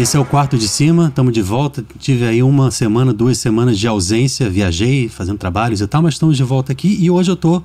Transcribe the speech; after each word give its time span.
Esse 0.00 0.16
é 0.16 0.18
o 0.18 0.24
quarto 0.24 0.56
de 0.56 0.66
cima, 0.66 1.08
estamos 1.08 1.30
de 1.30 1.42
volta. 1.42 1.84
Tive 1.98 2.24
aí 2.24 2.42
uma 2.42 2.70
semana, 2.70 3.12
duas 3.12 3.36
semanas 3.36 3.78
de 3.78 3.86
ausência, 3.86 4.48
viajei 4.48 5.10
fazendo 5.10 5.36
trabalhos 5.36 5.82
e 5.82 5.86
tal, 5.86 6.00
mas 6.00 6.14
estamos 6.14 6.38
de 6.38 6.42
volta 6.42 6.72
aqui 6.72 6.96
e 6.98 7.10
hoje 7.10 7.30
eu 7.30 7.36
tô 7.36 7.62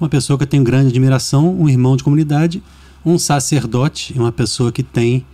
uma 0.00 0.08
pessoa 0.08 0.36
que 0.38 0.44
eu 0.44 0.46
tenho 0.46 0.62
grande 0.62 0.90
admiração, 0.90 1.52
um 1.58 1.68
irmão 1.68 1.96
de 1.96 2.04
comunidade, 2.04 2.62
um 3.04 3.18
sacerdote 3.18 4.14
e 4.14 4.18
uma 4.20 4.30
pessoa 4.30 4.70
que 4.70 4.84
tem 4.84 5.26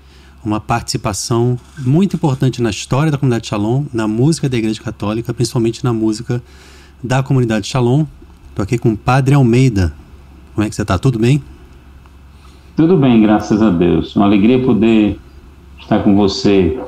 uma 0.42 0.58
participação 0.58 1.58
muito 1.76 2.16
importante 2.16 2.62
na 2.62 2.70
história 2.70 3.12
da 3.12 3.18
comunidade 3.18 3.48
Shalom, 3.48 3.84
na 3.92 4.08
música 4.08 4.48
da 4.48 4.56
Igreja 4.56 4.80
Católica, 4.80 5.34
principalmente 5.34 5.84
na 5.84 5.92
música 5.92 6.42
da 7.04 7.22
comunidade 7.22 7.66
Shalom. 7.66 8.06
Estou 8.48 8.62
aqui 8.62 8.78
com 8.78 8.92
o 8.92 8.96
Padre 8.96 9.34
Almeida. 9.34 9.92
Como 10.54 10.66
é 10.66 10.70
que 10.70 10.74
você 10.74 10.80
está? 10.80 10.98
Tudo 10.98 11.18
bem? 11.18 11.42
Tudo 12.74 12.96
bem, 12.96 13.20
graças 13.20 13.60
a 13.60 13.68
Deus. 13.68 14.16
Uma 14.16 14.24
alegria 14.24 14.64
poder 14.64 15.20
estar 15.92 16.02
com 16.02 16.16
você 16.16 16.78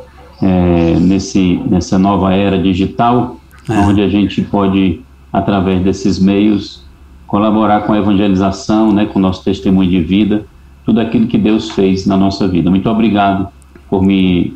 é, 0.42 0.98
nesse, 0.98 1.60
nessa 1.68 1.98
nova 1.98 2.32
era 2.32 2.60
digital, 2.60 3.38
é. 3.68 3.78
onde 3.80 4.00
a 4.00 4.08
gente 4.08 4.42
pode, 4.42 5.00
através 5.32 5.82
desses 5.82 6.18
meios, 6.18 6.82
colaborar 7.26 7.82
com 7.82 7.92
a 7.92 7.98
evangelização, 7.98 8.92
né, 8.92 9.06
com 9.06 9.18
o 9.18 9.22
nosso 9.22 9.44
testemunho 9.44 9.90
de 9.90 10.00
vida, 10.00 10.46
tudo 10.84 11.00
aquilo 11.00 11.26
que 11.26 11.38
Deus 11.38 11.70
fez 11.70 12.06
na 12.06 12.16
nossa 12.16 12.48
vida. 12.48 12.70
Muito 12.70 12.88
obrigado 12.88 13.48
por 13.88 14.02
me 14.02 14.54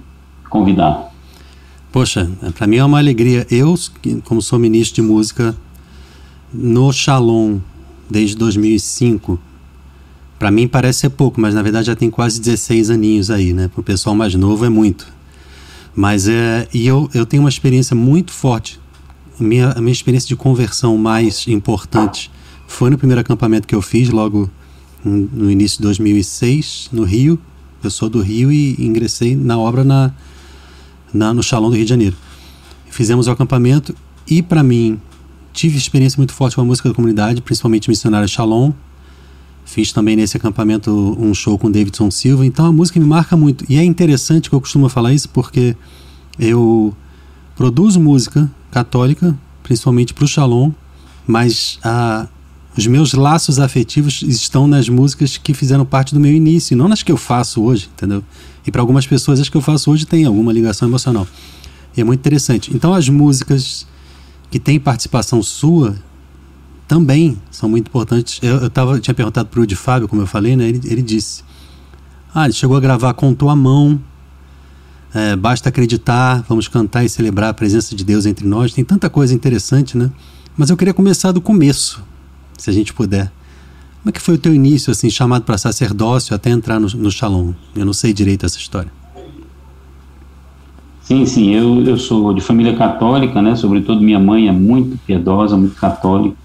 convidar. 0.48 1.09
Poxa, 1.91 2.30
para 2.56 2.67
mim 2.67 2.77
é 2.77 2.84
uma 2.84 2.98
alegria. 2.98 3.47
Eu, 3.51 3.75
como 4.25 4.42
sou 4.42 4.58
ministro 4.58 5.03
de 5.03 5.08
música 5.08 5.56
no 6.53 6.92
Shalom 6.92 7.58
desde 8.11 8.36
2005, 8.36 9.39
para 10.39 10.50
mim 10.50 10.69
parece 10.69 11.00
ser 11.00 11.11
pouco, 11.11 11.41
mas 11.41 11.55
na 11.55 11.62
verdade 11.62 11.89
já 11.89 11.97
tem 11.97 12.11
quase 12.11 12.41
16 12.41 12.91
aninhos 12.91 13.31
aí, 13.31 13.53
né? 13.53 13.69
Para 13.69 13.81
o 13.81 13.83
pessoal 13.83 14.14
mais 14.14 14.34
novo 14.34 14.64
é 14.64 14.69
muito. 14.69 15.06
Mas 15.95 16.28
é. 16.28 16.69
E 16.72 16.86
eu, 16.86 17.11
eu 17.12 17.27
tenho 17.27 17.42
uma 17.42 17.48
experiência 17.48 17.97
muito 17.97 18.33
forte. 18.33 18.78
Minha, 19.41 19.70
a 19.72 19.80
minha 19.80 19.92
experiência 19.92 20.28
de 20.28 20.36
conversão 20.36 20.97
mais 20.97 21.47
importante 21.48 22.30
foi 22.67 22.91
no 22.91 22.98
primeiro 22.98 23.20
acampamento 23.20 23.67
que 23.67 23.75
eu 23.75 23.83
fiz, 23.83 24.11
logo 24.11 24.48
no 25.05 25.50
início 25.50 25.78
de 25.78 25.84
2006, 25.84 26.91
no 26.92 27.02
Rio. 27.05 27.39
Eu 27.83 27.91
sou 27.91 28.08
do 28.08 28.20
Rio 28.20 28.52
e 28.52 28.77
ingressei 28.78 29.34
na 29.34 29.58
obra 29.58 29.84
na, 29.84 30.12
na 31.12 31.33
no 31.33 31.42
Shalom 31.42 31.70
do 31.70 31.77
Rio 31.77 31.84
de 31.84 31.91
Janeiro. 31.91 32.17
Fizemos 32.91 33.27
o 33.27 33.30
acampamento 33.30 33.95
e, 34.27 34.42
para 34.42 34.62
mim, 34.62 35.00
tive 35.52 35.78
experiência 35.78 36.17
muito 36.17 36.33
forte 36.33 36.56
com 36.56 36.62
a 36.62 36.64
música 36.64 36.89
da 36.89 36.95
comunidade, 36.95 37.41
principalmente 37.41 37.89
missionária 37.89 38.27
Shalom, 38.27 38.73
Fiz 39.69 39.92
também 39.92 40.16
nesse 40.16 40.34
acampamento 40.34 40.91
um 41.20 41.34
show 41.34 41.58
com 41.58 41.70
Davidson 41.70 42.11
Silva, 42.11 42.47
então 42.47 42.64
a 42.64 42.72
música 42.72 42.98
me 42.98 43.05
marca 43.05 43.36
muito. 43.36 43.66
E 43.69 43.77
é 43.77 43.84
interessante 43.84 44.48
que 44.48 44.55
eu 44.55 44.62
costumo 44.62 44.88
falar 44.88 45.12
isso 45.12 45.28
porque 45.28 45.77
eu 46.38 46.97
produzo 47.55 48.00
música 48.00 48.50
católica, 48.70 49.39
principalmente 49.62 50.14
para 50.14 50.24
o 50.24 50.27
Shalom, 50.27 50.72
mas 51.27 51.78
a, 51.84 52.27
os 52.74 52.86
meus 52.86 53.12
laços 53.12 53.58
afetivos 53.58 54.22
estão 54.22 54.66
nas 54.66 54.89
músicas 54.89 55.36
que 55.36 55.52
fizeram 55.52 55.84
parte 55.84 56.14
do 56.14 56.19
meu 56.19 56.33
início, 56.33 56.74
não 56.74 56.89
nas 56.89 57.02
que 57.02 57.12
eu 57.12 57.19
faço 57.19 57.62
hoje, 57.62 57.91
entendeu? 57.94 58.24
E 58.66 58.70
para 58.70 58.80
algumas 58.80 59.06
pessoas 59.06 59.39
as 59.39 59.50
que 59.50 59.56
eu 59.58 59.61
faço 59.61 59.91
hoje 59.91 60.06
têm 60.06 60.24
alguma 60.24 60.50
ligação 60.50 60.89
emocional. 60.89 61.28
E 61.94 62.00
é 62.00 62.05
muito 62.05 62.20
interessante. 62.20 62.74
Então 62.74 62.94
as 62.94 63.06
músicas 63.11 63.86
que 64.50 64.58
têm 64.58 64.80
participação 64.80 65.42
sua 65.42 65.94
também 66.89 67.36
são 67.50 67.68
muito 67.68 67.89
importantes. 67.89 68.40
Eu, 68.42 68.57
eu, 68.57 68.70
tava, 68.70 68.98
tinha 68.98 69.14
perguntado 69.14 69.48
para 69.48 69.61
o 69.61 69.67
de 69.67 69.77
Fábio, 69.77 70.08
como 70.08 70.23
eu 70.23 70.27
falei, 70.27 70.57
né? 70.57 70.67
Ele, 70.67 70.80
ele 70.86 71.02
disse: 71.02 71.45
Ah, 72.35 72.46
ele 72.46 72.55
chegou 72.55 72.77
a 72.77 72.80
gravar 72.80 73.13
Contou 73.13 73.51
a 73.51 73.55
Mão, 73.55 74.01
é, 75.14 75.36
Basta 75.36 75.68
Acreditar, 75.68 76.42
Vamos 76.48 76.67
Cantar 76.67 77.05
e 77.05 77.08
Celebrar 77.08 77.51
a 77.51 77.55
Presença 77.55 77.95
de 77.95 78.02
Deus 78.02 78.24
entre 78.24 78.46
nós. 78.48 78.73
Tem 78.73 78.83
tanta 78.83 79.11
coisa 79.11 79.35
interessante, 79.35 79.98
né? 79.98 80.11
Mas 80.57 80.70
eu 80.70 80.77
queria 80.77 80.95
começar 80.95 81.30
do 81.30 81.42
começo, 81.42 82.02
se 82.57 82.70
a 82.70 82.73
gente 82.73 82.95
puder. 82.95 83.30
Como 84.02 84.08
é 84.08 84.13
que 84.13 84.20
foi 84.20 84.36
o 84.36 84.39
teu 84.39 84.55
início, 84.55 84.90
assim, 84.90 85.11
chamado 85.11 85.42
para 85.42 85.58
sacerdócio 85.58 86.34
até 86.34 86.48
entrar 86.51 86.80
no, 86.80 86.89
no 86.89 87.11
Shalom? 87.11 87.52
Eu 87.77 87.84
não 87.84 87.92
sei 87.92 88.14
direito 88.14 88.46
essa 88.46 88.57
história. 88.58 88.90
Sim, 91.02 91.27
sim, 91.27 91.55
eu, 91.55 91.84
eu 91.84 91.98
sou 91.98 92.33
de 92.34 92.40
família 92.40 92.77
católica, 92.77 93.42
né? 93.42 93.55
Sobretudo 93.57 94.01
minha 94.01 94.18
mãe 94.18 94.48
é 94.48 94.52
muito 94.52 94.98
piedosa, 95.07 95.57
muito 95.57 95.77
católica. 95.77 96.36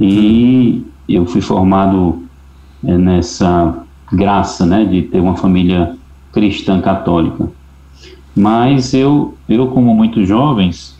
E 0.00 0.84
eu 1.08 1.26
fui 1.26 1.40
formado 1.40 2.22
é, 2.84 2.96
nessa 2.96 3.82
graça, 4.12 4.64
né, 4.64 4.84
de 4.84 5.02
ter 5.02 5.20
uma 5.20 5.36
família 5.36 5.96
cristã 6.32 6.80
católica. 6.80 7.48
Mas 8.34 8.94
eu, 8.94 9.34
eu 9.48 9.66
como 9.68 9.94
muitos 9.94 10.28
jovens, 10.28 10.96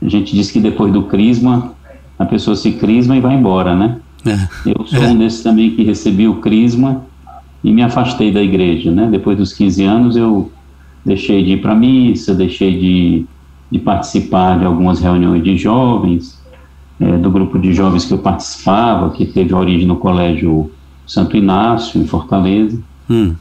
a 0.00 0.08
gente 0.08 0.34
diz 0.34 0.50
que 0.50 0.60
depois 0.60 0.92
do 0.92 1.02
crisma, 1.02 1.72
a 2.18 2.24
pessoa 2.24 2.56
se 2.56 2.72
crisma 2.72 3.16
e 3.16 3.20
vai 3.20 3.34
embora, 3.34 3.74
né? 3.74 3.98
É. 4.24 4.70
Eu 4.70 4.86
sou 4.86 5.02
é. 5.02 5.08
um 5.08 5.18
desses 5.18 5.42
também 5.42 5.70
que 5.72 5.84
recebi 5.84 6.26
o 6.26 6.36
crisma 6.36 7.04
e 7.62 7.72
me 7.72 7.82
afastei 7.82 8.32
da 8.32 8.42
igreja, 8.42 8.90
né? 8.90 9.08
Depois 9.10 9.36
dos 9.36 9.52
15 9.52 9.84
anos 9.84 10.16
eu 10.16 10.50
deixei 11.04 11.44
de 11.44 11.52
ir 11.52 11.60
para 11.60 11.74
missa, 11.74 12.34
deixei 12.34 12.78
de, 12.78 13.26
de 13.70 13.78
participar 13.78 14.58
de 14.58 14.64
algumas 14.64 15.00
reuniões 15.00 15.42
de 15.44 15.56
jovens, 15.56 16.35
é, 17.00 17.16
do 17.18 17.30
grupo 17.30 17.58
de 17.58 17.72
jovens 17.72 18.04
que 18.04 18.12
eu 18.12 18.18
participava, 18.18 19.10
que 19.10 19.26
teve 19.26 19.54
origem 19.54 19.86
no 19.86 19.96
Colégio 19.96 20.70
Santo 21.06 21.36
Inácio, 21.36 22.00
em 22.00 22.06
Fortaleza. 22.06 22.78
Hum. 23.08 23.34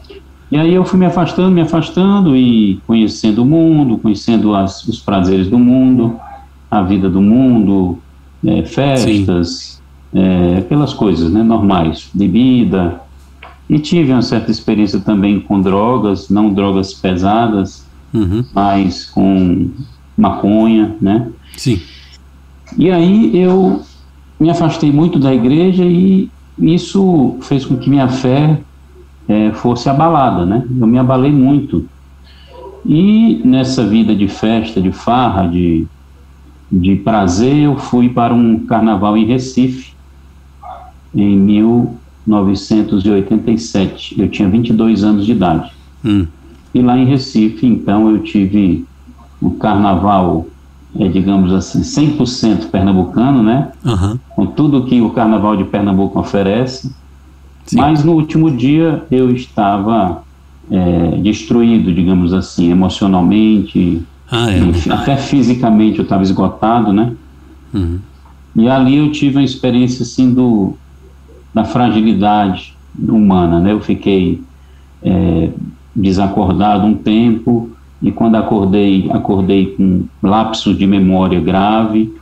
E 0.52 0.58
aí 0.58 0.74
eu 0.74 0.86
fui 0.86 1.00
me 1.00 1.06
afastando, 1.06 1.52
me 1.52 1.62
afastando 1.62 2.36
e 2.36 2.80
conhecendo 2.86 3.42
o 3.42 3.46
mundo, 3.46 3.98
conhecendo 3.98 4.54
as, 4.54 4.84
os 4.88 5.00
prazeres 5.00 5.48
do 5.48 5.58
mundo, 5.58 6.20
a 6.70 6.82
vida 6.84 7.10
do 7.10 7.22
mundo, 7.22 7.98
é, 8.46 8.64
festas, 8.64 9.82
é, 10.14 10.58
aquelas 10.60 10.94
coisas 10.94 11.32
né, 11.32 11.42
normais, 11.42 12.10
bebida. 12.14 13.02
E 13.68 13.80
tive 13.80 14.12
uma 14.12 14.22
certa 14.22 14.52
experiência 14.52 15.00
também 15.00 15.40
com 15.40 15.60
drogas, 15.60 16.30
não 16.30 16.54
drogas 16.54 16.94
pesadas, 16.94 17.86
uhum. 18.14 18.46
mas 18.54 19.06
com 19.06 19.72
maconha, 20.16 20.96
né? 21.02 21.28
Sim. 21.58 21.82
E 22.78 22.92
aí 22.92 23.38
eu 23.38 23.82
me 24.40 24.50
afastei 24.50 24.92
muito 24.92 25.20
da 25.20 25.34
igreja 25.34 25.84
e 25.84 26.30
isso 26.58 27.38
fez 27.42 27.66
com 27.66 27.76
que 27.78 27.90
minha 27.90 28.08
fé 28.08 28.62
é, 29.28 29.52
fosse 29.52 29.90
abalada, 29.90 30.46
né? 30.46 30.66
Eu 30.80 30.88
me 30.88 30.98
abalei 30.98 31.32
muito. 31.32 31.86
E 32.86 33.42
nessa 33.44 33.86
vida 33.86 34.16
de 34.16 34.28
festa, 34.28 34.80
de 34.80 34.92
farra, 34.92 35.48
de, 35.48 35.88
de 36.72 36.96
prazer, 36.98 37.64
eu 37.64 37.76
fui 37.78 38.10
para 38.10 38.32
um 38.34 38.60
carnaval 38.66 39.18
em 39.18 39.26
Recife, 39.26 39.94
em 41.14 41.38
1987. 41.38 44.22
Eu 44.22 44.30
tinha 44.30 44.48
22 44.48 45.04
anos 45.04 45.26
de 45.26 45.32
idade. 45.32 45.72
Hum. 46.04 46.28
E 46.74 46.82
lá 46.82 46.98
em 46.98 47.06
Recife, 47.06 47.66
então, 47.66 48.12
eu 48.12 48.20
tive 48.20 48.86
o 49.42 49.52
carnaval 49.52 50.46
é, 50.98 51.08
digamos 51.08 51.52
assim, 51.52 51.82
100% 51.82 52.70
pernambucano, 52.70 53.44
né? 53.44 53.72
Uhum. 53.84 54.20
Com 54.30 54.46
tudo 54.48 54.86
que 54.86 55.02
o 55.02 55.10
Carnaval 55.10 55.58
de 55.58 55.66
Pernambuco 55.66 56.20
oferece. 56.20 56.94
Sim. 57.66 57.78
Mas 57.78 58.04
no 58.04 58.14
último 58.14 58.52
dia 58.52 59.04
eu 59.10 59.32
estava 59.32 60.24
é, 60.70 61.18
destruído, 61.22 61.94
digamos 61.94 62.34
assim, 62.34 62.72
emocionalmente, 62.72 64.04
ah, 64.30 64.52
é. 64.52 64.60
enfim, 64.60 64.90
até 64.90 65.18
fisicamente 65.18 66.00
eu 66.00 66.04
estava 66.04 66.24
esgotado, 66.24 66.94
né? 66.94 67.14
Uhum. 67.74 68.00
E 68.56 68.70
ali 68.70 68.98
eu 68.98 69.12
tive 69.12 69.38
uma 69.38 69.44
experiência 69.44 70.04
assim 70.04 70.34
do, 70.34 70.78
da 71.54 71.66
fragilidade 71.66 72.74
humana, 72.98 73.60
né? 73.60 73.74
Eu 73.74 73.82
fiquei 73.82 74.42
é, 75.04 75.50
desacordado 75.96 76.86
um 76.86 76.94
tempo, 76.94 77.70
e 78.02 78.12
quando 78.12 78.36
acordei, 78.36 79.10
acordei 79.12 79.76
com 79.76 80.04
lapso 80.22 80.74
de 80.74 80.86
memória 80.86 81.40
grave 81.40 82.14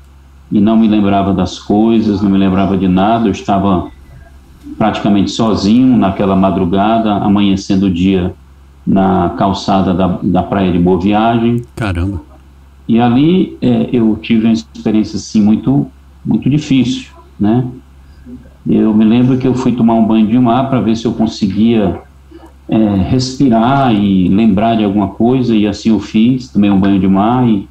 e 0.51 0.59
não 0.59 0.77
me 0.77 0.87
lembrava 0.87 1.33
das 1.33 1.59
coisas, 1.59 2.21
não 2.21 2.29
me 2.29 2.37
lembrava 2.37 2.77
de 2.77 2.87
nada, 2.87 3.27
eu 3.27 3.31
estava 3.31 3.89
praticamente 4.77 5.31
sozinho 5.31 5.97
naquela 5.97 6.35
madrugada, 6.35 7.11
amanhecendo 7.15 7.87
o 7.87 7.91
dia 7.91 8.33
na 8.85 9.29
calçada 9.37 9.93
da, 9.93 10.19
da 10.21 10.43
praia 10.43 10.71
de 10.71 10.77
Boa 10.77 10.99
Viagem. 10.99 11.63
Caramba! 11.75 12.21
E 12.87 12.99
ali 12.99 13.57
é, 13.61 13.89
eu 13.91 14.17
tive 14.21 14.45
uma 14.45 14.53
experiência 14.53 15.17
assim 15.17 15.41
muito, 15.41 15.87
muito 16.23 16.49
difícil, 16.49 17.11
né? 17.39 17.65
Eu 18.67 18.93
me 18.93 19.03
lembro 19.03 19.37
que 19.37 19.47
eu 19.47 19.53
fui 19.53 19.73
tomar 19.73 19.93
um 19.95 20.05
banho 20.05 20.27
de 20.27 20.37
mar 20.39 20.69
para 20.69 20.79
ver 20.79 20.95
se 20.95 21.05
eu 21.05 21.13
conseguia 21.13 22.01
é, 22.67 22.77
respirar 23.09 23.93
e 23.93 24.27
lembrar 24.29 24.75
de 24.75 24.83
alguma 24.83 25.09
coisa, 25.09 25.55
e 25.55 25.67
assim 25.67 25.89
eu 25.89 25.99
fiz, 25.99 26.49
tomei 26.49 26.69
um 26.69 26.79
banho 26.79 26.99
de 26.99 27.07
mar 27.07 27.47
e 27.47 27.67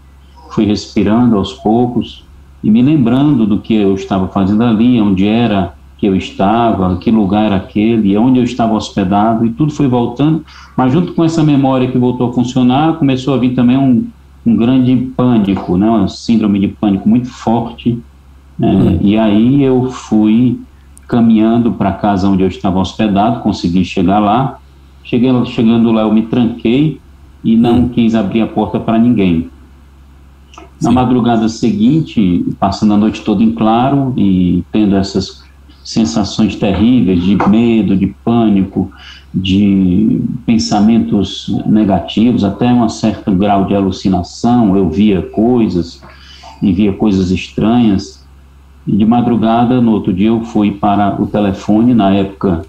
fui 0.50 0.64
respirando 0.64 1.36
aos 1.36 1.52
poucos 1.52 2.24
e 2.62 2.70
me 2.70 2.82
lembrando 2.82 3.46
do 3.46 3.58
que 3.58 3.74
eu 3.74 3.94
estava 3.94 4.28
fazendo 4.28 4.62
ali, 4.62 5.00
onde 5.00 5.26
era, 5.26 5.74
que 5.98 6.06
eu 6.06 6.14
estava, 6.14 6.96
que 6.96 7.10
lugar 7.10 7.46
era 7.46 7.56
aquele, 7.56 8.16
onde 8.16 8.38
eu 8.38 8.44
estava 8.44 8.74
hospedado, 8.74 9.46
e 9.46 9.50
tudo 9.50 9.72
foi 9.72 9.88
voltando, 9.88 10.44
mas 10.76 10.92
junto 10.92 11.12
com 11.12 11.24
essa 11.24 11.42
memória 11.42 11.90
que 11.90 11.98
voltou 11.98 12.30
a 12.30 12.32
funcionar, 12.32 12.94
começou 12.94 13.34
a 13.34 13.38
vir 13.38 13.54
também 13.54 13.76
um, 13.76 14.06
um 14.44 14.56
grande 14.56 14.96
pânico, 15.16 15.76
né, 15.76 15.88
uma 15.88 16.08
síndrome 16.08 16.60
de 16.60 16.68
pânico 16.68 17.08
muito 17.08 17.28
forte, 17.28 17.98
é, 18.60 18.66
hum. 18.66 18.98
e 19.00 19.18
aí 19.18 19.62
eu 19.62 19.90
fui 19.90 20.60
caminhando 21.08 21.72
para 21.72 21.90
a 21.90 21.94
casa 21.94 22.28
onde 22.28 22.42
eu 22.42 22.48
estava 22.48 22.78
hospedado, 22.78 23.40
consegui 23.40 23.84
chegar 23.84 24.18
lá, 24.18 24.58
cheguei, 25.04 25.31
chegando 25.46 25.93
lá 25.93 26.02
eu 26.02 26.12
me 26.12 26.22
tranquei 26.22 27.00
e 27.44 27.56
não 27.56 27.81
hum. 27.81 27.88
quis 27.88 28.14
abrir 28.14 28.43
a 28.43 28.46
porta 28.46 28.78
para 28.78 28.99
ninguém. 28.99 29.50
Na 30.81 30.90
Sim. 30.90 30.94
madrugada 30.94 31.49
seguinte, 31.49 32.44
passando 32.58 32.94
a 32.94 32.96
noite 32.96 33.22
toda 33.22 33.43
em 33.43 33.52
claro 33.52 34.12
e 34.16 34.64
tendo 34.72 34.96
essas 34.96 35.43
sensações 35.84 36.56
terríveis 36.56 37.22
de 37.22 37.37
medo, 37.49 37.96
de 37.96 38.14
pânico, 38.25 38.90
de 39.34 40.20
pensamentos 40.46 41.49
negativos, 41.66 42.44
até 42.44 42.72
um 42.72 42.88
certo 42.88 43.32
grau 43.32 43.64
de 43.66 43.75
alucinação, 43.75 44.76
eu 44.76 44.90
via 44.90 45.22
coisas 45.22 46.00
e 46.60 46.72
via 46.72 46.93
coisas 46.93 47.31
estranhas. 47.31 48.22
E 48.87 48.96
de 48.96 49.04
madrugada, 49.04 49.81
no 49.81 49.93
outro 49.93 50.12
dia, 50.12 50.28
eu 50.28 50.43
fui 50.43 50.72
para 50.72 51.20
o 51.20 51.26
telefone, 51.26 51.94
na 51.94 52.10
época, 52.10 52.64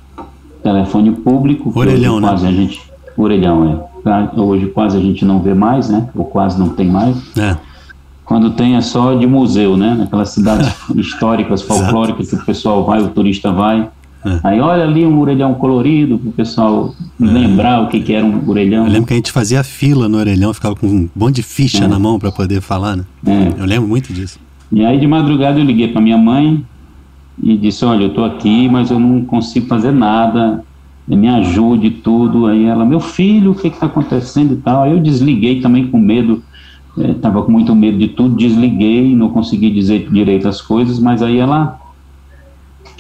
telefone 0.64 1.12
público. 1.12 1.72
Orelhão, 1.76 2.20
né? 2.20 2.28
Quase 2.28 2.48
a 2.48 2.52
gente, 2.52 2.82
orelhão, 3.18 3.88
é. 4.06 4.40
Hoje 4.40 4.68
quase 4.68 4.98
a 4.98 5.00
gente 5.00 5.24
não 5.24 5.40
vê 5.40 5.54
mais, 5.54 5.90
né? 5.90 6.10
Ou 6.16 6.26
quase 6.26 6.60
não 6.60 6.70
tem 6.70 6.88
mais. 6.88 7.18
É 7.38 7.56
quando 8.26 8.52
tem 8.52 8.76
é 8.76 8.82
só 8.82 9.14
de 9.14 9.28
museu, 9.28 9.78
né? 9.78 9.96
Naquelas 9.96 10.30
cidades 10.30 10.74
históricas, 10.96 11.62
folclóricas, 11.62 12.30
que 12.30 12.36
o 12.36 12.46
pessoal 12.46 12.86
vai, 12.86 13.02
o 13.02 13.10
turista 13.10 13.52
vai. 13.52 13.90
É. 14.26 14.40
Aí 14.44 14.60
olha 14.62 14.84
ali 14.84 15.06
um 15.06 15.20
orelhão 15.20 15.54
colorido 15.54 16.18
para 16.18 16.30
o 16.30 16.32
pessoal 16.32 16.96
é. 17.22 17.26
lembrar 17.26 17.82
o 17.82 17.90
que, 17.90 18.00
que 18.00 18.14
era 18.14 18.26
um 18.26 18.50
orelhão. 18.50 18.86
Eu 18.86 18.92
lembro 18.92 19.08
que 19.08 19.14
a 19.14 19.18
gente 19.18 19.32
fazia 19.32 19.64
fila 19.64 20.08
no 20.08 20.18
orelhão, 20.18 20.54
ficava 20.54 20.76
com 20.76 20.88
um 20.88 21.10
monte 21.14 21.36
de 21.36 21.44
ficha 21.44 21.84
é. 21.84 21.88
na 21.88 22.00
mão 22.00 22.18
para 22.18 22.32
poder 22.32 22.62
falar, 22.62 22.96
né? 22.96 23.04
É. 23.28 23.62
Eu 23.62 23.66
lembro 23.66 23.88
muito 23.88 24.14
disso. 24.14 24.40
E 24.72 24.84
aí 24.84 25.00
de 25.00 25.06
madrugada 25.06 25.60
eu 25.60 25.66
liguei 25.66 25.90
para 25.90 26.02
minha 26.02 26.18
mãe 26.18 26.66
e 27.42 27.58
disse, 27.58 27.84
olha, 27.84 28.04
eu 28.04 28.10
estou 28.10 28.26
aqui, 28.26 28.70
mas 28.70 28.92
eu 28.92 29.00
não 29.00 29.26
consigo 29.26 29.68
fazer 29.68 29.92
nada, 29.92 30.64
me 31.08 31.28
ajude 31.28 31.90
tudo. 31.90 32.46
Aí 32.46 32.66
ela, 32.66 32.86
meu 32.86 33.00
filho, 33.00 33.52
o 33.52 33.56
que 33.56 33.68
está 33.68 33.88
acontecendo 33.88 34.54
e 34.54 34.58
tal. 34.58 34.84
Aí 34.84 34.92
eu 34.92 35.00
desliguei 35.00 35.62
também 35.62 35.88
com 35.88 35.98
medo 35.98 36.44
estava 36.98 37.40
é, 37.40 37.42
com 37.42 37.52
muito 37.52 37.74
medo 37.74 37.98
de 37.98 38.10
tudo, 38.10 38.36
desliguei, 38.36 39.16
não 39.16 39.30
consegui 39.30 39.72
dizer 39.72 40.10
direito 40.12 40.48
as 40.48 40.62
coisas, 40.62 41.00
mas 41.00 41.22
aí 41.22 41.40
ela, 41.40 41.80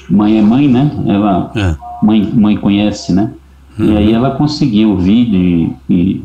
mãe 0.09 0.38
é 0.38 0.41
mãe, 0.41 0.68
né? 0.68 0.91
Ela, 1.06 1.51
é. 1.56 1.75
mãe, 2.01 2.24
mãe 2.33 2.57
conhece, 2.57 3.13
né? 3.13 3.31
Uhum. 3.77 3.85
E 3.85 3.97
aí 3.97 4.12
ela 4.12 4.31
conseguiu 4.31 4.97
vir 4.97 5.25
de, 5.30 5.69
de, 5.88 6.21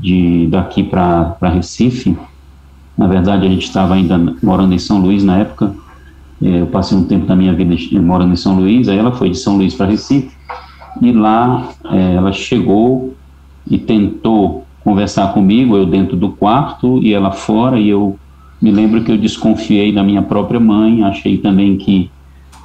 de 0.00 0.48
daqui 0.50 0.82
para 0.82 1.36
Recife. 1.42 2.16
Na 2.96 3.06
verdade, 3.06 3.46
a 3.46 3.48
gente 3.48 3.64
estava 3.64 3.94
ainda 3.94 4.18
morando 4.42 4.74
em 4.74 4.78
São 4.78 5.00
Luís 5.00 5.22
na 5.22 5.38
época. 5.38 5.72
É, 6.42 6.60
eu 6.60 6.66
passei 6.66 6.96
um 6.96 7.04
tempo 7.04 7.26
da 7.26 7.34
minha 7.34 7.52
vida 7.52 7.74
morando 8.00 8.32
em 8.32 8.36
São 8.36 8.56
Luís, 8.56 8.88
aí 8.88 8.96
ela 8.96 9.12
foi 9.12 9.30
de 9.30 9.38
São 9.38 9.56
Luís 9.56 9.74
para 9.74 9.86
Recife. 9.86 10.30
E 11.00 11.12
lá 11.12 11.68
é, 11.90 12.14
ela 12.14 12.32
chegou 12.32 13.14
e 13.68 13.78
tentou 13.78 14.64
conversar 14.82 15.32
comigo, 15.32 15.76
eu 15.76 15.84
dentro 15.84 16.16
do 16.16 16.30
quarto 16.30 17.02
e 17.02 17.12
ela 17.12 17.30
fora, 17.30 17.78
e 17.78 17.88
eu 17.88 18.18
me 18.60 18.70
lembro 18.70 19.02
que 19.04 19.12
eu 19.12 19.18
desconfiei 19.18 19.92
da 19.92 20.02
minha 20.02 20.22
própria 20.22 20.58
mãe, 20.58 21.04
achei 21.04 21.38
também 21.38 21.76
que, 21.76 22.10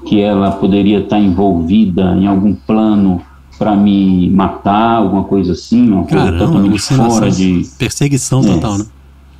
que 0.05 0.21
ela 0.21 0.51
poderia 0.51 0.99
estar 0.99 1.19
envolvida 1.19 2.15
em 2.17 2.25
algum 2.25 2.53
plano 2.53 3.21
para 3.57 3.75
me 3.75 4.29
matar, 4.29 4.97
alguma 4.97 5.23
coisa 5.23 5.53
assim, 5.53 5.89
uma 5.89 6.03
coisa 6.03 6.25
Caramba, 6.25 6.45
totalmente 6.45 6.79
fora 6.81 7.29
de... 7.29 7.67
Perseguição 7.77 8.41
é, 8.41 8.45
total, 8.45 8.77
né? 8.77 8.85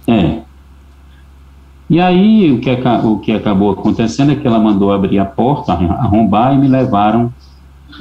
É. 0.08 0.53
E 1.90 2.00
aí 2.00 2.52
o 2.52 2.60
que, 2.60 2.70
o 3.04 3.20
que 3.20 3.32
acabou 3.32 3.72
acontecendo 3.72 4.32
é 4.32 4.36
que 4.36 4.48
ela 4.48 4.60
mandou 4.60 4.92
abrir 4.92 5.20
a 5.20 5.26
porta, 5.26 5.74
arrombar 5.74 6.54
e 6.54 6.58
me 6.58 6.68
levaram, 6.68 7.32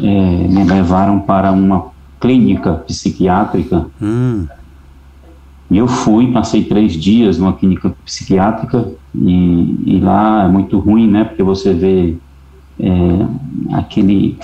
é, 0.00 0.02
me 0.02 0.64
levaram 0.64 1.20
para 1.20 1.52
uma 1.52 1.86
clínica 2.20 2.72
psiquiátrica 2.72 3.86
hum. 4.00 4.46
Eu 5.76 5.88
fui, 5.88 6.30
passei 6.30 6.64
três 6.64 6.92
dias 6.92 7.38
numa 7.38 7.54
clínica 7.54 7.94
psiquiátrica 8.04 8.88
e, 9.14 9.78
e 9.86 10.00
lá 10.00 10.44
é 10.44 10.48
muito 10.48 10.78
ruim, 10.78 11.08
né? 11.08 11.24
Porque 11.24 11.42
você 11.42 11.72
vê 11.72 12.16
é, 12.78 13.26
aquele 13.72 14.38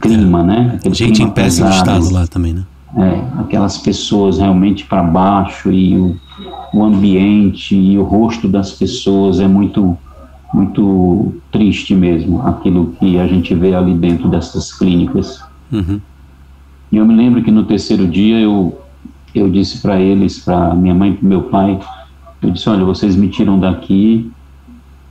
clima, 0.00 0.42
né? 0.42 0.72
Aquele 0.74 0.94
Gente 0.94 1.16
clima 1.16 1.30
em 1.30 1.32
péssimo 1.32 1.68
estado 1.68 2.10
lá 2.10 2.26
também, 2.26 2.54
né? 2.54 2.64
É, 2.96 3.40
aquelas 3.40 3.78
pessoas 3.78 4.38
realmente 4.38 4.84
para 4.84 5.02
baixo 5.02 5.70
e 5.70 5.96
o, 5.96 6.16
o 6.72 6.82
ambiente 6.82 7.76
e 7.76 7.98
o 7.98 8.02
rosto 8.02 8.48
das 8.48 8.72
pessoas 8.72 9.40
é 9.40 9.48
muito 9.48 9.96
muito 10.52 11.34
triste 11.50 11.96
mesmo, 11.96 12.40
aquilo 12.46 12.94
que 13.00 13.18
a 13.18 13.26
gente 13.26 13.52
vê 13.56 13.74
ali 13.74 13.92
dentro 13.92 14.28
dessas 14.28 14.72
clínicas. 14.72 15.42
Uhum. 15.72 16.00
E 16.92 16.96
eu 16.96 17.04
me 17.04 17.12
lembro 17.12 17.42
que 17.42 17.50
no 17.50 17.64
terceiro 17.64 18.06
dia 18.06 18.38
eu 18.38 18.78
eu 19.34 19.50
disse 19.50 19.82
para 19.82 20.00
eles, 20.00 20.38
para 20.38 20.74
minha 20.74 20.94
mãe 20.94 21.10
e 21.10 21.14
para 21.14 21.28
meu 21.28 21.42
pai, 21.42 21.80
eu 22.40 22.50
disse, 22.50 22.68
olha, 22.68 22.84
vocês 22.84 23.16
me 23.16 23.28
tiram 23.28 23.58
daqui, 23.58 24.30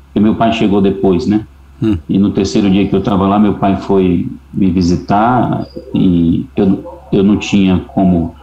porque 0.05 0.19
meu 0.19 0.35
pai 0.35 0.53
chegou 0.53 0.81
depois, 0.81 1.27
né? 1.27 1.45
Hum. 1.81 1.97
E 2.07 2.17
no 2.17 2.31
terceiro 2.31 2.69
dia 2.69 2.87
que 2.87 2.95
eu 2.95 2.99
estava 2.99 3.27
lá, 3.27 3.37
meu 3.37 3.55
pai 3.55 3.75
foi 3.75 4.29
me 4.53 4.71
visitar 4.71 5.65
e 5.93 6.45
eu, 6.55 7.01
eu 7.11 7.23
não 7.23 7.35
tinha 7.37 7.79
como, 7.79 8.33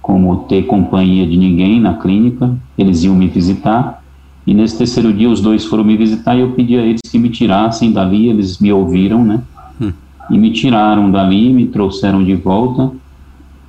como 0.00 0.44
ter 0.44 0.62
companhia 0.66 1.26
de 1.26 1.36
ninguém 1.36 1.80
na 1.80 1.94
clínica, 1.94 2.56
eles 2.76 3.04
iam 3.04 3.14
me 3.14 3.28
visitar. 3.28 4.02
E 4.46 4.54
nesse 4.54 4.78
terceiro 4.78 5.12
dia 5.12 5.28
os 5.28 5.40
dois 5.40 5.64
foram 5.64 5.84
me 5.84 5.96
visitar 5.96 6.34
e 6.34 6.40
eu 6.40 6.52
pedi 6.52 6.76
a 6.76 6.82
eles 6.82 7.00
que 7.10 7.18
me 7.18 7.28
tirassem 7.28 7.92
dali, 7.92 8.28
eles 8.28 8.58
me 8.58 8.72
ouviram, 8.72 9.24
né? 9.24 9.40
Hum. 9.80 9.92
E 10.30 10.38
me 10.38 10.50
tiraram 10.52 11.10
dali, 11.10 11.52
me 11.52 11.66
trouxeram 11.66 12.24
de 12.24 12.34
volta. 12.34 12.90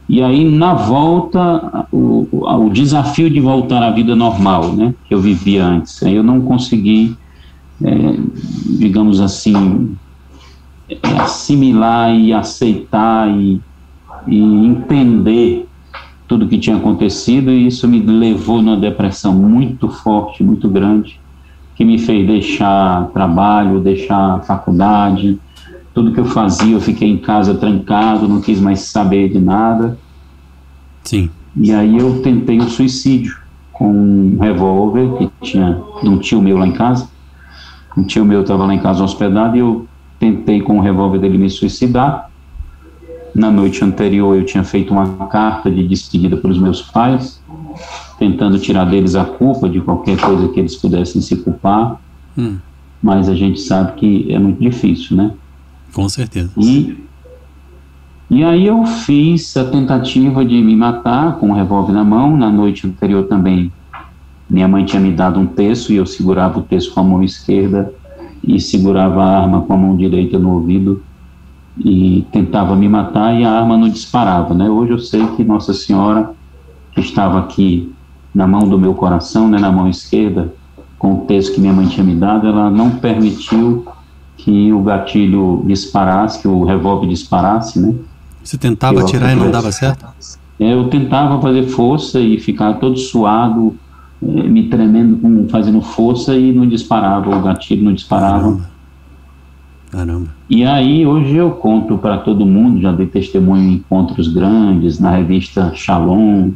E 0.08 0.22
aí, 0.22 0.44
na 0.44 0.74
volta, 0.74 1.88
o, 1.92 2.28
o, 2.32 2.70
desafio 2.70 3.30
de 3.30 3.40
voltar 3.40 3.82
à 3.82 3.92
vida 3.92 4.14
normal, 4.14 4.74
né, 4.74 4.94
que 5.08 5.14
eu 5.14 5.22
vivia 5.22 5.66
antes, 5.66 6.04
aí 6.04 6.16
eu 6.16 6.24
não 6.24 6.42
consegui, 6.42 7.16
é, 7.82 8.18
digamos 8.78 9.22
assim, 9.22 9.96
é, 10.90 10.98
assimilar 11.18 12.14
e 12.14 12.34
aceitar 12.34 13.30
e, 13.30 13.62
e 14.28 14.38
entender 14.66 15.70
tudo 16.32 16.48
que 16.48 16.58
tinha 16.58 16.78
acontecido, 16.78 17.52
e 17.52 17.68
isso 17.68 17.86
me 17.90 18.00
levou 18.00 18.62
numa 18.62 18.78
depressão 18.78 19.34
muito 19.34 19.90
forte, 19.90 20.42
muito 20.42 20.70
grande, 20.70 21.20
que 21.76 21.84
me 21.84 22.00
fez 22.00 22.26
deixar 22.26 23.08
trabalho, 23.08 23.82
deixar 23.82 24.42
faculdade, 24.46 25.38
tudo 25.94 26.14
que 26.14 26.22
eu 26.22 26.24
fazia, 26.24 26.74
eu 26.74 26.80
fiquei 26.80 27.10
em 27.10 27.18
casa 27.18 27.56
trancado, 27.56 28.30
não 28.30 28.40
quis 28.40 28.62
mais 28.62 28.80
saber 28.80 29.28
de 29.28 29.40
nada. 29.40 30.00
Sim. 31.04 31.30
E 31.54 31.74
aí 31.74 31.98
eu 31.98 32.22
tentei 32.22 32.60
o 32.60 32.70
suicídio 32.70 33.36
com 33.74 33.92
um 33.92 34.38
revólver 34.40 35.18
que 35.18 35.30
tinha 35.42 35.82
de 36.02 36.08
um 36.08 36.18
tio 36.18 36.42
meu 36.42 36.58
lá 36.58 36.66
em 36.66 36.72
casa. 36.72 37.10
Um 37.98 38.04
tio 38.04 38.24
meu 38.24 38.40
estava 38.40 38.66
lá 38.66 38.74
em 38.74 38.80
casa 38.80 39.04
hospedado 39.04 39.58
e 39.58 39.60
eu 39.60 39.86
tentei 40.18 40.62
com 40.62 40.78
o 40.78 40.82
revólver 40.82 41.20
dele 41.20 41.38
me 41.38 41.50
suicidar. 41.50 42.31
Na 43.34 43.50
noite 43.50 43.84
anterior 43.84 44.36
eu 44.36 44.46
tinha 44.46 44.64
feito 44.64 44.92
uma 44.92 45.28
carta 45.28 45.72
de 45.72 45.88
despedida 45.88 46.36
para 46.36 46.52
os 46.52 46.60
meus 46.60 46.82
pais, 46.82 47.42
tentando 48.20 48.60
tirar 48.60 48.86
deles 48.86 49.16
a 49.16 49.24
culpa 49.24 49.70
de 49.70 49.80
qualquer 49.80 50.20
coisa 50.20 50.50
que 50.50 50.60
eles 50.60 50.76
pudessem 50.76 51.22
se 51.22 51.38
culpar. 51.38 52.00
Hum. 52.38 52.58
Mas 53.02 53.30
a 53.30 53.34
gente 53.34 53.60
sabe 53.60 53.94
que 53.94 54.32
é 54.32 54.38
muito 54.38 54.60
difícil, 54.60 55.16
né? 55.16 55.32
Com 55.94 56.08
certeza. 56.08 56.52
E, 56.58 56.98
e 58.30 58.44
aí 58.44 58.68
eu 58.68 58.86
fiz 58.86 59.56
a 59.58 59.66
tentativa 59.66 60.46
de 60.46 60.62
me 60.62 60.76
matar 60.76 61.38
com 61.38 61.48
o 61.48 61.50
um 61.50 61.54
revólver 61.54 61.94
na 61.94 62.04
mão. 62.04 62.36
Na 62.38 62.52
noite 62.52 62.86
anterior 62.86 63.24
também, 63.24 63.72
minha 64.50 64.68
mãe 64.68 64.86
tinha 64.86 65.02
me 65.02 65.12
dado 65.12 65.40
um 65.40 65.48
terço 65.48 65.92
e 65.94 65.96
eu 65.96 66.06
segurava 66.06 66.60
o 66.60 66.64
terço 66.64 66.94
com 66.94 67.00
a 67.00 67.04
mão 67.04 67.24
esquerda 67.24 67.92
e 68.44 68.60
segurava 68.60 69.24
a 69.24 69.42
arma 69.42 69.62
com 69.62 69.74
a 69.74 69.78
mão 69.78 69.96
direita 69.96 70.38
no 70.38 70.52
ouvido 70.54 71.02
e 71.84 72.26
tentava 72.32 72.76
me 72.76 72.88
matar 72.88 73.34
e 73.34 73.44
a 73.44 73.52
arma 73.52 73.78
não 73.78 73.90
disparava, 73.90 74.54
né? 74.54 74.70
Hoje 74.70 74.92
eu 74.92 75.00
sei 75.00 75.26
que 75.36 75.44
Nossa 75.44 75.74
Senhora 75.74 76.34
que 76.94 77.00
estava 77.00 77.40
aqui 77.40 77.92
na 78.34 78.48
mão 78.48 78.68
do 78.68 78.78
meu 78.78 78.94
coração, 78.94 79.48
né, 79.48 79.60
na 79.60 79.72
mão 79.72 79.90
esquerda, 79.90 80.54
com 80.98 81.14
o 81.14 81.18
texto 81.26 81.56
que 81.56 81.62
minha 81.62 81.74
mãe 81.74 81.88
tinha 81.88 82.04
me 82.04 82.16
dado, 82.16 82.48
ela 82.48 82.70
não 82.70 82.92
permitiu 82.92 83.86
que 84.38 84.72
o 84.72 84.82
gatilho 84.82 85.64
disparasse, 85.66 86.42
que 86.42 86.48
o 86.48 86.64
revólver 86.64 87.08
disparasse, 87.08 87.80
né? 87.80 87.96
Você 88.44 88.58
tentava 88.58 89.02
atirar 89.02 89.34
e 89.34 89.36
não 89.36 89.52
dava 89.52 89.72
certo? 89.72 90.06
É, 90.60 90.74
eu 90.74 90.90
tentava 90.90 91.42
fazer 91.42 91.64
força 91.64 92.20
e 92.20 92.40
ficar 92.40 92.74
todo 92.74 92.98
suado, 92.98 93.76
é, 94.22 94.44
me 94.44 94.68
tremendo, 94.68 95.48
fazendo 95.50 95.82
força 95.82 96.36
e 96.36 96.52
não 96.52 96.68
disparava, 96.68 97.36
o 97.36 97.42
gatilho 97.42 97.84
não 97.84 97.94
disparava. 97.94 98.42
Caramba. 98.42 98.72
E 100.50 100.64
aí, 100.64 101.06
hoje 101.06 101.36
eu 101.36 101.52
conto 101.52 101.98
para 101.98 102.20
todo 102.20 102.46
mundo, 102.46 102.82
já 102.82 102.92
dei 102.92 103.08
testemunho 103.08 103.64
em 103.64 103.74
encontros 103.74 104.28
grandes, 104.28 105.00
na 105.00 105.12
revista 105.12 105.72
Shalom, 105.76 106.52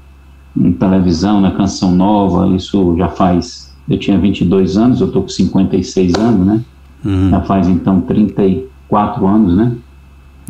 em 0.55 0.71
televisão, 0.71 1.41
na 1.41 1.51
Canção 1.51 1.91
Nova, 1.93 2.55
isso 2.55 2.95
já 2.97 3.09
faz. 3.09 3.75
Eu 3.89 3.99
tinha 3.99 4.17
22 4.17 4.77
anos, 4.77 5.01
eu 5.01 5.07
estou 5.07 5.23
com 5.23 5.27
56 5.27 6.15
anos, 6.15 6.47
né? 6.47 6.61
Uhum. 7.03 7.29
Já 7.29 7.41
faz 7.41 7.67
então 7.67 8.01
34 8.01 9.27
anos, 9.27 9.55
né? 9.55 9.75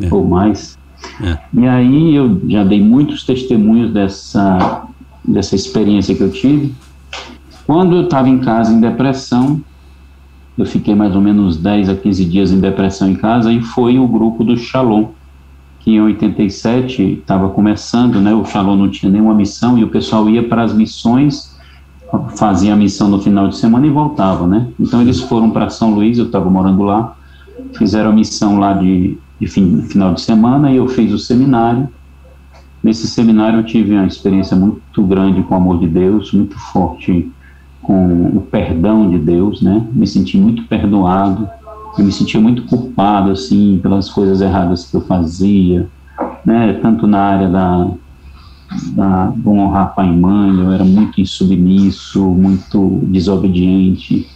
É. 0.00 0.14
Ou 0.14 0.24
mais. 0.24 0.78
É. 1.20 1.38
E 1.52 1.66
aí 1.66 2.14
eu 2.14 2.40
já 2.48 2.64
dei 2.64 2.80
muitos 2.80 3.24
testemunhos 3.24 3.92
dessa, 3.92 4.86
dessa 5.24 5.54
experiência 5.54 6.14
que 6.14 6.22
eu 6.22 6.30
tive. 6.30 6.72
Quando 7.66 7.96
eu 7.96 8.04
estava 8.04 8.28
em 8.28 8.38
casa 8.38 8.72
em 8.72 8.80
depressão, 8.80 9.60
eu 10.58 10.64
fiquei 10.64 10.94
mais 10.94 11.14
ou 11.14 11.20
menos 11.20 11.56
10 11.56 11.90
a 11.90 11.94
15 11.94 12.24
dias 12.24 12.50
em 12.50 12.58
depressão 12.58 13.08
em 13.08 13.14
casa 13.14 13.52
e 13.52 13.60
foi 13.60 13.98
o 13.98 14.08
grupo 14.08 14.42
do 14.42 14.56
Shalom, 14.56 15.08
que 15.80 15.92
em 15.92 16.00
87 16.00 17.20
estava 17.20 17.50
começando, 17.50 18.20
né? 18.20 18.34
O 18.34 18.44
Shalom 18.44 18.76
não 18.76 18.90
tinha 18.90 19.12
nenhuma 19.12 19.34
missão 19.34 19.76
e 19.76 19.84
o 19.84 19.88
pessoal 19.88 20.28
ia 20.30 20.42
para 20.42 20.62
as 20.62 20.72
missões, 20.72 21.54
fazia 22.36 22.72
a 22.72 22.76
missão 22.76 23.08
no 23.08 23.20
final 23.20 23.48
de 23.48 23.56
semana 23.56 23.86
e 23.86 23.90
voltava, 23.90 24.46
né? 24.46 24.68
Então 24.80 25.02
eles 25.02 25.20
foram 25.20 25.50
para 25.50 25.68
São 25.68 25.94
Luís, 25.94 26.18
eu 26.18 26.26
estava 26.26 26.48
morando 26.48 26.82
lá, 26.82 27.14
fizeram 27.76 28.10
a 28.10 28.12
missão 28.14 28.58
lá 28.58 28.72
de, 28.72 29.18
de 29.38 29.46
fim, 29.46 29.82
final 29.82 30.14
de 30.14 30.22
semana 30.22 30.72
e 30.72 30.76
eu 30.76 30.88
fiz 30.88 31.12
o 31.12 31.18
seminário. 31.18 31.86
Nesse 32.82 33.06
seminário 33.08 33.58
eu 33.58 33.64
tive 33.64 33.92
uma 33.92 34.06
experiência 34.06 34.56
muito 34.56 35.02
grande 35.02 35.42
com 35.42 35.54
o 35.54 35.56
amor 35.58 35.80
de 35.80 35.88
Deus, 35.88 36.32
muito 36.32 36.58
forte 36.58 37.30
com 37.86 38.36
o 38.36 38.40
perdão 38.40 39.08
de 39.08 39.16
Deus, 39.16 39.62
né? 39.62 39.86
Me 39.92 40.06
senti 40.06 40.36
muito 40.36 40.64
perdoado, 40.64 41.48
eu 41.96 42.04
me 42.04 42.10
sentia 42.10 42.40
muito 42.40 42.64
culpado, 42.64 43.30
assim, 43.30 43.78
pelas 43.80 44.10
coisas 44.10 44.40
erradas 44.40 44.90
que 44.90 44.96
eu 44.96 45.00
fazia, 45.02 45.88
né? 46.44 46.72
Tanto 46.82 47.06
na 47.06 47.20
área 47.20 47.48
da, 47.48 47.90
da 48.92 49.26
do 49.26 49.50
honrar 49.52 49.94
pai 49.94 50.08
e 50.08 50.16
mãe, 50.16 50.58
eu 50.58 50.72
era 50.72 50.84
muito 50.84 51.20
insubmisso, 51.20 52.24
muito 52.26 53.02
desobediente, 53.04 54.26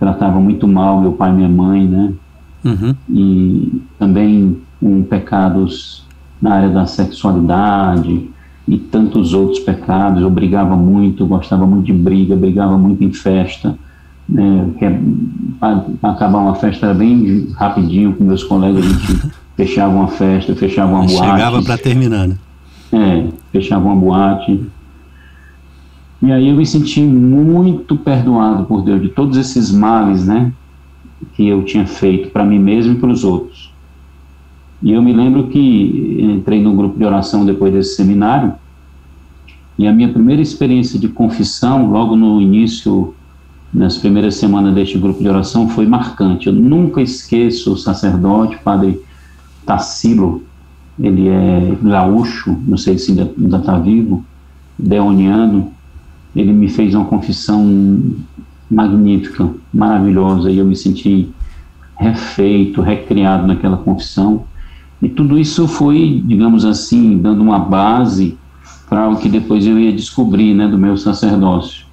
tratava 0.00 0.40
muito 0.40 0.66
mal 0.66 1.00
meu 1.00 1.12
pai 1.12 1.30
e 1.30 1.34
minha 1.34 1.48
mãe, 1.48 1.86
né? 1.86 2.12
Uhum. 2.64 2.94
E 3.08 3.82
também 4.00 4.58
com 4.80 5.04
pecados 5.04 6.04
na 6.42 6.54
área 6.54 6.68
da 6.70 6.86
sexualidade, 6.86 8.28
e 8.66 8.78
tantos 8.78 9.32
outros 9.32 9.60
pecados. 9.60 10.22
Eu 10.22 10.30
brigava 10.30 10.76
muito, 10.76 11.26
gostava 11.26 11.66
muito 11.66 11.86
de 11.86 11.92
briga, 11.92 12.34
brigava 12.34 12.76
muito 12.76 13.02
em 13.04 13.12
festa. 13.12 13.76
Né, 14.28 14.68
para 15.60 16.10
acabar 16.10 16.38
uma 16.38 16.56
festa 16.56 16.92
bem 16.92 17.48
rapidinho 17.54 18.12
com 18.14 18.24
meus 18.24 18.42
colegas, 18.42 18.84
a 18.84 18.88
gente 18.88 19.32
fechava 19.56 19.94
uma 19.94 20.08
festa, 20.08 20.54
fechava 20.56 20.92
uma 20.92 21.06
boate. 21.06 21.30
Chegava 21.30 21.62
para 21.62 21.78
terminar, 21.78 22.26
né? 22.26 22.36
É, 22.92 23.26
fechava 23.52 23.84
uma 23.84 23.94
boate. 23.94 24.60
E 26.22 26.32
aí 26.32 26.48
eu 26.48 26.56
me 26.56 26.66
senti 26.66 27.00
muito 27.00 27.94
perdoado 27.96 28.64
por 28.64 28.82
Deus 28.82 29.00
de 29.00 29.10
todos 29.10 29.36
esses 29.36 29.70
males, 29.70 30.26
né, 30.26 30.52
que 31.34 31.46
eu 31.46 31.62
tinha 31.62 31.86
feito 31.86 32.30
para 32.30 32.44
mim 32.44 32.58
mesmo 32.58 32.94
e 32.94 32.96
para 32.96 33.10
os 33.10 33.22
outros. 33.22 33.72
E 34.82 34.92
eu 34.92 35.02
me 35.02 35.12
lembro 35.12 35.48
que 35.48 36.18
entrei 36.20 36.62
no 36.62 36.74
grupo 36.74 36.98
de 36.98 37.04
oração 37.04 37.44
depois 37.44 37.72
desse 37.72 37.96
seminário, 37.96 38.52
e 39.78 39.86
a 39.86 39.92
minha 39.92 40.08
primeira 40.08 40.40
experiência 40.40 40.98
de 40.98 41.08
confissão, 41.08 41.90
logo 41.90 42.16
no 42.16 42.40
início, 42.40 43.14
nas 43.72 43.98
primeiras 43.98 44.36
semanas 44.36 44.74
deste 44.74 44.96
grupo 44.96 45.22
de 45.22 45.28
oração, 45.28 45.68
foi 45.68 45.86
marcante. 45.86 46.46
Eu 46.46 46.52
nunca 46.54 47.02
esqueço 47.02 47.72
o 47.72 47.76
sacerdote, 47.76 48.56
o 48.56 48.60
padre 48.60 49.00
Tassilo, 49.66 50.42
ele 50.98 51.28
é 51.28 51.76
gaúcho, 51.82 52.56
não 52.66 52.78
sei 52.78 52.96
se 52.96 53.10
ainda 53.10 53.58
está 53.58 53.78
vivo, 53.78 54.24
deoniano, 54.78 55.72
ele 56.34 56.52
me 56.52 56.68
fez 56.68 56.94
uma 56.94 57.04
confissão 57.04 58.14
magnífica, 58.70 59.48
maravilhosa, 59.72 60.50
e 60.50 60.58
eu 60.58 60.64
me 60.64 60.76
senti 60.76 61.28
refeito, 61.98 62.80
recriado 62.80 63.46
naquela 63.46 63.76
confissão. 63.76 64.44
E 65.00 65.08
tudo 65.08 65.38
isso 65.38 65.68
foi, 65.68 66.22
digamos 66.24 66.64
assim, 66.64 67.18
dando 67.18 67.42
uma 67.42 67.58
base 67.58 68.36
para 68.88 69.08
o 69.08 69.16
que 69.16 69.28
depois 69.28 69.66
eu 69.66 69.78
ia 69.78 69.92
descobrir, 69.92 70.54
né, 70.54 70.66
do 70.68 70.78
meu 70.78 70.96
sacerdócio. 70.96 71.84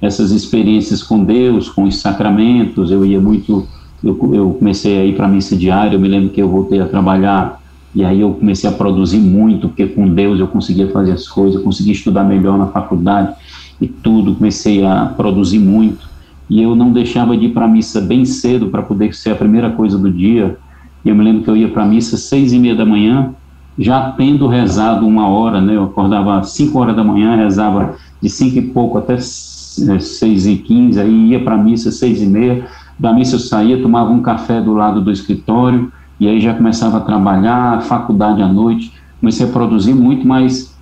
Essas 0.00 0.32
experiências 0.32 1.02
com 1.02 1.22
Deus, 1.22 1.68
com 1.68 1.84
os 1.84 2.00
sacramentos, 2.00 2.90
eu 2.90 3.06
ia 3.06 3.20
muito, 3.20 3.66
eu, 4.02 4.34
eu 4.34 4.50
comecei 4.58 4.98
a 4.98 5.04
ir 5.04 5.14
para 5.14 5.26
a 5.26 5.28
missa 5.28 5.56
diária, 5.56 5.94
eu 5.94 6.00
me 6.00 6.08
lembro 6.08 6.30
que 6.30 6.42
eu 6.42 6.48
voltei 6.48 6.80
a 6.80 6.86
trabalhar 6.86 7.60
e 7.94 8.04
aí 8.04 8.20
eu 8.20 8.32
comecei 8.32 8.68
a 8.68 8.72
produzir 8.72 9.18
muito, 9.18 9.68
porque 9.68 9.86
com 9.86 10.08
Deus 10.08 10.40
eu 10.40 10.48
conseguia 10.48 10.88
fazer 10.88 11.12
as 11.12 11.28
coisas, 11.28 11.56
eu 11.56 11.62
conseguia 11.62 11.92
estudar 11.92 12.24
melhor 12.24 12.58
na 12.58 12.66
faculdade 12.66 13.34
e 13.80 13.86
tudo, 13.86 14.34
comecei 14.34 14.84
a 14.84 15.06
produzir 15.06 15.58
muito. 15.58 16.10
E 16.48 16.60
eu 16.60 16.74
não 16.74 16.92
deixava 16.92 17.36
de 17.36 17.46
ir 17.46 17.48
para 17.50 17.66
a 17.66 17.68
missa 17.68 18.00
bem 18.00 18.24
cedo 18.24 18.68
para 18.68 18.82
poder 18.82 19.14
ser 19.14 19.30
a 19.30 19.34
primeira 19.34 19.70
coisa 19.70 19.98
do 19.98 20.10
dia, 20.10 20.58
e 21.04 21.08
eu 21.08 21.14
me 21.14 21.24
lembro 21.24 21.42
que 21.42 21.50
eu 21.50 21.56
ia 21.56 21.68
para 21.68 21.82
a 21.82 21.86
missa 21.86 22.16
seis 22.16 22.52
e 22.52 22.58
meia 22.58 22.74
da 22.74 22.84
manhã, 22.84 23.34
já 23.78 24.10
tendo 24.12 24.46
rezado 24.46 25.06
uma 25.06 25.28
hora, 25.28 25.60
né? 25.60 25.76
Eu 25.76 25.84
acordava 25.84 26.38
às 26.38 26.50
cinco 26.50 26.78
horas 26.78 26.94
da 26.94 27.02
manhã, 27.02 27.36
rezava 27.36 27.96
de 28.20 28.28
cinco 28.28 28.58
e 28.58 28.62
pouco 28.62 28.98
até 28.98 29.16
seis 29.18 30.46
e 30.46 30.56
quinze, 30.56 31.00
aí 31.00 31.30
ia 31.30 31.40
para 31.40 31.54
a 31.54 31.58
missa 31.58 31.90
seis 31.90 32.20
e 32.22 32.26
meia. 32.26 32.66
Da 32.98 33.12
missa 33.12 33.36
eu 33.36 33.40
saía, 33.40 33.80
tomava 33.80 34.10
um 34.10 34.20
café 34.20 34.60
do 34.60 34.74
lado 34.74 35.00
do 35.00 35.10
escritório, 35.10 35.90
e 36.20 36.28
aí 36.28 36.40
já 36.40 36.54
começava 36.54 36.98
a 36.98 37.00
trabalhar, 37.00 37.82
faculdade 37.82 38.42
à 38.42 38.46
noite, 38.46 38.92
comecei 39.18 39.46
a 39.46 39.48
produzir 39.48 39.94
muito, 39.94 40.26
mas 40.26 40.76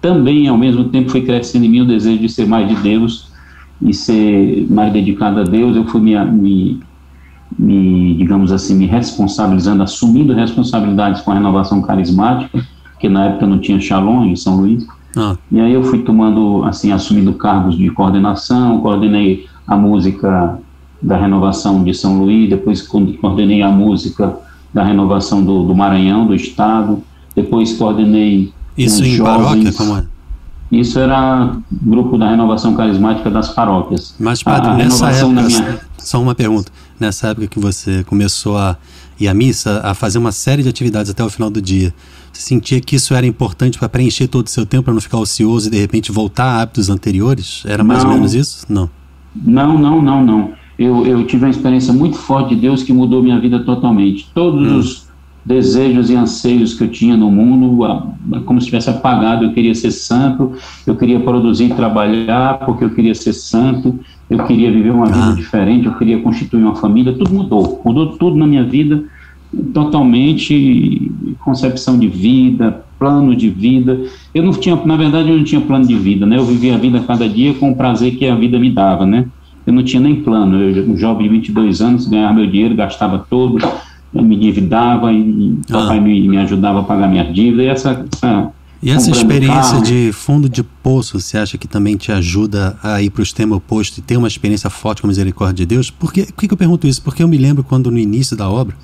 também, 0.00 0.48
ao 0.48 0.56
mesmo 0.56 0.84
tempo, 0.84 1.10
foi 1.10 1.22
crescendo 1.22 1.64
em 1.64 1.68
mim 1.68 1.80
o 1.82 1.86
desejo 1.86 2.20
de 2.20 2.28
ser 2.28 2.46
mais 2.46 2.68
de 2.68 2.74
Deus 2.76 3.30
e 3.82 3.92
ser 3.92 4.66
mais 4.70 4.92
dedicado 4.92 5.40
a 5.40 5.44
Deus. 5.44 5.76
Eu 5.76 5.84
fui 5.84 6.00
me, 6.00 6.18
me 6.24 6.80
me, 7.58 8.14
digamos 8.14 8.52
assim, 8.52 8.76
me 8.76 8.86
responsabilizando, 8.86 9.82
assumindo 9.82 10.32
responsabilidades 10.32 11.20
com 11.22 11.32
a 11.32 11.34
renovação 11.34 11.82
carismática, 11.82 12.64
que 13.00 13.08
na 13.08 13.26
época 13.26 13.46
não 13.46 13.58
tinha 13.58 13.80
Shalom 13.80 14.24
em 14.24 14.36
São 14.36 14.56
Luís. 14.56 14.86
Ah. 15.16 15.36
E 15.50 15.60
aí 15.60 15.72
eu 15.72 15.82
fui 15.82 16.00
tomando, 16.00 16.62
assim, 16.64 16.92
assumindo 16.92 17.32
cargos 17.32 17.76
de 17.76 17.90
coordenação, 17.90 18.80
coordenei 18.80 19.46
a 19.66 19.76
música 19.76 20.58
da 21.02 21.16
renovação 21.16 21.82
de 21.82 21.94
São 21.94 22.18
Luís, 22.18 22.48
depois 22.48 22.82
coordenei 22.82 23.62
a 23.62 23.70
música 23.70 24.36
da 24.72 24.84
renovação 24.84 25.42
do, 25.42 25.64
do 25.64 25.74
Maranhão, 25.74 26.26
do 26.26 26.34
Estado, 26.34 27.02
depois 27.34 27.76
coordenei. 27.76 28.52
Isso 28.76 29.04
em 29.04 29.10
jovens, 29.10 29.44
paróquia, 29.44 29.72
como 29.72 29.96
é? 29.96 30.04
Isso 30.70 30.98
era 30.98 31.56
grupo 31.70 32.18
da 32.18 32.28
renovação 32.28 32.74
carismática 32.74 33.30
das 33.30 33.48
paróquias. 33.48 34.14
Mas, 34.18 34.42
padre, 34.42 34.68
a, 34.68 34.72
a 34.72 34.76
nessa 34.76 35.10
época, 35.10 35.42
minha... 35.42 35.80
só 35.98 36.20
uma 36.20 36.34
pergunta. 36.34 36.70
Nessa 36.98 37.28
época 37.28 37.46
que 37.46 37.58
você 37.58 38.02
começou 38.04 38.56
a 38.56 38.76
ir 39.20 39.28
à 39.28 39.34
missa, 39.34 39.80
a 39.84 39.94
fazer 39.94 40.18
uma 40.18 40.32
série 40.32 40.62
de 40.62 40.68
atividades 40.68 41.10
até 41.10 41.24
o 41.24 41.30
final 41.30 41.50
do 41.50 41.60
dia, 41.60 41.94
você 42.32 42.42
sentia 42.42 42.80
que 42.80 42.96
isso 42.96 43.14
era 43.14 43.26
importante 43.26 43.78
para 43.78 43.88
preencher 43.88 44.28
todo 44.28 44.46
o 44.46 44.50
seu 44.50 44.64
tempo, 44.66 44.84
para 44.84 44.94
não 44.94 45.00
ficar 45.00 45.18
ocioso 45.18 45.68
e 45.68 45.70
de 45.70 45.78
repente 45.78 46.12
voltar 46.12 46.44
a 46.44 46.62
hábitos 46.62 46.88
anteriores? 46.88 47.62
Era 47.66 47.82
mais 47.82 48.02
não, 48.02 48.10
ou 48.10 48.16
menos 48.16 48.34
isso? 48.34 48.64
Não. 48.68 48.90
Não, 49.34 49.78
não, 49.78 50.02
não, 50.02 50.24
não. 50.24 50.52
Eu, 50.78 51.04
eu 51.04 51.26
tive 51.26 51.44
uma 51.44 51.50
experiência 51.50 51.92
muito 51.92 52.16
forte 52.16 52.54
de 52.54 52.60
Deus 52.60 52.82
que 52.82 52.92
mudou 52.92 53.22
minha 53.22 53.40
vida 53.40 53.58
totalmente. 53.64 54.28
Todos 54.32 54.70
hum. 54.70 54.78
os 54.78 55.07
desejos 55.44 56.10
e 56.10 56.14
anseios 56.14 56.74
que 56.74 56.84
eu 56.84 56.88
tinha 56.88 57.16
no 57.16 57.30
mundo, 57.30 57.78
como 58.44 58.60
se 58.60 58.66
tivesse 58.66 58.90
apagado. 58.90 59.44
Eu 59.44 59.52
queria 59.52 59.74
ser 59.74 59.90
santo, 59.90 60.52
eu 60.86 60.94
queria 60.96 61.18
produzir 61.20 61.66
e 61.66 61.74
trabalhar 61.74 62.58
porque 62.58 62.84
eu 62.84 62.90
queria 62.90 63.14
ser 63.14 63.32
santo, 63.32 63.98
eu 64.28 64.44
queria 64.44 64.70
viver 64.70 64.90
uma 64.90 65.06
vida 65.06 65.30
ah. 65.30 65.34
diferente, 65.34 65.86
eu 65.86 65.94
queria 65.94 66.20
constituir 66.20 66.62
uma 66.62 66.76
família. 66.76 67.12
Tudo 67.12 67.32
mudou, 67.32 67.80
mudou 67.84 68.08
tudo 68.18 68.36
na 68.36 68.46
minha 68.46 68.64
vida, 68.64 69.04
totalmente 69.72 71.10
concepção 71.42 71.98
de 71.98 72.08
vida, 72.08 72.84
plano 72.98 73.34
de 73.34 73.48
vida. 73.48 73.98
Eu 74.34 74.42
não 74.42 74.52
tinha, 74.52 74.76
na 74.76 74.96
verdade, 74.96 75.30
eu 75.30 75.36
não 75.36 75.44
tinha 75.44 75.60
plano 75.60 75.86
de 75.86 75.94
vida, 75.94 76.26
né? 76.26 76.36
Eu 76.36 76.44
vivia 76.44 76.74
a 76.74 76.78
vida 76.78 77.00
cada 77.00 77.26
dia 77.28 77.54
com 77.54 77.70
o 77.70 77.76
prazer 77.76 78.16
que 78.16 78.26
a 78.26 78.34
vida 78.34 78.58
me 78.58 78.70
dava, 78.70 79.06
né? 79.06 79.26
Eu 79.66 79.72
não 79.72 79.82
tinha 79.82 80.00
nem 80.00 80.16
plano. 80.16 80.60
Eu, 80.60 80.90
um 80.90 80.96
jovem 80.96 81.24
de 81.24 81.32
22 81.34 81.80
anos, 81.80 82.06
ganhava 82.06 82.34
meu 82.34 82.46
dinheiro, 82.46 82.74
gastava 82.74 83.24
todo 83.30 83.58
me 84.12 84.36
endividava 84.36 85.12
e 85.12 85.58
ah. 85.70 85.72
papai 85.72 86.00
me, 86.00 86.28
me 86.28 86.38
ajudava 86.38 86.80
a 86.80 86.82
pagar 86.82 87.08
minha 87.08 87.24
dívida 87.24 87.62
e 87.62 87.66
essa, 87.66 88.06
essa 88.12 88.52
e 88.80 88.90
essa 88.90 89.10
experiência 89.10 89.80
de 89.80 90.12
fundo 90.12 90.48
de 90.48 90.62
poço, 90.62 91.18
você 91.18 91.36
acha 91.36 91.58
que 91.58 91.66
também 91.66 91.96
te 91.96 92.12
ajuda 92.12 92.78
a 92.80 93.02
ir 93.02 93.10
para 93.10 93.20
o 93.20 93.22
extremo 93.24 93.56
oposto 93.56 93.98
e 93.98 94.02
ter 94.02 94.16
uma 94.16 94.28
experiência 94.28 94.70
forte 94.70 95.02
com 95.02 95.08
a 95.08 95.10
misericórdia 95.10 95.66
de 95.66 95.66
Deus? 95.66 95.90
Por 95.90 96.12
que, 96.12 96.26
que 96.26 96.52
eu 96.52 96.56
pergunto 96.56 96.86
isso? 96.86 97.02
Porque 97.02 97.20
eu 97.20 97.26
me 97.26 97.36
lembro 97.36 97.64
quando 97.64 97.90
no 97.90 97.98
início 97.98 98.36
da 98.36 98.48
obra, 98.48 98.76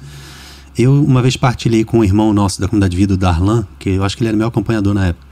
eu 0.76 0.92
uma 1.04 1.22
vez 1.22 1.36
partilhei 1.36 1.84
com 1.84 2.00
um 2.00 2.04
irmão 2.04 2.32
nosso 2.32 2.60
da 2.60 2.66
comunidade 2.66 2.90
de 2.90 2.96
vida, 2.96 3.14
o 3.14 3.16
Darlan, 3.16 3.64
que 3.78 3.90
eu 3.90 4.02
acho 4.02 4.16
que 4.16 4.24
ele 4.24 4.28
era 4.28 4.36
meu 4.36 4.48
acompanhador 4.48 4.94
na 4.94 5.06
época. 5.06 5.24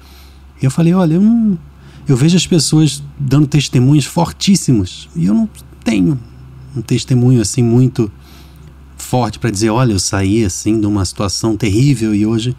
E 0.62 0.64
eu 0.64 0.70
falei, 0.70 0.94
olha, 0.94 1.14
eu, 1.14 1.20
não, 1.20 1.58
eu 2.06 2.16
vejo 2.16 2.36
as 2.36 2.46
pessoas 2.46 3.02
dando 3.18 3.48
testemunhos 3.48 4.04
fortíssimos 4.04 5.08
e 5.16 5.26
eu 5.26 5.34
não 5.34 5.48
tenho 5.82 6.16
um 6.76 6.80
testemunho 6.80 7.40
assim 7.40 7.64
muito 7.64 8.12
forte 9.12 9.38
para 9.38 9.50
dizer, 9.50 9.68
olha, 9.68 9.92
eu 9.92 9.98
saí 9.98 10.42
assim 10.42 10.80
de 10.80 10.86
uma 10.86 11.04
situação 11.04 11.54
terrível 11.54 12.14
e 12.14 12.24
hoje. 12.24 12.56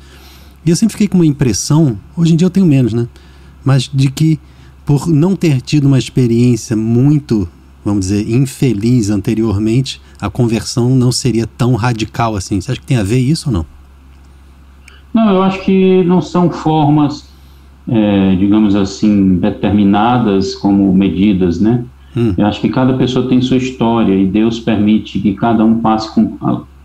E 0.64 0.70
eu 0.70 0.76
sempre 0.76 0.92
fiquei 0.92 1.08
com 1.08 1.18
uma 1.18 1.26
impressão, 1.26 1.98
hoje 2.16 2.34
em 2.34 2.36
dia 2.36 2.46
eu 2.46 2.52
tenho 2.52 2.68
menos, 2.68 2.94
né? 2.94 3.08
Mas 3.66 3.90
de 3.92 4.12
que 4.12 4.40
por 4.86 5.08
não 5.08 5.36
ter 5.36 5.62
tido 5.62 5.88
uma 5.88 5.98
experiência 5.98 6.78
muito, 6.78 7.50
vamos 7.84 8.02
dizer, 8.02 8.30
infeliz 8.30 9.10
anteriormente, 9.10 10.00
a 10.22 10.30
conversão 10.30 10.92
não 10.92 11.12
seria 11.12 11.48
tão 11.48 11.74
radical 11.74 12.36
assim. 12.36 12.62
Você 12.62 12.72
acha 12.72 12.80
que 12.80 12.86
tem 12.86 12.98
a 12.98 13.04
ver 13.04 13.18
isso 13.18 13.50
ou 13.50 13.54
não? 13.54 13.66
Não, 15.12 15.34
eu 15.34 15.42
acho 15.42 15.60
que 15.62 16.04
não 16.04 16.22
são 16.22 16.52
formas, 16.52 17.28
é, 17.88 18.36
digamos 18.36 18.76
assim, 18.76 19.38
determinadas 19.38 20.54
como 20.54 20.94
medidas, 20.94 21.60
né? 21.60 21.84
Hum. 22.16 22.34
Eu 22.38 22.46
acho 22.46 22.62
que 22.62 22.70
cada 22.70 22.94
pessoa 22.94 23.28
tem 23.28 23.42
sua 23.42 23.58
história 23.58 24.14
e 24.14 24.26
Deus 24.26 24.60
permite 24.60 25.20
que 25.20 25.34
cada 25.34 25.66
um 25.66 25.80
passe 25.80 26.14
com 26.14 26.38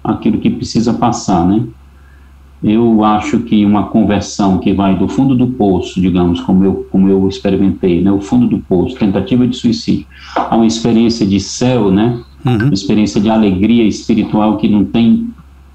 aquilo 0.02 0.38
que 0.38 0.50
precisa 0.50 0.94
passar, 0.94 1.47
né? 1.47 1.64
Eu 2.62 3.04
acho 3.04 3.40
que 3.40 3.64
uma 3.64 3.85
conversão 3.85 4.58
que 4.58 4.73
vai 4.73 4.97
do 4.97 5.06
fundo 5.06 5.37
do 5.37 5.47
poço, 5.47 6.00
digamos, 6.00 6.40
como 6.40 6.64
eu, 6.64 6.88
como 6.90 7.08
eu 7.08 7.28
experimentei, 7.28 8.00
né? 8.00 8.11
O 8.11 8.20
fundo 8.20 8.49
do 8.49 8.58
poço, 8.58 8.97
tentativa 8.97 9.47
de 9.47 9.56
suicídio, 9.56 10.06
a 10.35 10.56
uma 10.56 10.66
experiência 10.66 11.25
de 11.25 11.38
céu, 11.38 11.90
né? 11.90 12.20
Uhum. 12.44 12.56
Uma 12.56 12.75
experiência 12.75 13.20
de 13.20 13.30
alegria 13.30 13.85
espiritual 13.85 14.56
que 14.56 14.68
não 14.68 14.85
tem 14.85 15.28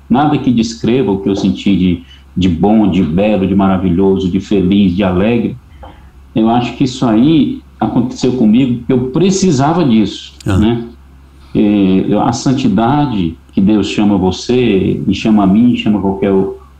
nada 0.09 0.37
que 0.37 0.51
descreva 0.51 1.11
o 1.11 1.21
que 1.21 1.29
eu 1.29 1.35
senti 1.35 1.75
de, 1.75 2.03
de 2.35 2.49
bom, 2.49 2.89
de 2.89 3.01
belo, 3.01 3.47
de 3.47 3.55
maravilhoso, 3.55 4.29
de 4.29 4.41
feliz, 4.41 4.93
de 4.93 5.03
alegre. 5.03 5.55
Eu 6.35 6.49
acho 6.49 6.75
que 6.75 6.83
isso 6.83 7.05
aí 7.05 7.61
aconteceu 7.83 8.33
comigo 8.33 8.83
eu 8.87 9.09
precisava 9.11 9.83
disso, 9.83 10.33
ah. 10.45 10.57
né? 10.57 10.83
E, 11.55 12.07
a 12.21 12.31
santidade 12.33 13.37
que 13.53 13.61
Deus 13.61 13.87
chama 13.87 14.17
você 14.17 15.01
e 15.07 15.13
chama 15.13 15.43
a 15.43 15.47
mim, 15.47 15.75
chama 15.77 16.01
qualquer 16.01 16.33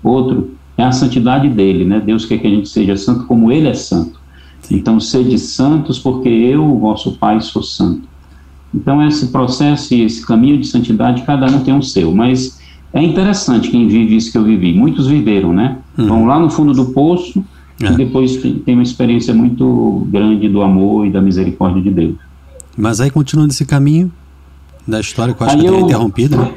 outro, 0.03 0.51
é 0.77 0.83
a 0.83 0.91
santidade 0.91 1.48
dele, 1.50 1.86
né? 1.86 2.01
Deus 2.03 2.25
quer 2.25 2.39
que 2.39 2.48
a 2.48 2.50
gente 2.50 2.67
seja 2.67 2.98
santo 2.98 3.25
como 3.25 3.51
ele 3.51 3.67
é 3.67 3.74
santo. 3.74 4.19
Sim. 4.62 4.77
Então, 4.77 5.00
sede 5.00 5.38
santos 5.38 6.00
porque 6.00 6.29
eu, 6.29 6.63
o 6.65 6.79
vosso 6.79 7.12
Pai, 7.17 7.39
sou 7.41 7.62
santo. 7.62 8.07
Então, 8.74 9.05
esse 9.05 9.27
processo 9.27 9.93
e 9.93 10.01
esse 10.01 10.25
caminho 10.25 10.57
de 10.57 10.65
santidade, 10.65 11.22
cada 11.24 11.45
um 11.45 11.60
tem 11.60 11.74
um 11.74 11.81
seu, 11.81 12.13
mas 12.13 12.60
é 12.91 13.03
interessante 13.03 13.69
quem 13.69 13.88
vive 13.88 14.15
isso 14.15 14.31
que 14.31 14.38
eu 14.38 14.43
vivi. 14.43 14.74
Muitos 14.74 15.07
viveram, 15.07 15.53
né? 15.53 15.77
Uhum. 15.98 16.07
Vão 16.07 16.25
lá 16.25 16.39
no 16.39 16.50
fundo 16.50 16.74
do 16.74 16.86
poço, 16.86 17.43
é. 17.82 17.88
E 17.88 17.96
depois 17.96 18.38
tem 18.38 18.74
uma 18.74 18.84
experiência 18.84 19.34
muito 19.34 20.08
grande 20.10 20.48
do 20.48 20.62
amor 20.62 21.06
e 21.06 21.12
da 21.12 21.22
misericórdia 21.22 21.82
de 21.82 21.89
Deus. 21.89 22.15
Mas 22.77 23.01
aí 23.01 23.10
continuando 23.10 23.51
esse 23.51 23.65
caminho 23.65 24.12
da 24.88 25.00
história 25.00 25.34
que 25.34 25.42
eu 25.42 25.48
acho 25.48 25.56
aí 25.56 25.62
que 25.62 25.68
eu, 25.68 25.80
interrompido, 25.80 26.38
né? 26.38 26.53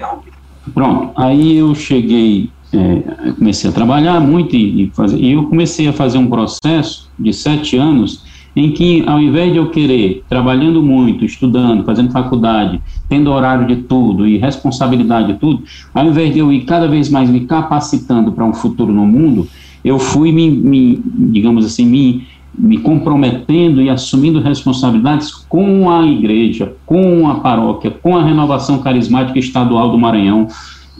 Pronto, 0.75 1.13
aí 1.17 1.57
eu 1.57 1.75
cheguei, 1.75 2.51
é, 2.73 3.33
comecei 3.39 3.71
a 3.71 3.73
trabalhar 3.73 4.21
muito 4.21 4.57
e, 4.57 4.85
e, 4.85 4.91
fazer, 4.91 5.17
e 5.17 5.33
eu 5.33 5.45
comecei 5.45 5.87
a 5.89 5.93
fazer 5.93 6.19
um 6.19 6.27
processo 6.27 7.09
de 7.19 7.33
sete 7.33 7.77
anos 7.77 8.25
em 8.57 8.73
que, 8.73 9.05
ao 9.07 9.21
invés 9.21 9.53
de 9.53 9.59
eu 9.59 9.71
querer, 9.71 10.25
trabalhando 10.29 10.83
muito, 10.83 11.25
estudando, 11.25 11.85
fazendo 11.85 12.11
faculdade, 12.11 12.81
tendo 13.07 13.31
horário 13.31 13.67
de 13.67 13.83
tudo 13.83 14.27
e 14.27 14.39
responsabilidade 14.39 15.35
de 15.35 15.39
tudo, 15.39 15.63
ao 15.93 16.07
invés 16.07 16.33
de 16.33 16.39
eu 16.39 16.51
ir 16.51 16.63
cada 16.63 16.89
vez 16.89 17.11
mais 17.11 17.29
me 17.29 17.41
capacitando 17.41 18.33
para 18.33 18.47
um 18.47 18.55
futuro 18.55 18.93
no 18.93 19.07
mundo, 19.07 19.47
eu 19.87 20.01
fui 20.01 20.33
me, 20.33 20.51
me 20.51 21.01
digamos 21.05 21.65
assim, 21.65 21.87
me, 21.87 22.27
me 22.59 22.79
comprometendo 22.79 23.81
e 23.81 23.89
assumindo 23.89 24.41
responsabilidades 24.41 25.31
com 25.31 25.89
a 25.89 26.05
igreja, 26.05 26.75
com 26.85 27.29
a 27.29 27.37
paróquia, 27.37 27.93
com 27.93 28.17
a 28.17 28.25
renovação 28.25 28.79
carismática 28.79 29.39
estadual 29.39 29.93
do 29.93 29.97
Maranhão, 29.97 30.49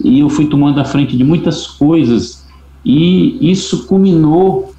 e 0.05 0.21
eu 0.21 0.29
fui 0.29 0.47
tomando 0.47 0.81
a 0.81 0.85
frente 0.85 1.17
de 1.17 1.25
muitas 1.25 1.67
coisas, 1.67 2.47
e 2.85 3.37
isso 3.41 3.89
culminou 3.89 4.73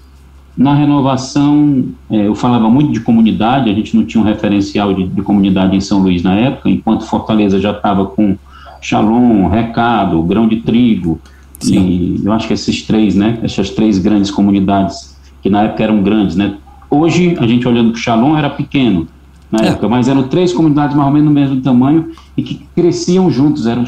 na 0.58 0.74
renovação, 0.74 1.90
é, 2.10 2.28
eu 2.28 2.34
falava 2.34 2.70
muito 2.70 2.94
de 2.94 3.02
comunidade, 3.02 3.70
a 3.70 3.74
gente 3.74 3.94
não 3.94 4.06
tinha 4.06 4.24
um 4.24 4.26
referencial 4.26 4.94
de, 4.94 5.06
de 5.06 5.22
comunidade 5.22 5.76
em 5.76 5.82
São 5.82 6.00
Luís 6.00 6.24
na 6.24 6.34
época, 6.34 6.70
enquanto 6.70 7.06
Fortaleza 7.06 7.60
já 7.60 7.72
estava 7.72 8.06
com 8.06 8.38
Shalom, 8.80 9.50
Recado, 9.50 10.24
Grão 10.24 10.48
de 10.48 10.58
Trigo, 10.58 11.20
Sim. 11.60 12.20
E 12.22 12.26
eu 12.26 12.32
acho 12.32 12.48
que 12.48 12.54
esses 12.54 12.82
três, 12.84 13.16
né, 13.16 13.40
essas 13.42 13.70
três 13.70 13.98
grandes 13.98 14.32
comunidades, 14.32 15.18
que 15.42 15.50
na 15.50 15.64
época 15.64 15.84
eram 15.84 16.02
grandes, 16.02 16.36
né, 16.36 16.56
hoje 16.90 17.36
a 17.40 17.48
gente 17.48 17.68
olhando 17.68 17.92
para 17.92 17.98
o 17.98 18.02
Shalom 18.02 18.38
era 18.38 18.50
pequeno 18.50 19.08
na 19.52 19.66
é. 19.66 19.68
época, 19.70 19.88
mas 19.88 20.08
eram 20.08 20.24
três 20.24 20.54
comunidades 20.54 20.96
mais 20.96 21.08
ou 21.08 21.14
menos 21.14 21.30
do 21.30 21.34
mesmo 21.34 21.62
tamanho 21.62 22.12
e 22.36 22.44
que 22.44 22.66
cresciam 22.76 23.30
juntos, 23.32 23.66
eram 23.66 23.86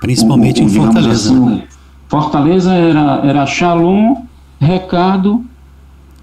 principalmente 0.00 0.62
em 0.62 0.68
Fortaleza. 0.68 1.32
Assim, 1.32 1.44
né? 1.46 1.64
Fortaleza 2.08 2.72
era, 2.72 3.20
era 3.24 3.46
Shalom, 3.46 4.22
Recado 4.60 5.44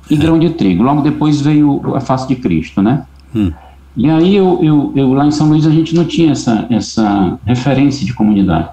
e 0.09 0.15
é. 0.15 0.17
Grão 0.17 0.39
de 0.39 0.49
Trigo. 0.51 0.83
Logo 0.83 1.01
depois 1.01 1.41
veio 1.41 1.95
a 1.95 1.99
face 1.99 2.27
de 2.27 2.35
Cristo, 2.35 2.81
né? 2.81 3.03
Hum. 3.35 3.51
E 3.95 4.09
aí 4.09 4.35
eu, 4.35 4.59
eu, 4.63 4.93
eu, 4.95 5.13
lá 5.13 5.25
em 5.25 5.31
São 5.31 5.49
Luís 5.49 5.67
a 5.67 5.69
gente 5.69 5.93
não 5.93 6.05
tinha 6.05 6.31
essa, 6.31 6.65
essa 6.69 7.37
referência 7.45 8.05
de 8.05 8.13
comunidade. 8.13 8.69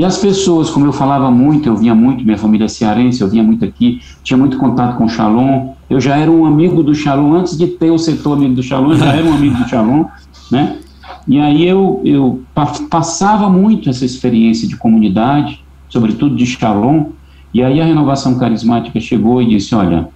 E 0.00 0.04
as 0.04 0.16
pessoas, 0.16 0.70
como 0.70 0.86
eu 0.86 0.94
falava 0.94 1.30
muito, 1.30 1.68
eu 1.68 1.76
vinha 1.76 1.94
muito, 1.94 2.24
minha 2.24 2.38
família 2.38 2.64
é 2.64 2.68
cearense, 2.68 3.20
eu 3.20 3.28
vinha 3.28 3.42
muito 3.42 3.66
aqui, 3.66 4.00
tinha 4.22 4.34
muito 4.34 4.56
contato 4.56 4.96
com 4.96 5.04
o 5.04 5.08
Shalom, 5.10 5.74
eu 5.90 6.00
já 6.00 6.16
era 6.16 6.30
um 6.30 6.46
amigo 6.46 6.82
do 6.82 6.94
Shalom, 6.94 7.34
antes 7.34 7.54
de 7.54 7.66
ter 7.66 7.90
o 7.90 7.98
setor 7.98 8.38
amigo 8.38 8.54
do 8.54 8.62
Shalom, 8.62 8.92
eu 8.92 8.96
já 8.96 9.12
era 9.12 9.26
um 9.26 9.34
amigo 9.34 9.58
do 9.58 9.68
Shalom, 9.68 10.06
né? 10.50 10.78
E 11.28 11.38
aí 11.38 11.68
eu, 11.68 12.00
eu 12.02 12.40
passava 12.88 13.50
muito 13.50 13.90
essa 13.90 14.02
experiência 14.02 14.66
de 14.66 14.74
comunidade, 14.74 15.62
sobretudo 15.90 16.34
de 16.34 16.46
Shalom, 16.46 17.10
e 17.52 17.62
aí 17.62 17.78
a 17.78 17.84
renovação 17.84 18.38
carismática 18.38 18.98
chegou 19.00 19.42
e 19.42 19.50
disse, 19.50 19.74
olha, 19.74 20.08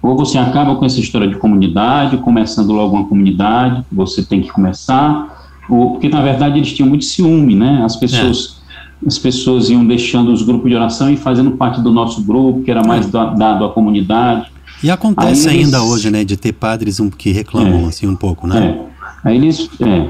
ou 0.00 0.16
você 0.16 0.38
acaba 0.38 0.74
com 0.76 0.86
essa 0.86 0.98
história 0.98 1.28
de 1.28 1.36
comunidade, 1.36 2.16
começando 2.16 2.72
logo 2.72 2.96
uma 2.96 3.04
comunidade, 3.04 3.84
você 3.92 4.22
tem 4.22 4.40
que 4.40 4.50
começar, 4.50 5.28
ou, 5.68 5.90
porque 5.90 6.08
na 6.08 6.22
verdade 6.22 6.58
eles 6.58 6.72
tinham 6.72 6.88
muito 6.88 7.04
ciúme, 7.04 7.54
né? 7.54 7.82
As 7.84 7.94
pessoas... 7.94 8.54
É 8.54 8.57
as 9.06 9.18
pessoas 9.18 9.70
iam 9.70 9.86
deixando 9.86 10.32
os 10.32 10.42
grupos 10.42 10.68
de 10.68 10.76
oração 10.76 11.10
e 11.10 11.16
fazendo 11.16 11.52
parte 11.52 11.80
do 11.80 11.92
nosso 11.92 12.22
grupo, 12.22 12.62
que 12.62 12.70
era 12.70 12.84
mais 12.84 13.06
é. 13.06 13.10
dado 13.10 13.64
à 13.64 13.70
comunidade. 13.70 14.50
E 14.82 14.90
acontece 14.90 15.48
eles, 15.48 15.64
ainda 15.64 15.82
hoje, 15.82 16.10
né, 16.10 16.24
de 16.24 16.36
ter 16.36 16.52
padres 16.52 17.00
um, 17.00 17.10
que 17.10 17.30
reclamam 17.32 17.84
é, 17.84 17.86
assim 17.86 18.06
um 18.06 18.16
pouco, 18.16 18.46
né? 18.46 18.66
É. 18.66 19.28
Aí 19.28 19.36
eles, 19.36 19.68
é, 19.80 20.08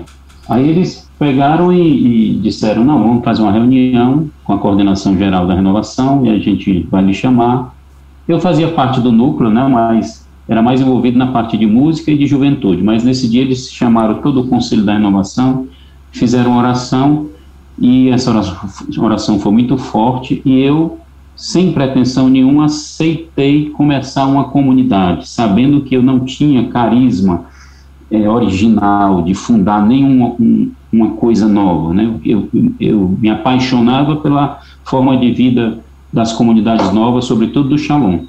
aí 0.49 0.69
eles 0.69 1.09
pegaram 1.19 1.73
e, 1.73 2.35
e, 2.37 2.41
disseram, 2.41 2.85
não, 2.85 3.03
vamos 3.03 3.25
fazer 3.25 3.43
uma 3.43 3.53
reunião 3.53 4.29
com 4.45 4.53
a 4.53 4.59
coordenação 4.59 5.17
geral 5.17 5.47
da 5.47 5.55
renovação 5.55 6.25
e 6.25 6.31
a 6.31 6.39
gente 6.39 6.87
vai 6.91 7.03
lhe 7.03 7.15
chamar. 7.15 7.75
Eu 8.27 8.41
fazia 8.41 8.69
parte 8.69 9.01
do 9.01 9.11
núcleo, 9.11 9.51
né, 9.51 9.67
mas 9.67 10.27
era 10.47 10.63
mais 10.63 10.81
envolvido 10.81 11.19
na 11.19 11.29
parte 11.29 11.57
de 11.57 11.67
música 11.67 12.11
e 12.11 12.19
de 12.19 12.27
juventude, 12.27 12.83
mas 12.83 13.05
nesse 13.05 13.29
dia 13.29 13.43
eles 13.43 13.71
chamaram 13.71 14.17
todo 14.17 14.41
o 14.41 14.49
conselho 14.49 14.85
da 14.85 14.95
renovação, 14.95 15.67
fizeram 16.11 16.57
oração 16.57 17.29
e 17.81 18.09
essa 18.09 18.33
oração 18.99 19.39
foi 19.39 19.53
muito 19.53 19.79
forte 19.79 20.43
e 20.45 20.61
eu, 20.61 20.99
sem 21.37 21.73
pretensão 21.73 22.29
nenhuma, 22.29 22.65
aceitei 22.65 23.71
começar 23.71 24.27
uma 24.27 24.45
comunidade, 24.45 25.29
sabendo 25.29 25.83
que 25.83 25.95
eu 25.95 26.03
não 26.03 26.21
tinha 26.21 26.69
carisma 26.69 27.47
é, 28.11 28.29
original 28.29 29.23
de 29.23 29.35
fundar 29.35 29.87
nenhuma 29.87 30.35
um, 30.41 30.73
uma 30.93 31.11
coisa 31.11 31.47
nova, 31.47 31.95
né? 31.95 32.13
Eu, 32.25 32.49
eu 32.81 33.17
me 33.21 33.31
apaixonava 33.31 34.17
pela 34.17 34.61
forma 34.85 35.17
de 35.17 35.31
vida 35.33 35.79
das 36.13 36.33
comunidades 36.33 36.93
novas, 36.93 37.27
sobretudo 37.27 37.69
do 37.69 37.79
Shalom. 37.79 38.25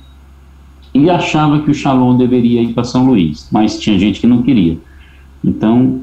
E 0.93 1.09
achava 1.09 1.59
que 1.59 1.71
o 1.71 1.73
Shalom 1.73 2.17
deveria 2.17 2.61
ir 2.61 2.73
para 2.73 2.83
São 2.83 3.05
Luís, 3.05 3.47
mas 3.51 3.79
tinha 3.79 3.97
gente 3.97 4.19
que 4.19 4.27
não 4.27 4.41
queria. 4.41 4.77
Então, 5.43 6.01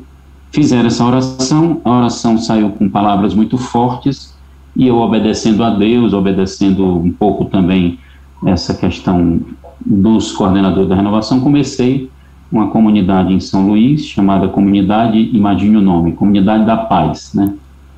Fizeram 0.50 0.86
essa 0.86 1.04
oração, 1.04 1.80
a 1.84 1.90
oração 1.90 2.38
saiu 2.38 2.70
com 2.70 2.88
palavras 2.88 3.34
muito 3.34 3.58
fortes, 3.58 4.34
e 4.74 4.86
eu 4.86 4.96
obedecendo 4.96 5.64
a 5.64 5.70
Deus, 5.70 6.12
obedecendo 6.12 6.98
um 6.98 7.10
pouco 7.10 7.46
também 7.46 7.98
essa 8.44 8.74
questão 8.74 9.40
dos 9.84 10.32
coordenadores 10.32 10.88
da 10.88 10.94
renovação, 10.94 11.40
comecei 11.40 12.10
uma 12.50 12.68
comunidade 12.68 13.32
em 13.32 13.40
São 13.40 13.68
Luís, 13.68 14.04
chamada 14.04 14.48
Comunidade, 14.48 15.30
imagine 15.32 15.76
o 15.76 15.80
nome, 15.80 16.12
Comunidade 16.12 16.64
da 16.64 16.76
Paz, 16.76 17.32
né? 17.34 17.54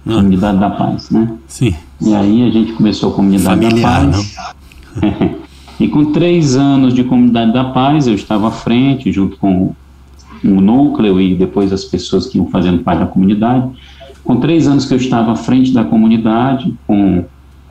Ah. 0.07 0.15
Comunidade 0.15 0.59
da 0.59 0.71
Paz, 0.71 1.11
né? 1.11 1.33
Sim. 1.47 1.75
E 2.01 2.15
aí 2.15 2.49
a 2.49 2.51
gente 2.51 2.73
começou 2.73 3.11
a 3.11 3.15
Comunidade 3.15 3.61
Familiar, 3.61 4.07
da 4.07 4.13
Paz. 4.13 4.37
e 5.81 5.89
com 5.89 6.13
três 6.13 6.57
anos 6.57 6.95
de 6.95 7.05
Comunidade 7.05 7.53
da 7.53 7.65
Paz, 7.65 8.07
eu 8.07 8.15
estava 8.15 8.49
à 8.49 8.51
frente, 8.51 9.13
junto 9.13 9.37
com 9.37 9.75
um 10.45 10.61
núcleo 10.61 11.21
e 11.21 11.35
depois 11.35 11.73
as 11.73 11.85
pessoas 11.85 12.27
que 12.27 12.39
iam 12.39 12.47
fazendo 12.49 12.83
parte 12.83 13.01
da 13.01 13.07
comunidade. 13.07 13.71
Com 14.25 14.37
três 14.37 14.67
anos 14.69 14.85
que 14.85 14.95
eu 14.95 14.99
estava 14.99 15.33
à 15.33 15.37
frente 15.37 15.73
da 15.73 15.85
comunidade, 15.85 16.75
com, 16.87 17.25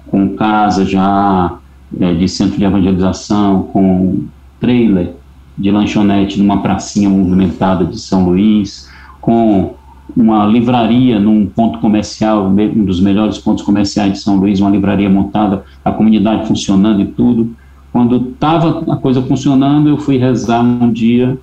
com 0.07 0.35
casa 0.35 0.85
já 0.85 1.57
é, 1.99 2.13
de 2.13 2.27
centro 2.27 2.57
de 2.57 2.63
evangelização, 2.63 3.63
com 3.63 4.25
trailer 4.59 5.13
de 5.57 5.71
lanchonete 5.71 6.39
numa 6.39 6.61
pracinha 6.61 7.09
movimentada 7.09 7.85
de 7.85 7.99
São 7.99 8.25
Luís, 8.25 8.89
com 9.21 9.75
uma 10.15 10.45
livraria 10.45 11.19
num 11.19 11.45
ponto 11.45 11.79
comercial, 11.79 12.47
um 12.47 12.85
dos 12.85 12.99
melhores 12.99 13.37
pontos 13.37 13.63
comerciais 13.63 14.13
de 14.13 14.19
São 14.19 14.37
Luís, 14.37 14.59
uma 14.59 14.69
livraria 14.69 15.09
montada, 15.09 15.63
a 15.83 15.91
comunidade 15.91 16.47
funcionando 16.47 17.01
e 17.01 17.05
tudo. 17.05 17.55
Quando 17.91 18.31
estava 18.31 18.91
a 18.91 18.97
coisa 18.97 19.21
funcionando, 19.21 19.89
eu 19.89 19.97
fui 19.97 20.17
rezar 20.17 20.61
um 20.61 20.91
dia, 20.91 21.37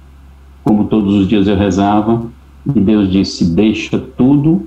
como 0.65 0.87
todos 0.87 1.15
os 1.15 1.29
dias 1.29 1.47
eu 1.47 1.57
rezava, 1.57 2.27
e 2.75 2.81
Deus 2.81 3.11
disse: 3.11 3.45
Deixa 3.45 3.99
tudo 3.99 4.67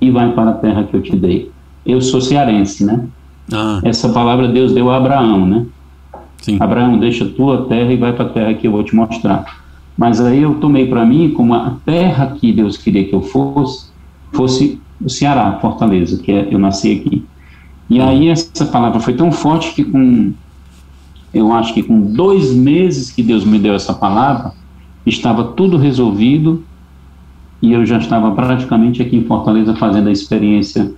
e 0.00 0.10
vai 0.10 0.32
para 0.32 0.50
a 0.50 0.54
terra 0.54 0.84
que 0.84 0.94
eu 0.94 1.02
te 1.02 1.16
dei. 1.16 1.50
Eu 1.86 2.00
sou 2.00 2.20
cearense, 2.20 2.84
né? 2.84 3.06
Ah. 3.52 3.80
Essa 3.84 4.08
palavra 4.08 4.48
Deus 4.48 4.72
deu 4.72 4.90
a 4.90 4.96
Abraão, 4.96 5.46
né? 5.46 5.66
Sim. 6.40 6.58
Abraão, 6.60 6.98
deixa 6.98 7.24
tua 7.24 7.66
terra 7.66 7.92
e 7.92 7.96
vai 7.96 8.12
para 8.12 8.26
a 8.26 8.28
terra 8.28 8.54
que 8.54 8.66
eu 8.66 8.72
vou 8.72 8.82
te 8.82 8.94
mostrar. 8.94 9.62
Mas 9.96 10.20
aí 10.20 10.42
eu 10.42 10.54
tomei 10.56 10.86
para 10.86 11.06
mim 11.06 11.30
como 11.30 11.54
a 11.54 11.76
terra 11.86 12.34
que 12.38 12.52
Deus 12.52 12.76
queria 12.76 13.04
que 13.04 13.14
eu 13.14 13.22
fosse, 13.22 13.88
fosse 14.32 14.80
o 15.00 15.08
Ceará, 15.08 15.58
Fortaleza, 15.60 16.20
que 16.20 16.32
é, 16.32 16.48
eu 16.50 16.58
nasci 16.58 16.92
aqui. 16.92 17.24
E 17.88 18.00
aí 18.00 18.28
essa 18.28 18.64
palavra 18.66 18.98
foi 18.98 19.14
tão 19.14 19.30
forte 19.30 19.72
que 19.74 19.84
com, 19.84 20.32
eu 21.32 21.52
acho 21.52 21.72
que 21.72 21.82
com 21.82 22.00
dois 22.00 22.52
meses 22.52 23.10
que 23.10 23.22
Deus 23.22 23.44
me 23.44 23.58
deu 23.58 23.74
essa 23.74 23.94
palavra, 23.94 24.52
estava 25.06 25.44
tudo 25.44 25.76
resolvido 25.76 26.64
e 27.60 27.72
eu 27.72 27.84
já 27.86 27.98
estava 27.98 28.30
praticamente 28.32 29.00
aqui 29.02 29.16
em 29.16 29.24
Fortaleza 29.24 29.74
fazendo 29.76 30.08
a 30.08 30.12
experiência 30.12 30.92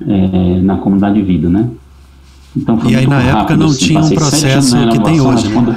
é, 0.00 0.60
na 0.60 0.76
comunidade 0.76 1.14
de 1.14 1.22
vida, 1.22 1.48
né? 1.48 1.68
Então 2.56 2.78
e 2.88 2.96
aí 2.96 3.06
na 3.06 3.18
rápido, 3.18 3.38
época 3.38 3.56
não 3.56 3.66
assim, 3.66 3.86
tinha 3.86 4.00
um 4.00 4.10
processo 4.10 4.88
que 4.88 5.00
tem 5.00 5.20
hoje? 5.20 5.52
Quando... 5.52 5.76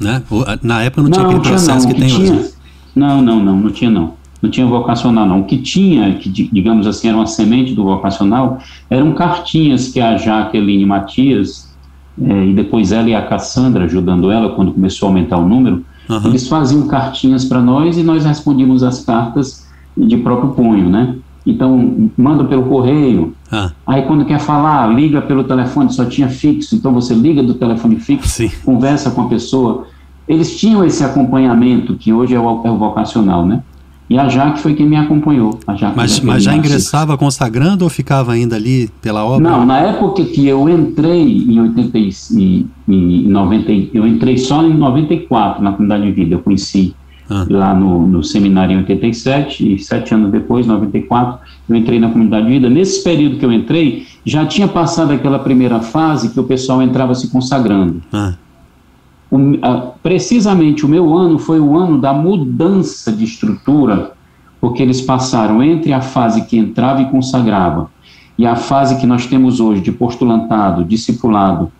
né? 0.00 0.22
Na 0.62 0.82
época 0.82 1.02
não, 1.02 1.08
não 1.08 1.10
tinha 1.10 1.26
aquele 1.26 1.40
processo 1.40 1.86
não, 1.86 1.94
que, 1.94 1.94
que, 1.94 2.00
tem 2.00 2.08
tinha... 2.08 2.32
hoje. 2.32 2.50
Não, 2.94 3.22
não, 3.22 3.44
não, 3.44 3.56
não 3.56 3.70
tinha 3.70 3.90
não. 3.90 4.14
Não 4.40 4.50
tinha 4.50 4.66
vocacional 4.66 5.26
não. 5.26 5.40
O 5.40 5.44
que 5.44 5.56
tinha, 5.58 6.14
que 6.14 6.28
digamos 6.28 6.86
assim, 6.86 7.08
era 7.08 7.16
uma 7.16 7.26
semente 7.26 7.74
do 7.74 7.84
vocacional, 7.84 8.58
eram 8.90 9.12
cartinhas 9.12 9.88
que 9.88 10.00
a 10.00 10.16
Jaqueline 10.18 10.84
Matias, 10.84 11.74
é, 12.22 12.46
e 12.46 12.52
depois 12.52 12.92
ela 12.92 13.08
e 13.08 13.14
a 13.14 13.22
Cassandra, 13.22 13.84
ajudando 13.84 14.30
ela, 14.30 14.50
quando 14.50 14.72
começou 14.72 15.06
a 15.06 15.10
aumentar 15.10 15.38
o 15.38 15.48
número, 15.48 15.84
uhum. 16.08 16.26
eles 16.26 16.48
faziam 16.48 16.86
cartinhas 16.86 17.44
para 17.44 17.60
nós 17.60 17.96
e 17.96 18.02
nós 18.02 18.24
respondíamos 18.24 18.82
as 18.82 19.04
cartas 19.04 19.66
de 19.96 20.16
próprio 20.18 20.50
punho, 20.50 20.88
né? 20.88 21.16
Então, 21.46 22.10
manda 22.16 22.44
pelo 22.44 22.64
correio. 22.64 23.34
Ah. 23.52 23.70
Aí, 23.86 24.02
quando 24.02 24.24
quer 24.24 24.40
falar, 24.40 24.86
liga 24.88 25.20
pelo 25.20 25.44
telefone, 25.44 25.92
só 25.92 26.04
tinha 26.06 26.28
fixo. 26.28 26.74
Então, 26.74 26.92
você 26.92 27.14
liga 27.14 27.42
do 27.42 27.54
telefone 27.54 27.96
fixo, 27.96 28.28
Sim. 28.28 28.50
conversa 28.64 29.10
com 29.10 29.22
a 29.22 29.28
pessoa. 29.28 29.86
Eles 30.26 30.58
tinham 30.58 30.82
esse 30.84 31.04
acompanhamento, 31.04 31.96
que 31.96 32.12
hoje 32.12 32.34
é 32.34 32.40
o, 32.40 32.62
é 32.64 32.70
o 32.70 32.78
vocacional, 32.78 33.44
né? 33.44 33.62
E 34.08 34.18
a 34.18 34.28
Jaque 34.28 34.60
foi 34.60 34.74
quem 34.74 34.86
me 34.86 34.96
acompanhou. 34.96 35.58
mas, 35.96 36.20
mas 36.20 36.42
já 36.42 36.54
ingressava 36.54 37.16
consagrando 37.16 37.84
ou 37.84 37.90
ficava 37.90 38.32
ainda 38.32 38.56
ali 38.56 38.88
pela 39.00 39.24
obra? 39.24 39.50
Não, 39.50 39.64
na 39.64 39.78
época 39.78 40.24
que 40.24 40.46
eu 40.46 40.68
entrei 40.68 41.22
em 41.22 41.60
80 41.60 41.98
e, 41.98 42.66
em 42.86 43.28
90, 43.28 43.72
eu 43.94 44.06
entrei 44.06 44.36
só 44.36 44.62
em 44.62 44.74
94 44.74 45.62
na 45.62 45.72
comunidade 45.72 46.04
de 46.04 46.12
vida, 46.12 46.34
eu 46.34 46.40
conheci 46.40 46.94
ah. 47.30 47.46
lá 47.48 47.74
no, 47.74 48.06
no, 48.06 48.22
seminário 48.22 48.74
em 48.74 48.78
87 48.80 49.74
e 49.74 49.78
sete 49.78 50.14
anos 50.14 50.30
depois, 50.30 50.66
94, 50.66 51.38
eu 51.68 51.74
entrei 51.74 51.98
na 51.98 52.10
comunidade 52.10 52.46
de 52.46 52.52
vida. 52.52 52.68
Nesse 52.68 53.02
período 53.02 53.38
que 53.38 53.44
eu 53.44 53.52
entrei, 53.52 54.06
já 54.24 54.44
tinha 54.44 54.68
passado 54.68 55.12
aquela 55.12 55.38
primeira 55.38 55.80
fase 55.80 56.28
que 56.30 56.38
o 56.38 56.44
pessoal 56.44 56.82
entrava 56.82 57.14
se 57.14 57.30
consagrando. 57.30 58.02
Ah. 58.12 58.34
O, 59.34 59.58
a, 59.62 59.92
precisamente 60.02 60.86
o 60.86 60.88
meu 60.88 61.12
ano 61.14 61.38
foi 61.38 61.58
o 61.58 61.76
ano 61.76 62.00
da 62.00 62.12
mudança 62.12 63.10
de 63.10 63.24
estrutura, 63.24 64.12
porque 64.60 64.82
eles 64.82 65.00
passaram 65.00 65.62
entre 65.62 65.92
a 65.92 66.00
fase 66.00 66.44
que 66.44 66.56
entrava 66.56 67.02
e 67.02 67.10
consagrava 67.10 67.90
e 68.38 68.46
a 68.46 68.56
fase 68.56 68.98
que 68.98 69.06
nós 69.06 69.26
temos 69.26 69.60
hoje 69.60 69.80
de 69.80 69.92
postulantado, 69.92 70.84
discipulado 70.84 71.70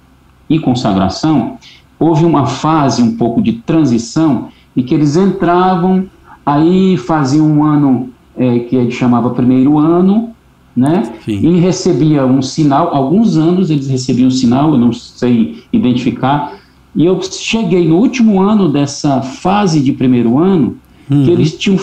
e 0.49 0.59
consagração, 0.59 1.57
houve 1.99 2.25
uma 2.25 2.47
fase 2.47 3.03
um 3.03 3.17
pouco 3.17 3.43
de 3.43 3.55
transição 3.55 4.49
e 4.77 4.83
que 4.83 4.95
eles 4.95 5.17
entravam, 5.17 6.07
aí 6.45 6.97
faziam 6.97 7.47
um 7.47 7.65
ano 7.65 8.11
é, 8.37 8.61
que 8.61 8.77
a 8.77 8.83
gente 8.83 8.95
chamava 8.95 9.31
primeiro 9.31 9.79
ano, 9.79 10.31
né? 10.77 11.13
Sim. 11.25 11.39
E 11.39 11.59
recebia 11.61 12.27
um 12.27 12.43
sinal, 12.43 12.95
alguns 12.95 13.37
anos 13.37 13.71
eles 13.71 13.89
recebiam 13.89 14.29
um 14.29 14.31
sinal, 14.31 14.73
eu 14.73 14.79
não 14.79 14.93
sei 14.93 15.65
identificar, 15.73 16.53
e 16.95 17.05
eu 17.05 17.21
cheguei 17.23 17.87
no 17.87 17.97
último 17.97 18.41
ano 18.41 18.69
dessa 18.69 19.21
fase 19.21 19.81
de 19.81 19.93
primeiro 19.93 20.39
ano, 20.39 20.77
uhum. 21.11 21.25
que 21.25 21.31
eles 21.31 21.57
tinham, 21.57 21.79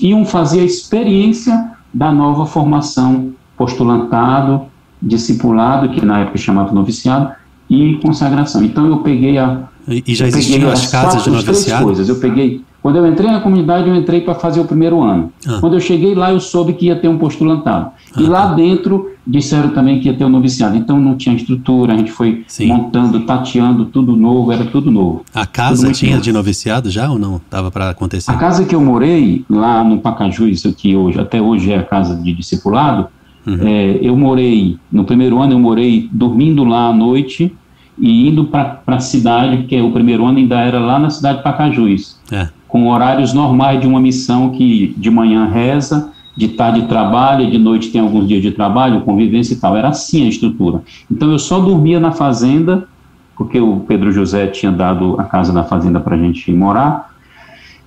iam 0.00 0.24
fazer 0.24 0.60
a 0.60 0.64
experiência 0.64 1.72
da 1.92 2.12
nova 2.12 2.46
formação, 2.46 3.32
postulantado, 3.56 4.62
discipulado, 5.00 5.88
que 5.90 6.04
na 6.04 6.20
época 6.20 6.38
chamava 6.38 6.72
noviciado, 6.72 7.32
e 7.68 7.94
consagração. 8.02 8.62
Então 8.62 8.86
eu 8.86 8.98
peguei 8.98 9.38
a, 9.38 9.68
e, 9.88 10.02
e 10.06 10.14
já 10.14 10.26
existiam 10.26 10.70
as, 10.70 10.84
as 10.84 10.90
casas 10.90 11.14
quatro, 11.14 11.30
de 11.30 11.46
noviciado? 11.46 11.84
coisas. 11.84 12.08
Eu 12.08 12.16
peguei. 12.16 12.62
Quando 12.84 12.96
eu 12.96 13.06
entrei 13.06 13.30
na 13.30 13.40
comunidade, 13.40 13.88
eu 13.88 13.96
entrei 13.96 14.20
para 14.20 14.34
fazer 14.34 14.60
o 14.60 14.66
primeiro 14.66 15.02
ano. 15.02 15.32
Ah. 15.48 15.56
Quando 15.58 15.72
eu 15.72 15.80
cheguei 15.80 16.14
lá, 16.14 16.30
eu 16.30 16.38
soube 16.38 16.74
que 16.74 16.88
ia 16.88 16.94
ter 16.94 17.08
um 17.08 17.16
postulantado. 17.16 17.92
Ah, 18.14 18.20
e 18.20 18.24
lá 18.24 18.48
tá. 18.48 18.52
dentro 18.56 19.10
disseram 19.26 19.70
também 19.70 20.00
que 20.00 20.08
ia 20.08 20.12
ter 20.12 20.22
um 20.22 20.28
noviciado. 20.28 20.76
Então 20.76 21.00
não 21.00 21.16
tinha 21.16 21.34
estrutura, 21.34 21.94
a 21.94 21.96
gente 21.96 22.12
foi 22.12 22.44
Sim. 22.46 22.66
montando, 22.66 23.20
tateando, 23.20 23.86
tudo 23.86 24.14
novo, 24.14 24.52
era 24.52 24.66
tudo 24.66 24.90
novo. 24.90 25.24
A 25.34 25.46
casa 25.46 25.90
tinha 25.92 26.10
novo. 26.10 26.24
de 26.24 26.30
noviciado 26.30 26.90
já 26.90 27.10
ou 27.10 27.18
não? 27.18 27.36
Estava 27.36 27.70
para 27.70 27.88
acontecer? 27.88 28.30
A 28.30 28.34
casa 28.34 28.66
que 28.66 28.74
eu 28.74 28.82
morei, 28.82 29.46
lá 29.48 29.82
no 29.82 30.00
Pacajus, 30.00 30.64
que 30.76 30.94
hoje, 30.94 31.18
até 31.18 31.40
hoje 31.40 31.72
é 31.72 31.78
a 31.78 31.82
casa 31.82 32.14
de 32.14 32.34
discipulado, 32.34 33.08
uhum. 33.46 33.66
é, 33.66 33.98
eu 34.02 34.14
morei, 34.14 34.76
no 34.92 35.04
primeiro 35.04 35.40
ano 35.40 35.54
eu 35.54 35.58
morei 35.58 36.06
dormindo 36.12 36.64
lá 36.64 36.88
à 36.88 36.92
noite, 36.92 37.50
e 37.98 38.28
indo 38.28 38.44
para 38.44 38.82
a 38.86 39.00
cidade, 39.00 39.56
porque 39.58 39.80
o 39.80 39.90
primeiro 39.90 40.26
ano 40.26 40.38
ainda 40.38 40.60
era 40.60 40.80
lá 40.80 40.98
na 40.98 41.08
cidade 41.08 41.38
de 41.38 41.44
Pacajus, 41.44 42.18
é. 42.30 42.48
Com 42.74 42.88
horários 42.88 43.32
normais 43.32 43.80
de 43.80 43.86
uma 43.86 44.00
missão 44.00 44.50
que 44.50 44.92
de 44.98 45.08
manhã 45.08 45.44
reza, 45.46 46.10
de 46.36 46.48
tarde 46.48 46.88
trabalha, 46.88 47.48
de 47.48 47.56
noite 47.56 47.92
tem 47.92 48.00
alguns 48.00 48.26
dias 48.26 48.42
de 48.42 48.50
trabalho, 48.50 49.02
convivência 49.02 49.54
e 49.54 49.56
tal. 49.58 49.76
Era 49.76 49.90
assim 49.90 50.24
a 50.24 50.28
estrutura. 50.28 50.82
Então 51.08 51.30
eu 51.30 51.38
só 51.38 51.60
dormia 51.60 52.00
na 52.00 52.10
fazenda, 52.10 52.88
porque 53.36 53.60
o 53.60 53.84
Pedro 53.86 54.10
José 54.10 54.48
tinha 54.48 54.72
dado 54.72 55.14
a 55.20 55.22
casa 55.22 55.52
da 55.52 55.62
fazenda 55.62 56.00
para 56.00 56.16
a 56.16 56.18
gente 56.18 56.50
morar. 56.50 57.14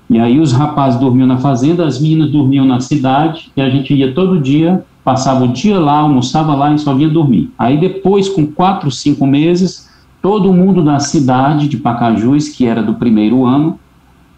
E 0.09 0.17
aí 0.19 0.39
os 0.39 0.53
rapazes 0.53 0.97
dormiam 0.97 1.27
na 1.27 1.35
fazenda, 1.35 1.85
as 1.85 1.99
meninas 1.99 2.31
dormiam 2.31 2.63
na 2.63 2.79
cidade, 2.79 3.51
e 3.57 3.61
a 3.61 3.69
gente 3.69 3.93
ia 3.93 4.13
todo 4.13 4.39
dia, 4.39 4.85
passava 5.03 5.43
o 5.43 5.49
dia 5.49 5.77
lá, 5.77 5.97
almoçava 5.97 6.55
lá 6.55 6.73
e 6.73 6.79
só 6.79 6.93
vinha 6.93 7.09
dormir. 7.09 7.51
Aí 7.59 7.77
depois, 7.77 8.29
com 8.29 8.47
quatro, 8.47 8.89
cinco 8.89 9.27
meses, 9.27 9.85
Todo 10.21 10.51
mundo 10.51 10.83
da 10.83 10.99
cidade 10.99 11.67
de 11.67 11.77
Pacajus, 11.77 12.49
que 12.49 12.65
era 12.65 12.81
do 12.81 12.95
primeiro 12.95 13.45
ano, 13.45 13.79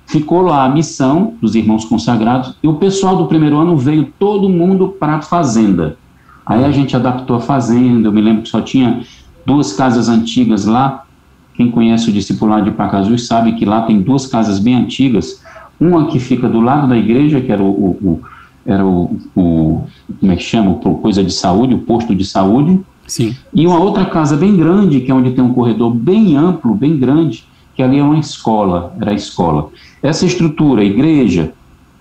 ficou 0.09 0.41
lá 0.41 0.65
a 0.65 0.69
missão 0.69 1.35
dos 1.39 1.53
irmãos 1.55 1.85
consagrados, 1.85 2.55
e 2.63 2.67
o 2.67 2.73
pessoal 2.73 3.15
do 3.15 3.27
primeiro 3.27 3.57
ano 3.57 3.77
veio 3.77 4.11
todo 4.17 4.49
mundo 4.49 4.89
para 4.89 5.17
a 5.17 5.21
fazenda. 5.21 5.97
Aí 6.45 6.65
a 6.65 6.71
gente 6.71 6.95
adaptou 6.95 7.35
a 7.35 7.39
fazenda, 7.39 8.07
eu 8.07 8.11
me 8.11 8.19
lembro 8.19 8.41
que 8.41 8.49
só 8.49 8.59
tinha 8.59 9.03
duas 9.45 9.71
casas 9.73 10.09
antigas 10.09 10.65
lá. 10.65 11.05
Quem 11.53 11.69
conhece 11.69 12.09
o 12.09 12.13
discipulado 12.13 12.65
de 12.65 12.71
Pacajus 12.71 13.27
sabe 13.27 13.53
que 13.53 13.65
lá 13.65 13.83
tem 13.83 14.01
duas 14.01 14.25
casas 14.25 14.57
bem 14.57 14.75
antigas. 14.75 15.43
Uma 15.79 16.07
que 16.07 16.19
fica 16.19 16.49
do 16.49 16.59
lado 16.59 16.87
da 16.87 16.97
igreja, 16.97 17.39
que 17.39 17.51
era 17.51 17.61
o, 17.61 17.69
o, 17.69 17.89
o 18.01 18.21
era 18.65 18.85
o, 18.85 19.17
o, 19.35 19.83
como 20.19 20.31
é 20.31 20.35
que 20.35 20.43
chama, 20.43 20.73
coisa 20.75 21.23
de 21.23 21.31
saúde, 21.31 21.75
o 21.75 21.79
posto 21.79 22.15
de 22.15 22.25
saúde, 22.25 22.79
Sim. 23.09 23.35
E 23.51 23.65
uma 23.65 23.79
outra 23.79 24.05
casa 24.05 24.37
bem 24.37 24.55
grande, 24.55 25.01
que 25.01 25.09
é 25.09 25.13
onde 25.15 25.31
tem 25.31 25.43
um 25.43 25.51
corredor 25.51 25.91
bem 25.91 26.37
amplo, 26.37 26.75
bem 26.75 26.95
grande, 26.95 27.43
que 27.73 27.81
ali 27.81 27.97
é 27.97 28.03
uma 28.03 28.19
escola, 28.19 28.93
era 29.01 29.11
a 29.11 29.15
escola. 29.15 29.69
Essa 30.01 30.25
estrutura, 30.25 30.83
igreja, 30.83 31.53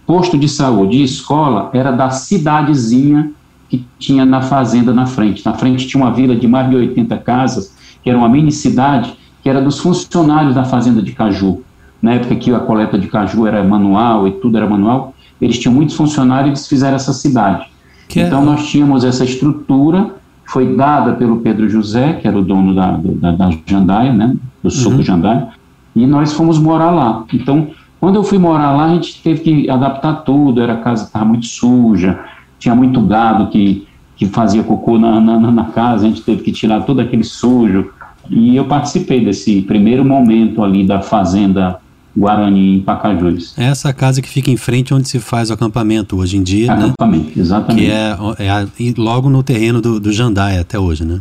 posto 0.07 0.39
de 0.39 0.49
saúde 0.49 0.99
e 0.99 1.03
escola, 1.03 1.71
era 1.73 1.91
da 1.91 2.11
cidadezinha 2.11 3.31
que 3.69 3.85
tinha 3.99 4.25
na 4.25 4.41
fazenda 4.41 4.95
na 4.95 5.07
frente. 5.07 5.45
Na 5.45 5.55
frente 5.55 5.87
tinha 5.87 6.03
uma 6.03 6.13
vila 6.13 6.35
de 6.35 6.49
mais 6.49 6.71
de 6.71 6.77
80 6.77 7.17
casas, 7.19 7.75
que 8.03 8.09
era 8.09 8.19
uma 8.19 8.29
mini 8.29 8.51
cidade, 8.51 9.15
que 9.43 9.49
era 9.49 9.61
dos 9.61 9.79
funcionários 9.79 10.55
da 10.55 10.65
fazenda 10.65 11.03
de 11.03 11.13
Caju. 11.13 11.63
Na 12.01 12.15
época 12.15 12.37
que 12.37 12.53
a 12.55 12.61
coleta 12.61 12.97
de 12.97 13.09
caju 13.09 13.47
era 13.47 13.63
manual 13.65 14.29
e 14.29 14.31
tudo 14.31 14.57
era 14.57 14.69
manual, 14.69 15.15
eles 15.41 15.59
tinham 15.59 15.75
muitos 15.75 15.97
funcionários 15.97 16.47
e 16.47 16.51
eles 16.51 16.69
fizeram 16.69 16.95
essa 16.95 17.13
cidade. 17.13 17.67
Que 18.09 18.21
é 18.21 18.27
então 18.27 18.43
é... 18.43 18.45
nós 18.45 18.67
tínhamos 18.69 19.05
essa 19.05 19.25
estrutura 19.25 20.15
foi 20.49 20.75
dada 20.75 21.13
pelo 21.13 21.39
Pedro 21.39 21.69
José, 21.69 22.15
que 22.15 22.27
era 22.27 22.39
o 22.39 22.43
dono 22.43 22.75
da, 22.75 22.99
da, 23.03 23.33
da 23.33 23.51
Jandaia, 23.67 24.13
né, 24.13 24.35
do 24.63 24.71
suco 24.71 24.97
uhum. 24.97 25.03
Jandaia, 25.03 25.49
e 25.95 26.07
nós 26.07 26.33
fomos 26.33 26.59
morar 26.59 26.91
lá. 26.91 27.25
Então, 27.33 27.69
quando 28.01 28.17
eu 28.17 28.25
fui 28.25 28.39
morar 28.39 28.73
lá, 28.73 28.87
a 28.87 28.95
gente 28.95 29.21
teve 29.23 29.41
que 29.41 29.71
adaptar 29.71 30.23
tudo, 30.23 30.63
era 30.63 30.75
a 30.75 30.79
casa 30.79 31.05
estava 31.05 31.25
muito 31.25 31.47
suja, 31.47 32.19
tinha 32.59 32.75
muito 32.75 33.01
gado 33.01 33.49
que, 33.49 33.87
que 34.17 34.27
fazia 34.27 34.63
cocô 34.63 34.99
na, 34.99 35.21
na, 35.21 35.39
na 35.51 35.65
casa, 35.67 36.07
a 36.07 36.09
gente 36.09 36.23
teve 36.23 36.43
que 36.43 36.53
tirar 36.53 36.81
todo 36.83 37.01
aquele 37.01 37.25
sujo, 37.25 37.91
e 38.31 38.57
eu 38.57 38.67
participei 38.67 39.25
desse 39.25 39.63
primeiro 39.63 40.05
momento 40.05 40.63
ali 40.63 40.87
da 40.87 41.01
fazenda 41.01 41.81
Guarani, 42.17 42.77
em 42.77 42.81
Pacajus. 42.81 43.57
É 43.57 43.65
essa 43.65 43.93
casa 43.93 44.21
que 44.21 44.29
fica 44.29 44.51
em 44.51 44.57
frente 44.57 44.93
onde 44.93 45.09
se 45.09 45.21
faz 45.21 45.51
o 45.51 45.53
acampamento 45.53 46.17
hoje 46.17 46.37
em 46.37 46.43
dia, 46.43 46.73
acampamento, 46.73 47.27
né? 47.27 47.33
exatamente. 47.37 47.87
Que 47.87 47.93
é, 47.93 48.17
é 48.41 48.95
logo 48.97 49.31
no 49.31 49.43
terreno 49.43 49.81
do, 49.81 50.01
do 50.01 50.13
Jandaia 50.13 50.61
até 50.61 50.79
hoje, 50.79 51.05
né? 51.05 51.21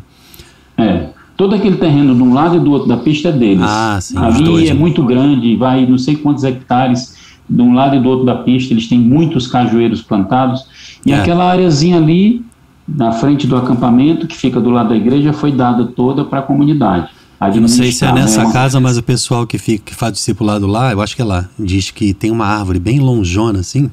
É. 0.78 1.07
Todo 1.38 1.54
aquele 1.54 1.78
terreno 1.78 2.16
de 2.16 2.22
um 2.24 2.34
lado 2.34 2.58
e 2.58 2.60
do 2.60 2.72
outro 2.72 2.88
da 2.88 2.98
pista 2.98 3.30
é 3.30 3.32
deles. 3.32 3.64
Ah, 3.64 4.00
sim. 4.02 4.18
Ali 4.18 4.44
dois, 4.44 4.70
é 4.70 4.74
né? 4.74 4.80
muito 4.80 5.04
grande, 5.04 5.56
vai 5.56 5.86
não 5.86 5.98
sei 5.98 6.16
quantos 6.16 6.44
hectares 6.44 7.16
de 7.50 7.62
um 7.62 7.74
lado 7.74 7.96
e 7.96 8.00
do 8.00 8.10
outro 8.10 8.26
da 8.26 8.36
pista, 8.36 8.74
eles 8.74 8.88
têm 8.90 9.00
muitos 9.00 9.48
cajueiros 9.48 10.02
plantados. 10.02 10.66
E 11.06 11.12
É. 11.14 11.20
aquela 11.20 11.50
areazinha 11.50 11.98
ali, 11.98 12.44
na 12.88 13.12
frente 13.12 13.46
do 13.48 13.56
acampamento, 13.56 14.28
que 14.28 14.36
fica 14.36 14.60
do 14.60 14.70
lado 14.70 14.90
da 14.90 14.96
igreja, 14.96 15.32
foi 15.32 15.52
dada 15.52 15.86
toda 15.86 16.26
para 16.26 16.40
a 16.40 16.42
comunidade. 16.42 17.08
Eu 17.40 17.62
não 17.62 17.68
sei 17.68 17.92
se 17.92 18.04
é 18.04 18.08
Administrar, 18.08 18.14
nessa 18.16 18.44
né? 18.46 18.52
Casa, 18.52 18.80
mas 18.80 18.98
o 18.98 19.04
pessoal 19.04 19.46
que, 19.46 19.60
fica, 19.60 19.84
que 19.86 19.96
faz 19.96 20.12
discipulado 20.14 20.66
lá, 20.66 20.92
eu 20.92 21.00
acho 21.00 21.16
que 21.16 21.22
é 21.22 21.26
lá, 21.26 21.48
diz 21.58 21.92
que 21.92 22.12
tem 22.14 22.32
uma 22.32 22.48
árvore 22.48 22.80
bem 22.80 23.00
lonjona 23.00 23.60
assim. 23.60 23.92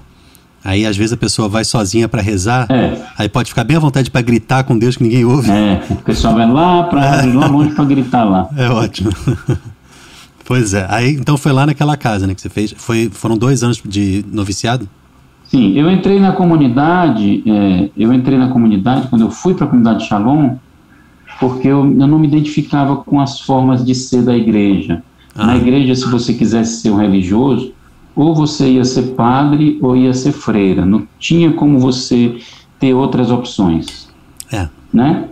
Aí 0.65 0.87
às 0.87 0.97
vezes 0.97 1.13
a 1.13 1.17
pessoa 1.17 1.47
vai 1.49 1.63
sozinha 1.65 2.09
para 2.09 2.23
rezar, 2.23 2.67
É. 2.71 2.97
aí 3.19 3.29
pode 3.29 3.51
ficar 3.51 3.65
bem 3.65 3.77
à 3.77 3.81
vontade 3.81 4.11
para 4.11 4.23
gritar 4.23 4.65
com 4.65 4.79
Deus 4.79 4.97
que 4.97 5.03
ninguém 5.03 5.25
ouve. 5.25 5.51
É, 5.51 5.83
o 5.91 5.97
pessoal 5.97 6.35
vai 6.35 6.51
lá 6.51 6.85
para 6.85 7.27
lá 7.35 7.47
longe 7.47 7.75
para 7.75 7.85
gritar 7.85 8.25
lá. 8.25 8.49
É 8.57 8.69
ótimo. 8.71 9.11
pois 10.45 10.73
é. 10.75 10.87
Aí 10.89 11.11
então 11.15 11.37
foi 11.37 11.53
lá 11.53 11.67
naquela 11.67 11.97
casa, 11.97 12.27
né, 12.27 12.35
que 12.35 12.41
você 12.41 12.49
fez. 12.49 12.75
Foi, 12.77 13.11
foram 13.13 13.37
dois 13.37 13.63
anos 13.63 13.81
de 13.85 14.25
noviciado? 14.33 14.89
Sim, 15.45 15.73
eu 15.79 15.91
entrei 15.91 16.19
na 16.19 16.33
comunidade, 16.33 17.43
é, 17.47 17.91
eu 17.97 18.13
entrei 18.13 18.39
na 18.39 18.49
comunidade 18.49 19.09
quando 19.09 19.23
eu 19.23 19.31
fui 19.31 19.53
para 19.55 19.67
a 19.67 19.69
comunidade 19.69 20.07
Shalom, 20.07 20.57
porque 21.39 21.69
eu, 21.69 21.81
eu 21.85 22.07
não 22.07 22.19
me 22.19 22.27
identificava 22.27 22.97
com 22.97 23.21
as 23.21 23.39
formas 23.41 23.85
de 23.85 23.95
ser 23.95 24.23
da 24.23 24.35
igreja. 24.35 25.03
Ah. 25.37 25.49
Na 25.49 25.57
igreja, 25.57 25.95
se 25.95 26.07
você 26.11 26.33
quisesse 26.33 26.81
ser 26.81 26.91
um 26.91 26.97
religioso, 26.97 27.74
ou 28.17 28.35
você 28.35 28.69
ia 28.73 28.85
ser 28.85 29.15
padre 29.15 29.79
ou 29.83 29.97
ia 29.97 30.13
ser 30.15 30.33
freira. 30.33 30.85
Não 30.87 31.07
tinha 31.19 31.53
como 31.53 31.79
você 31.79 32.37
ter 32.79 32.95
outras 32.95 33.31
opções, 33.31 34.09
É. 34.53 34.69
né? 34.93 35.25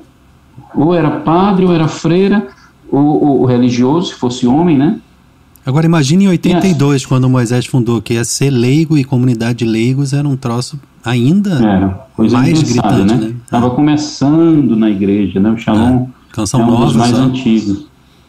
Ou 0.74 0.94
era 0.94 1.10
padre, 1.10 1.64
ou 1.66 1.72
era 1.72 1.86
freira, 1.86 2.48
ou, 2.90 3.40
ou 3.40 3.44
religioso, 3.44 4.08
se 4.08 4.14
fosse 4.14 4.46
homem, 4.46 4.76
né? 4.76 4.98
Agora 5.64 5.86
imagine 5.86 6.24
em 6.24 6.28
82, 6.28 7.06
quando 7.06 7.28
Moisés 7.28 7.66
fundou 7.66 8.02
que 8.02 8.14
ia 8.14 8.24
ser 8.24 8.50
leigo 8.50 8.98
e 8.98 9.04
comunidade 9.04 9.58
de 9.60 9.64
leigos 9.64 10.12
era 10.12 10.26
um 10.26 10.36
troço 10.36 10.78
ainda 11.04 11.50
Era 11.54 11.88
coisa 12.16 12.36
mais 12.36 12.62
gritante, 12.62 13.14
né? 13.14 13.14
né? 13.28 13.34
Estava 13.44 13.70
começando 13.70 14.74
na 14.76 14.90
igreja, 14.90 15.38
né? 15.38 15.50
O 15.50 15.56
Shalom 15.56 16.06
Canção 16.32 16.60
é 16.60 16.64
um 16.64 16.70
nova, 16.70 16.86
dos 16.86 16.96
mais 16.96 17.14
só. 17.16 17.22
antigos. 17.22 17.86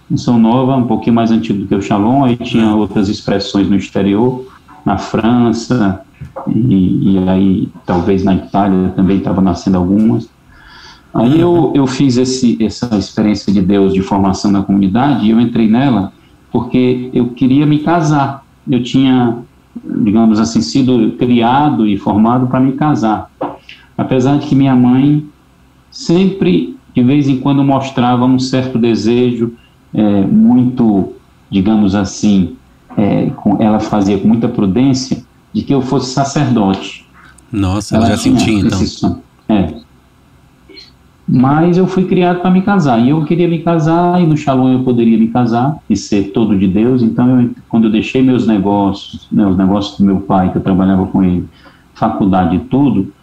Canção 0.10 0.38
nova, 0.38 0.76
um 0.76 0.86
pouquinho 0.86 1.16
mais 1.16 1.32
antigo 1.32 1.60
do 1.60 1.68
que 1.68 1.76
o 1.76 1.82
Shalom, 1.82 2.24
aí 2.24 2.36
tinha 2.36 2.76
outras 2.76 3.10
expressões 3.10 3.70
no 3.70 3.76
exterior, 3.76 4.46
na 4.86 4.98
França, 4.98 6.02
e, 6.48 7.14
e 7.14 7.30
aí 7.30 7.70
talvez 7.86 8.24
na 8.24 8.36
Itália 8.36 8.90
também 8.96 9.18
estava 9.18 9.42
nascendo 9.42 9.78
algumas. 9.78 10.30
Aí 11.14 11.40
eu, 11.40 11.72
eu 11.76 11.86
fiz 11.86 12.18
esse, 12.18 12.58
essa 12.64 12.96
experiência 12.98 13.54
de 13.54 13.62
Deus 13.62 13.94
de 13.94 14.02
formação 14.02 14.52
na 14.52 14.64
comunidade 14.64 15.28
e 15.28 15.30
eu 15.30 15.40
entrei 15.40 15.70
nela 15.70 16.12
porque 16.52 17.10
eu 17.14 17.30
queria 17.30 17.66
me 17.66 17.80
casar. 17.80 18.44
Eu 18.70 18.84
tinha, 18.84 19.38
digamos 19.84 20.40
assim, 20.40 20.62
sido 20.62 21.12
criado 21.18 21.88
e 21.88 21.98
formado 21.98 22.48
para 22.48 22.60
me 22.60 22.74
casar. 22.74 23.30
Apesar 23.98 24.38
de 24.38 24.48
que 24.48 24.56
minha 24.56 24.76
mãe 24.76 25.26
sempre, 25.92 26.76
de 26.96 27.04
vez 27.04 27.28
em 27.28 27.38
quando, 27.38 27.64
mostrava 27.64 28.26
um 28.26 28.40
certo 28.40 28.78
desejo 28.78 29.54
é, 29.94 30.22
muito, 30.22 31.14
digamos 31.50 31.96
assim, 31.96 32.56
é, 32.98 33.30
com, 33.36 33.62
ela 33.62 33.80
fazia 33.80 34.18
com 34.18 34.28
muita 34.28 34.48
prudência 34.48 35.24
de 35.54 35.62
que 35.62 35.74
eu 35.74 35.82
fosse 35.82 36.12
sacerdote. 36.12 37.06
Nossa, 37.52 37.96
ela 37.96 38.08
já 38.08 38.18
sentia 38.18 38.60
então. 38.60 39.22
É. 39.48 39.84
Mas 41.28 41.78
eu 41.78 41.88
fui 41.88 42.06
criado 42.06 42.42
para 42.42 42.52
me 42.52 42.62
casar. 42.62 43.00
E 43.00 43.10
eu 43.10 43.24
queria 43.24 43.48
me 43.48 43.60
casar, 43.60 44.22
e 44.22 44.26
no 44.26 44.36
Shalom 44.36 44.74
eu 44.74 44.84
poderia 44.84 45.18
me 45.18 45.28
casar 45.28 45.78
e 45.90 45.96
ser 45.96 46.32
todo 46.32 46.58
de 46.58 46.68
Deus. 46.68 47.02
Então, 47.02 47.42
eu, 47.42 47.52
quando 47.70 47.86
eu 47.86 47.92
deixei 47.92 48.22
meus 48.22 48.46
negócios, 48.46 49.28
né, 49.32 49.46
os 49.46 49.56
negócios 49.56 49.98
do 49.98 50.06
meu 50.06 50.20
pai, 50.22 50.52
que 50.52 50.58
eu 50.58 50.62
trabalhava 50.62 51.06
com 51.06 51.24
ele, 51.24 51.48
faculdade 51.94 52.56
e 52.56 52.60
tudo, 52.60 53.14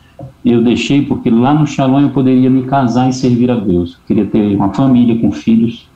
eu 0.44 0.62
deixei 0.62 1.02
porque 1.02 1.28
lá 1.28 1.52
no 1.52 1.66
Shalom 1.66 2.00
eu 2.00 2.11
poderia 2.11 2.48
me 2.48 2.62
casar 2.62 3.09
e 3.09 3.12
servir 3.12 3.50
a 3.50 3.56
Deus. 3.56 3.92
Eu 3.92 3.98
queria 4.06 4.26
ter 4.26 4.56
uma 4.56 4.72
família 4.72 5.18
com 5.18 5.30
filhos. 5.33 5.89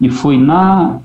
E 0.00 0.10
foi 0.10 0.38
na 0.38 0.98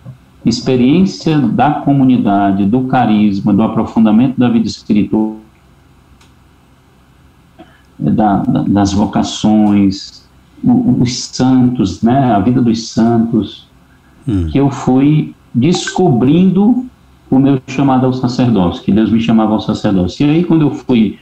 experiência 0.46 1.38
da 1.40 1.72
comunidade, 1.72 2.66
do 2.66 2.82
carisma, 2.84 3.54
do 3.54 3.62
aprofundamento 3.62 4.38
da 4.38 4.50
vida 4.50 4.68
espiritual, 4.68 5.38
da, 7.98 8.38
da, 8.38 8.62
das 8.64 8.94
vocações, 8.94 10.28
os 10.64 11.24
santos, 11.26 12.02
né, 12.02 12.34
a 12.34 12.40
vida 12.40 12.62
dos 12.62 12.90
santos, 12.90 13.70
Hum. 14.30 14.48
que 14.48 14.60
eu 14.60 14.70
fui 14.70 15.34
descobrindo 15.54 16.86
o 17.32 17.40
meu 17.40 17.60
chamado 17.68 18.06
ao 18.06 18.14
sacerdócio, 18.14 18.84
que 18.84 18.92
Deus 18.92 19.12
me 19.12 19.20
chamava 19.20 19.54
ao 19.54 19.60
sacerdócio. 19.60 20.26
E 20.26 20.30
aí, 20.30 20.44
quando 20.44 20.62
eu 20.62 20.72
fui 20.72 21.18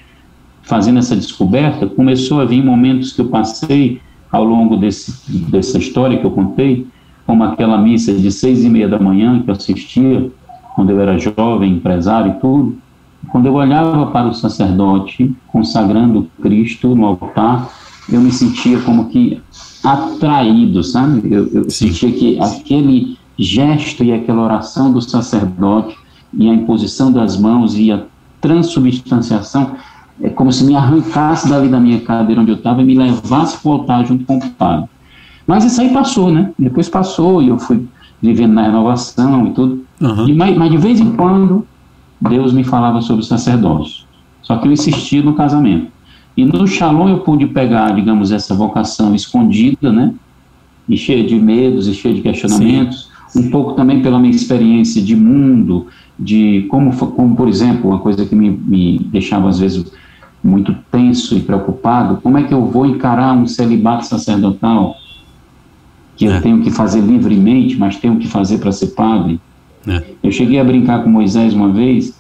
fazendo 0.64 1.00
essa 1.00 1.16
descoberta, 1.16 1.88
começou 1.88 2.42
a 2.42 2.46
vir 2.46 2.64
momentos 2.64 3.14
que 3.14 3.22
eu 3.22 3.30
passei 3.30 4.02
ao 4.30 4.44
longo 4.44 4.76
desse, 4.76 5.14
dessa 5.50 5.78
história 5.78 6.18
que 6.18 6.26
eu 6.26 6.32
contei, 6.32 6.86
como 7.28 7.44
aquela 7.44 7.78
missa 7.78 8.14
de 8.14 8.32
seis 8.32 8.64
e 8.64 8.70
meia 8.70 8.88
da 8.88 8.98
manhã 8.98 9.44
que 9.44 9.50
eu 9.50 9.54
assistia, 9.54 10.32
quando 10.74 10.92
eu 10.92 11.02
era 11.02 11.20
jovem, 11.20 11.74
empresário 11.74 12.32
e 12.32 12.40
tudo, 12.40 12.78
quando 13.30 13.48
eu 13.48 13.54
olhava 13.54 14.08
para 14.08 14.28
o 14.28 14.34
sacerdote 14.34 15.36
consagrando 15.48 16.30
Cristo 16.42 16.96
no 16.96 17.06
altar, 17.06 17.70
eu 18.10 18.22
me 18.22 18.32
sentia 18.32 18.80
como 18.80 19.10
que 19.10 19.42
atraído, 19.84 20.82
sabe? 20.84 21.28
Eu, 21.30 21.48
eu 21.48 21.70
sentia 21.70 22.10
que 22.12 22.40
aquele 22.40 23.18
gesto 23.38 24.04
e 24.06 24.14
aquela 24.14 24.44
oração 24.44 24.94
do 24.94 25.02
sacerdote 25.02 25.98
e 26.34 26.50
a 26.50 26.54
imposição 26.54 27.12
das 27.12 27.38
mãos 27.38 27.78
e 27.78 27.92
a 27.92 28.04
transubstanciação 28.40 29.76
é 30.22 30.30
como 30.30 30.52
se 30.52 30.64
me 30.64 30.76
arrancasse 30.76 31.50
dali 31.50 31.68
da 31.68 31.80
minha 31.80 32.00
cadeira 32.00 32.42
onde 32.42 32.52
eu 32.52 32.56
estava 32.58 32.82
e 32.82 32.86
me 32.86 32.96
levasse 32.96 33.58
para 33.58 33.70
o 33.70 33.74
altar 33.74 34.06
junto 34.06 34.24
com 34.24 34.38
o 34.38 34.50
padre. 34.52 34.90
Mas 35.48 35.64
isso 35.64 35.80
aí 35.80 35.90
passou, 35.90 36.30
né? 36.30 36.52
Depois 36.60 36.90
passou 36.90 37.42
e 37.42 37.48
eu 37.48 37.58
fui 37.58 37.88
vivendo 38.22 38.54
na 38.54 38.64
renovação 38.64 39.48
e 39.48 39.52
tudo. 39.52 39.86
Aham. 40.02 40.28
E, 40.28 40.34
mas, 40.34 40.58
mas 40.58 40.70
de 40.70 40.78
vez 40.78 41.00
em 41.00 41.12
quando 41.14 41.66
Deus 42.20 42.52
me 42.52 42.66
falava 42.66 43.02
sobre 43.02 43.24
o 43.24 43.26
sacerdócio. 43.26 44.06
Só 44.42 44.58
que 44.58 44.68
eu 44.68 44.72
insistia 44.72 45.24
no 45.24 45.34
casamento. 45.34 45.88
E 46.36 46.46
no 46.46 46.68
Shalom 46.68 47.10
eu 47.10 47.20
pude 47.20 47.48
pegar, 47.48 47.96
digamos, 47.96 48.32
essa 48.32 48.54
vocação 48.54 49.16
escondida, 49.16 49.92
né? 49.92 50.14
E 50.88 50.98
cheia 50.98 51.24
de 51.26 51.36
medos 51.36 51.88
e 51.88 51.94
cheia 51.94 52.14
de 52.14 52.22
questionamentos. 52.22 53.10
Um 53.36 53.50
pouco 53.50 53.74
também 53.74 54.02
pela 54.02 54.20
minha 54.20 54.34
experiência 54.34 55.02
de 55.02 55.16
mundo, 55.16 55.88
de 56.18 56.66
como, 56.70 56.96
como 56.96 57.36
por 57.36 57.48
exemplo, 57.48 57.90
uma 57.90 58.00
coisa 58.00 58.26
que 58.26 58.36
me, 58.36 58.50
me 58.50 59.00
deixava 59.00 59.50
às 59.50 59.60
vezes 59.60 59.92
muito 60.44 60.76
tenso 60.92 61.36
e 61.36 61.42
preocupado, 61.42 62.20
como 62.22 62.38
é 62.38 62.44
que 62.44 62.54
eu 62.54 62.66
vou 62.66 62.86
encarar 62.86 63.34
um 63.34 63.46
celibato 63.46 64.06
sacerdotal 64.06 64.96
que 66.18 66.26
É. 66.28 66.38
eu 66.38 66.42
tenho 66.42 66.62
que 66.62 66.72
fazer 66.72 67.00
livremente, 67.00 67.78
mas 67.78 67.96
tenho 67.96 68.18
que 68.18 68.28
fazer 68.28 68.58
para 68.58 68.72
ser 68.72 68.88
padre? 68.88 69.40
É. 69.88 70.04
Eu 70.22 70.32
cheguei 70.32 70.60
a 70.60 70.64
brincar 70.64 71.04
com 71.04 71.10
Moisés 71.10 71.54
uma 71.54 71.70
vez, 71.72 72.20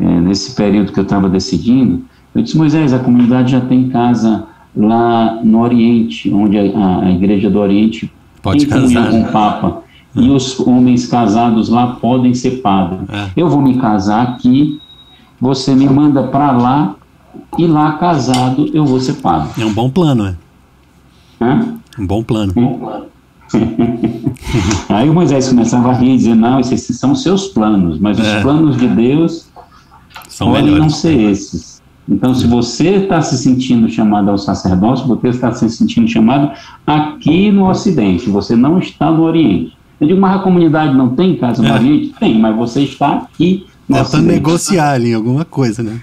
eh, 0.00 0.04
nesse 0.20 0.54
período 0.56 0.92
que 0.92 0.98
eu 0.98 1.04
estava 1.04 1.28
decidindo. 1.28 2.02
Eu 2.34 2.42
disse: 2.42 2.56
Moisés, 2.56 2.92
a 2.92 2.98
comunidade 2.98 3.52
já 3.52 3.60
tem 3.60 3.88
casa 3.90 4.46
lá 4.76 5.38
no 5.44 5.60
Oriente, 5.60 6.32
onde 6.32 6.58
a, 6.58 6.98
a 7.02 7.10
igreja 7.12 7.48
do 7.48 7.60
Oriente 7.60 8.10
Pode 8.42 8.66
tem 8.66 8.68
casar, 8.68 9.10
com 9.10 9.18
né? 9.18 9.28
o 9.28 9.32
Papa. 9.32 9.82
E 10.16 10.30
os 10.30 10.58
homens 10.60 11.06
casados 11.06 11.68
lá 11.68 11.88
podem 12.00 12.34
ser 12.34 12.60
padre. 12.62 12.98
É. 13.12 13.28
Eu 13.36 13.48
vou 13.48 13.60
me 13.60 13.78
casar 13.78 14.22
aqui, 14.22 14.80
você 15.40 15.74
me 15.74 15.88
manda 15.88 16.22
para 16.24 16.52
lá, 16.52 16.94
e 17.58 17.66
lá 17.66 17.92
casado 17.92 18.68
eu 18.72 18.84
vou 18.84 18.98
ser 19.00 19.14
padre. 19.14 19.50
É 19.62 19.66
um 19.66 19.72
bom 19.72 19.90
plano, 19.90 20.26
é. 20.26 20.34
Hã? 21.40 21.74
Um 21.98 22.06
bom 22.06 22.22
plano. 22.22 22.52
Aí 24.88 25.08
o 25.08 25.14
Moisés 25.14 25.48
começava 25.48 25.90
a 25.90 25.94
rir 25.94 26.14
e 26.14 26.16
dizer: 26.16 26.34
Não, 26.34 26.60
esses 26.60 26.98
são 26.98 27.14
seus 27.14 27.48
planos, 27.48 27.98
mas 27.98 28.18
os 28.18 28.26
É. 28.26 28.40
planos 28.42 28.76
de 28.76 28.86
Deus 28.88 29.46
São 30.28 30.48
podem 30.48 30.64
não 30.66 30.72
melhores. 30.72 30.96
ser 30.96 31.18
esses. 31.30 31.82
Então, 32.08 32.34
se 32.34 32.46
você 32.46 32.96
está 32.96 33.22
se 33.22 33.38
sentindo 33.38 33.88
chamado 33.88 34.30
ao 34.30 34.36
sacerdócio, 34.36 35.06
você 35.06 35.28
está 35.28 35.52
se 35.52 35.68
sentindo 35.70 36.06
chamado 36.06 36.50
aqui 36.86 37.50
no 37.50 37.68
Ocidente, 37.68 38.28
você 38.28 38.54
não 38.54 38.78
está 38.78 39.10
no 39.10 39.22
Oriente. 39.22 39.72
Eu 39.98 40.08
digo, 40.08 40.20
mas 40.20 40.36
a 40.38 40.42
comunidade 40.42 40.94
não 40.94 41.10
tem 41.16 41.34
casa 41.36 41.62
no 41.62 41.68
É. 41.68 41.72
Oriente? 41.72 42.14
Tem, 42.20 42.38
mas 42.38 42.54
você 42.54 42.80
está 42.82 43.14
aqui 43.14 43.66
no 43.88 43.96
É 43.96 44.00
para 44.00 44.08
Ocidente. 44.08 44.26
negociar 44.34 44.90
ali 44.92 45.14
alguma 45.14 45.46
coisa, 45.46 45.82
né? 45.82 45.98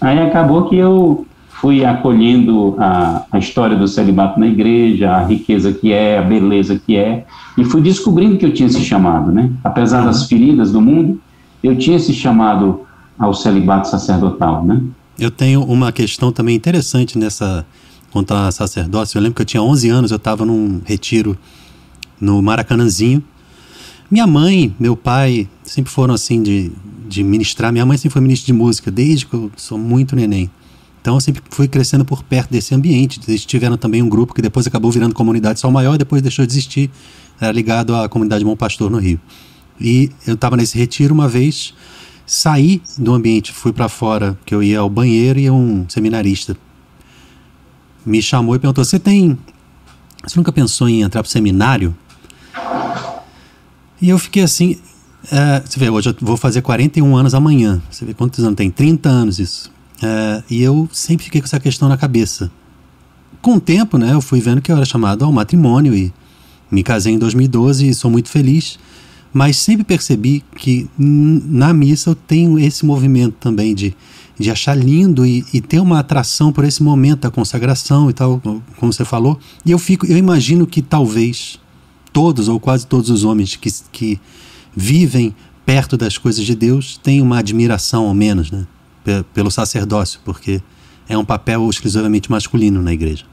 Aí 0.00 0.18
acabou 0.20 0.68
que 0.70 0.76
eu 0.76 1.26
fui 1.60 1.84
acolhendo 1.84 2.76
a, 2.78 3.24
a 3.32 3.38
história 3.38 3.76
do 3.76 3.88
celibato 3.88 4.38
na 4.38 4.46
igreja, 4.46 5.10
a 5.10 5.24
riqueza 5.24 5.72
que 5.72 5.92
é, 5.92 6.18
a 6.18 6.22
beleza 6.22 6.78
que 6.78 6.96
é, 6.96 7.24
e 7.56 7.64
fui 7.64 7.80
descobrindo 7.80 8.36
que 8.36 8.44
eu 8.44 8.52
tinha 8.52 8.68
esse 8.68 8.82
chamado, 8.82 9.32
né? 9.32 9.50
Apesar 9.64 10.04
das 10.04 10.26
feridas 10.26 10.72
do 10.72 10.80
mundo, 10.80 11.20
eu 11.62 11.76
tinha 11.76 11.96
esse 11.96 12.12
chamado 12.12 12.80
ao 13.18 13.32
celibato 13.32 13.88
sacerdotal, 13.88 14.64
né? 14.64 14.82
Eu 15.18 15.30
tenho 15.30 15.62
uma 15.62 15.90
questão 15.92 16.30
também 16.30 16.54
interessante 16.54 17.18
nessa 17.18 17.64
quanto 18.10 18.32
a 18.32 18.50
sacerdócio. 18.52 19.16
Eu 19.16 19.22
lembro 19.22 19.36
que 19.36 19.42
eu 19.42 19.46
tinha 19.46 19.62
11 19.62 19.88
anos, 19.88 20.10
eu 20.10 20.18
estava 20.18 20.44
num 20.44 20.82
retiro 20.84 21.36
no 22.20 22.42
Maracanãzinho. 22.42 23.22
Minha 24.10 24.26
mãe, 24.26 24.74
meu 24.78 24.94
pai 24.94 25.48
sempre 25.62 25.90
foram 25.90 26.12
assim 26.12 26.42
de, 26.42 26.70
de 27.08 27.24
ministrar. 27.24 27.72
Minha 27.72 27.86
mãe 27.86 27.96
sempre 27.96 28.12
foi 28.12 28.22
ministra 28.22 28.46
de 28.46 28.52
música 28.52 28.90
desde 28.90 29.24
que 29.24 29.34
eu 29.34 29.50
sou 29.56 29.78
muito 29.78 30.14
neném. 30.14 30.50
Então 31.06 31.14
eu 31.14 31.20
sempre 31.20 31.40
fui 31.50 31.68
crescendo 31.68 32.04
por 32.04 32.24
perto 32.24 32.50
desse 32.50 32.74
ambiente. 32.74 33.20
Eles 33.28 33.46
tiveram 33.46 33.76
também 33.76 34.02
um 34.02 34.08
grupo 34.08 34.34
que 34.34 34.42
depois 34.42 34.66
acabou 34.66 34.90
virando 34.90 35.14
comunidade 35.14 35.60
Sol 35.60 35.70
Maior 35.70 35.96
depois 35.96 36.20
deixou 36.20 36.44
de 36.44 36.50
existir. 36.50 36.90
Era 37.40 37.52
ligado 37.52 37.94
à 37.94 38.08
comunidade 38.08 38.44
Bom 38.44 38.56
Pastor 38.56 38.90
no 38.90 38.98
Rio. 38.98 39.20
E 39.80 40.10
eu 40.26 40.34
estava 40.34 40.56
nesse 40.56 40.76
retiro 40.76 41.14
uma 41.14 41.28
vez, 41.28 41.72
saí 42.26 42.82
do 42.98 43.14
ambiente, 43.14 43.52
fui 43.52 43.72
para 43.72 43.88
fora, 43.88 44.36
que 44.44 44.52
eu 44.52 44.64
ia 44.64 44.80
ao 44.80 44.90
banheiro 44.90 45.38
e 45.38 45.48
um 45.48 45.88
seminarista 45.88 46.56
me 48.04 48.20
chamou 48.20 48.56
e 48.56 48.58
perguntou: 48.58 48.84
Você 48.84 48.98
tem. 48.98 49.38
Você 50.26 50.36
nunca 50.36 50.50
pensou 50.50 50.88
em 50.88 51.02
entrar 51.02 51.22
para 51.22 51.30
seminário? 51.30 51.94
E 54.02 54.08
eu 54.08 54.18
fiquei 54.18 54.42
assim. 54.42 54.76
É, 55.30 55.60
você 55.60 55.78
vê, 55.78 55.88
hoje 55.88 56.08
eu 56.08 56.16
vou 56.20 56.36
fazer 56.36 56.62
41 56.62 57.16
anos 57.16 57.32
amanhã. 57.32 57.80
Você 57.88 58.04
vê 58.04 58.12
quantos 58.12 58.44
anos 58.44 58.56
tem? 58.56 58.72
30 58.72 59.08
anos 59.08 59.38
isso. 59.38 59.75
É, 60.02 60.42
e 60.50 60.62
eu 60.62 60.88
sempre 60.92 61.24
fiquei 61.24 61.40
com 61.40 61.46
essa 61.46 61.60
questão 61.60 61.88
na 61.88 61.96
cabeça. 61.96 62.50
Com 63.40 63.56
o 63.56 63.60
tempo, 63.60 63.98
né, 63.98 64.12
eu 64.12 64.20
fui 64.20 64.40
vendo 64.40 64.60
que 64.60 64.70
eu 64.70 64.76
era 64.76 64.84
chamado 64.84 65.24
ao 65.24 65.32
matrimônio 65.32 65.94
e 65.94 66.12
me 66.70 66.82
casei 66.82 67.14
em 67.14 67.18
2012 67.18 67.88
e 67.88 67.94
sou 67.94 68.10
muito 68.10 68.28
feliz. 68.28 68.78
Mas 69.32 69.58
sempre 69.58 69.84
percebi 69.84 70.42
que 70.56 70.88
na 70.98 71.72
missa 71.74 72.10
eu 72.10 72.14
tenho 72.14 72.58
esse 72.58 72.86
movimento 72.86 73.34
também 73.38 73.74
de 73.74 73.94
de 74.38 74.50
achar 74.50 74.74
lindo 74.76 75.24
e, 75.24 75.44
e, 75.52 75.60
ter 75.60 75.80
uma 75.80 75.98
atração 75.98 76.52
por 76.52 76.64
esse 76.64 76.82
momento 76.82 77.20
da 77.20 77.30
consagração 77.30 78.10
e 78.10 78.12
tal, 78.12 78.40
como 78.76 78.92
você 78.92 79.04
falou. 79.04 79.38
E 79.64 79.70
eu 79.70 79.78
fico, 79.78 80.06
eu 80.06 80.16
imagino 80.16 80.66
que 80.66 80.82
talvez 80.82 81.58
todos 82.12 82.48
ou 82.48 82.60
quase 82.60 82.86
todos 82.86 83.08
os 83.08 83.24
homens 83.24 83.56
que, 83.56 83.70
que 83.90 84.20
vivem 84.74 85.34
perto 85.64 85.96
das 85.96 86.18
coisas 86.18 86.44
de 86.44 86.54
Deus 86.54 87.00
tenham 87.02 87.26
uma 87.26 87.38
admiração 87.38 88.06
ao 88.06 88.14
menos, 88.14 88.50
né, 88.50 88.66
pelo 89.32 89.50
sacerdócio, 89.50 90.20
porque 90.24 90.60
é 91.08 91.16
um 91.16 91.24
papel 91.24 91.68
exclusivamente 91.68 92.30
masculino 92.30 92.82
na 92.82 92.92
igreja. 92.92 93.24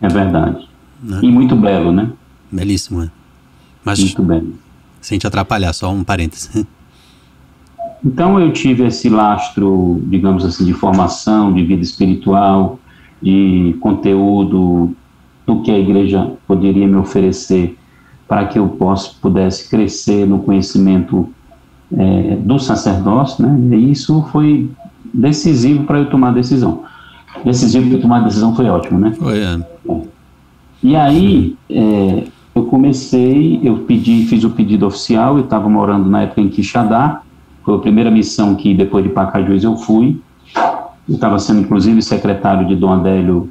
É 0.00 0.08
verdade. 0.08 0.68
Né? 1.02 1.20
E 1.22 1.30
muito 1.30 1.56
belo, 1.56 1.92
né? 1.92 2.12
Belíssimo, 2.50 3.02
é. 3.02 3.10
Mas, 3.84 3.98
muito 4.00 4.22
belo. 4.22 4.54
Sem 5.00 5.18
te 5.18 5.26
atrapalhar, 5.26 5.72
só 5.72 5.92
um 5.92 6.04
parêntese. 6.04 6.66
Então 8.04 8.38
eu 8.40 8.52
tive 8.52 8.86
esse 8.86 9.08
lastro, 9.08 10.00
digamos 10.06 10.44
assim, 10.44 10.64
de 10.64 10.72
formação, 10.72 11.52
de 11.52 11.64
vida 11.64 11.82
espiritual, 11.82 12.78
de 13.20 13.76
conteúdo 13.80 14.94
do 15.44 15.62
que 15.62 15.70
a 15.72 15.78
igreja 15.78 16.32
poderia 16.46 16.86
me 16.86 16.94
oferecer 16.94 17.76
para 18.28 18.46
que 18.46 18.58
eu 18.58 18.68
possa, 18.68 19.14
pudesse 19.20 19.68
crescer 19.68 20.26
no 20.26 20.38
conhecimento 20.40 21.28
é, 21.96 22.36
do 22.36 22.58
sacerdócio, 22.58 23.46
né? 23.46 23.76
E 23.76 23.92
isso 23.92 24.22
foi 24.30 24.70
decisivo 25.12 25.84
para 25.84 25.98
eu 25.98 26.10
tomar 26.10 26.28
a 26.28 26.32
decisão. 26.32 26.82
Decisivo 27.44 27.90
para 27.90 28.00
tomar 28.00 28.16
a 28.18 28.24
decisão 28.24 28.54
foi 28.54 28.66
ótimo, 28.66 28.98
né? 28.98 29.14
Foi, 29.18 29.38
é. 29.38 29.58
E 30.82 30.94
aí 30.94 31.56
é, 31.70 32.24
eu 32.54 32.64
comecei, 32.64 33.60
eu 33.62 33.78
pedi, 33.78 34.24
fiz 34.26 34.44
o 34.44 34.50
pedido 34.50 34.86
oficial, 34.86 35.38
eu 35.38 35.44
estava 35.44 35.68
morando 35.68 36.08
na 36.08 36.22
época 36.22 36.40
em 36.40 36.48
Quixadá, 36.48 37.22
foi 37.64 37.76
a 37.76 37.78
primeira 37.80 38.10
missão 38.10 38.54
que, 38.54 38.72
depois 38.74 39.04
de 39.04 39.10
Pacajus, 39.10 39.62
eu 39.62 39.76
fui. 39.76 40.18
Eu 41.08 41.14
estava 41.14 41.38
sendo, 41.38 41.60
inclusive, 41.60 42.00
secretário 42.00 42.66
de 42.66 42.74
Dom 42.74 42.94
Adélio 42.94 43.50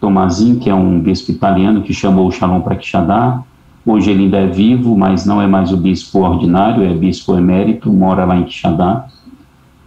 Tomazin, 0.00 0.58
que 0.58 0.70
é 0.70 0.74
um 0.74 1.00
bispo 1.00 1.32
italiano 1.32 1.82
que 1.82 1.92
chamou 1.92 2.28
o 2.28 2.30
Shalom 2.30 2.60
para 2.60 2.76
Quixadá. 2.76 3.42
Hoje 3.90 4.12
ele 4.12 4.22
ainda 4.22 4.38
é 4.38 4.46
vivo, 4.46 4.96
mas 4.96 5.26
não 5.26 5.42
é 5.42 5.48
mais 5.48 5.72
o 5.72 5.76
bispo 5.76 6.20
ordinário, 6.20 6.84
é 6.84 6.94
bispo 6.94 7.34
emérito, 7.34 7.92
mora 7.92 8.24
lá 8.24 8.36
em 8.36 8.44
Quixadá. 8.44 9.06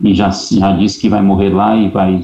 E 0.02 0.13
já, 0.13 0.30
já 0.30 0.74
disse 0.74 1.00
que 1.00 1.08
vai 1.08 1.22
morrer 1.22 1.52
lá 1.52 1.74
e 1.78 1.88
vai 1.88 2.22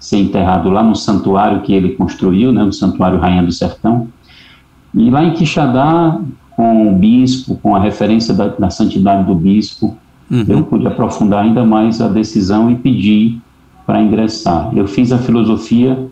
ser 0.00 0.16
enterrado 0.16 0.70
lá 0.70 0.82
no 0.82 0.96
santuário 0.96 1.60
que 1.60 1.74
ele 1.74 1.90
construiu, 1.90 2.50
né, 2.50 2.64
no 2.64 2.72
Santuário 2.72 3.18
Rainha 3.18 3.42
do 3.42 3.52
Sertão. 3.52 4.08
E 4.94 5.10
lá 5.10 5.22
em 5.22 5.34
Quixadá, 5.34 6.18
com 6.56 6.88
o 6.88 6.92
bispo, 6.94 7.56
com 7.56 7.76
a 7.76 7.78
referência 7.78 8.32
da, 8.32 8.48
da 8.48 8.70
santidade 8.70 9.26
do 9.26 9.34
bispo, 9.34 9.98
uhum. 10.30 10.46
eu 10.48 10.64
pude 10.64 10.86
aprofundar 10.86 11.44
ainda 11.44 11.62
mais 11.62 12.00
a 12.00 12.08
decisão 12.08 12.70
e 12.70 12.76
pedir 12.76 13.38
para 13.86 14.00
ingressar. 14.00 14.70
Eu 14.74 14.88
fiz 14.88 15.12
a 15.12 15.18
filosofia 15.18 16.08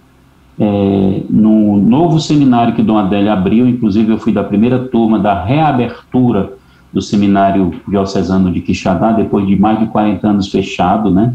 é, 0.59 1.23
no 1.31 1.79
novo 1.79 2.21
seminário 2.21 2.75
que 2.75 2.83
Dom 2.83 2.99
Adélio 2.99 3.33
abriu, 3.33 3.69
inclusive 3.69 4.13
eu 4.13 4.19
fui 4.19 4.33
da 4.33 4.45
primeira 4.45 4.79
turma 4.79 5.19
da 5.19 5.45
reabertura 5.45 6.53
do 6.93 7.01
seminário 7.01 7.73
diocesano 7.87 8.53
de 8.53 8.61
Quixadá, 8.61 9.13
depois 9.13 9.47
de 9.47 9.57
mais 9.57 9.79
de 9.79 9.87
40 9.87 10.27
anos 10.27 10.49
fechado, 10.49 11.11
né, 11.11 11.35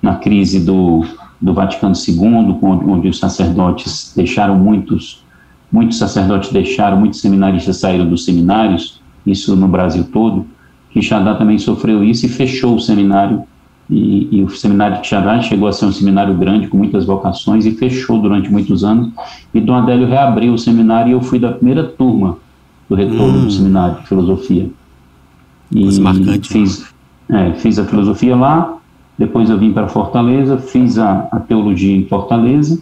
na 0.00 0.16
crise 0.16 0.64
do, 0.64 1.04
do 1.40 1.52
Vaticano 1.52 1.94
II, 1.94 2.58
onde, 2.62 2.84
onde 2.90 3.08
os 3.08 3.18
sacerdotes 3.18 4.12
deixaram 4.16 4.56
muitos, 4.56 5.24
muitos 5.70 5.98
sacerdotes 5.98 6.50
deixaram, 6.50 6.98
muitos 6.98 7.20
seminaristas 7.20 7.76
saíram 7.76 8.08
dos 8.08 8.24
seminários, 8.24 9.00
isso 9.26 9.54
no 9.54 9.68
Brasil 9.68 10.04
todo, 10.12 10.46
Quixadá 10.90 11.34
também 11.34 11.58
sofreu 11.58 12.02
isso 12.02 12.24
e 12.24 12.28
fechou 12.28 12.76
o 12.76 12.80
seminário. 12.80 13.44
E, 13.88 14.28
e, 14.38 14.42
o 14.42 14.50
seminário 14.50 14.96
de 14.96 15.02
Quixadá 15.02 15.40
chegou 15.40 15.68
a 15.68 15.72
ser 15.72 15.86
um 15.86 15.92
seminário 15.92 16.34
grande, 16.34 16.66
com 16.66 16.76
muitas 16.76 17.04
vocações, 17.04 17.64
e 17.66 17.70
fechou 17.70 18.20
durante 18.20 18.50
muitos 18.50 18.82
anos. 18.82 19.12
E 19.54 19.60
Dom 19.60 19.74
Adélio 19.74 20.08
reabriu 20.08 20.54
o 20.54 20.58
seminário 20.58 21.10
e 21.10 21.12
eu 21.12 21.20
fui 21.20 21.38
da 21.38 21.52
primeira 21.52 21.84
turma 21.84 22.36
do 22.88 22.96
retorno 22.96 23.38
hum. 23.38 23.44
do 23.44 23.50
seminário 23.50 24.00
de 24.00 24.06
filosofia. 24.08 24.68
E 25.70 26.00
marcante. 26.00 26.48
Fiz, 26.48 26.86
é, 27.28 27.52
fiz 27.52 27.78
a 27.78 27.84
filosofia 27.84 28.36
lá, 28.36 28.76
depois 29.18 29.50
eu 29.50 29.58
vim 29.58 29.72
para 29.72 29.88
Fortaleza, 29.88 30.58
fiz 30.58 30.98
a, 30.98 31.28
a, 31.32 31.40
teologia 31.40 31.96
em 31.96 32.06
Fortaleza, 32.06 32.80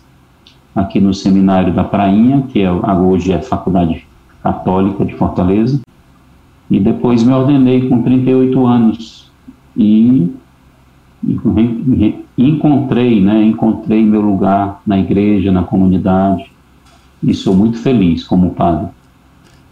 aqui 0.75 1.01
no 1.01 1.15
seminário 1.15 1.73
da 1.73 1.85
Prainha, 1.85 2.43
que 2.49 2.61
é, 2.61 2.71
hoje 2.71 3.33
é 3.33 3.37
a 3.37 3.43
Faculdade 3.43 4.07
Católica 4.43 5.05
de 5.05 5.15
Fortaleza. 5.15 5.81
E 6.71 6.81
depois 6.81 7.23
me 7.23 7.33
ordenei 7.33 7.89
com 7.89 8.03
38 8.03 8.67
anos 8.67 9.31
e 9.77 10.31
encontrei, 12.37 13.21
né, 13.21 13.45
encontrei 13.45 14.05
meu 14.05 14.21
lugar 14.21 14.81
na 14.87 14.99
igreja, 14.99 15.51
na 15.51 15.63
comunidade 15.63 16.51
e 17.23 17.33
sou 17.33 17.55
muito 17.55 17.79
feliz 17.79 18.25
como 18.25 18.51
padre. 18.51 18.89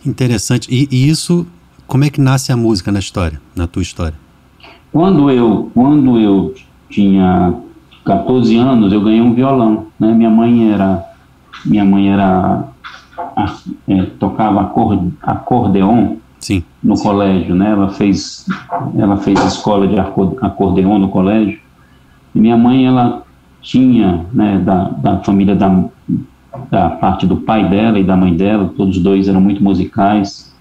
Interessante. 0.05 0.69
E, 0.71 0.89
e 0.91 1.09
isso, 1.09 1.47
como 1.87 2.05
é 2.05 2.11
que 2.11 2.21
nasce 2.21 2.53
a 2.53 2.57
música 2.57 2.91
na 2.91 2.99
história, 2.99 3.41
na 3.55 3.67
tua 3.67 3.83
história? 3.83 4.17
Quando 4.93 5.31
eu, 5.31 5.71
quando 5.75 6.19
eu 6.19 6.55
tinha 6.89 7.55
14 8.05 8.57
anos, 8.57 8.93
eu 8.93 9.01
ganhei 9.03 9.21
um 9.21 9.35
violão, 9.35 9.87
né? 9.99 10.13
Minha 10.13 10.31
mãe 10.31 10.71
era 10.73 11.13
minha 11.65 11.85
mãe 11.85 12.11
era 12.11 12.69
é, 13.89 14.03
tocava 14.19 14.73
acordeon 15.23 16.17
Sim. 16.43 16.65
no 16.83 16.99
colégio, 17.01 17.55
né? 17.55 17.71
Ela 17.71 17.89
fez, 17.89 18.45
ela 18.99 19.17
fez 19.17 19.43
escola 19.45 19.87
de 19.87 19.99
acordeon 19.99 20.99
no 20.99 21.09
colégio. 21.09 21.61
E 22.35 22.41
minha 22.41 22.57
mãe, 22.57 22.85
ela 22.85 23.23
tinha, 23.61 24.27
né, 24.33 24.59
da, 24.59 24.89
da 24.89 25.19
família 25.21 25.55
da, 25.55 25.85
da 26.69 26.91
parte 26.91 27.27
do 27.27 27.37
pai 27.37 27.69
dela 27.69 27.99
e 27.99 28.03
da 28.05 28.17
mãe 28.17 28.35
dela, 28.35 28.73
todos 28.77 28.99
dois 28.99 29.29
eram 29.29 29.41
muito 29.41 29.63
musicais. 29.63 30.53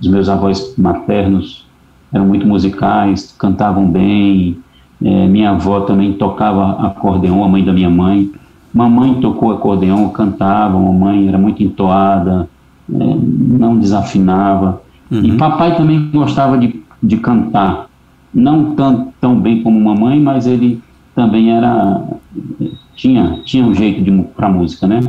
Os 0.00 0.08
meus 0.08 0.30
avós 0.30 0.74
maternos 0.78 1.66
eram 2.10 2.26
muito 2.26 2.46
musicais, 2.46 3.34
cantavam 3.38 3.86
bem. 3.86 4.56
É, 5.04 5.26
minha 5.26 5.50
avó 5.50 5.80
também 5.80 6.14
tocava 6.14 6.86
acordeon, 6.86 7.44
a 7.44 7.48
mãe 7.48 7.62
da 7.62 7.72
minha 7.72 7.90
mãe. 7.90 8.32
Mamãe 8.72 9.20
tocou 9.20 9.52
acordeon, 9.52 10.08
cantava, 10.08 10.78
mamãe 10.78 11.28
era 11.28 11.36
muito 11.36 11.62
entoada, 11.62 12.48
é, 12.90 13.16
não 13.18 13.78
desafinava. 13.78 14.80
Uhum. 15.12 15.24
E 15.24 15.36
papai 15.36 15.76
também 15.76 16.08
gostava 16.10 16.56
de, 16.56 16.82
de 17.02 17.18
cantar, 17.18 17.86
não 18.32 18.74
tão, 18.74 19.12
tão 19.20 19.38
bem 19.38 19.62
como 19.62 19.78
mamãe, 19.78 20.18
mas 20.18 20.46
ele 20.46 20.80
também 21.14 21.52
era 21.52 22.02
tinha 22.96 23.40
tinha 23.44 23.62
um 23.62 23.74
jeito 23.74 24.02
de 24.02 24.10
para 24.34 24.48
música, 24.48 24.86
né? 24.86 25.00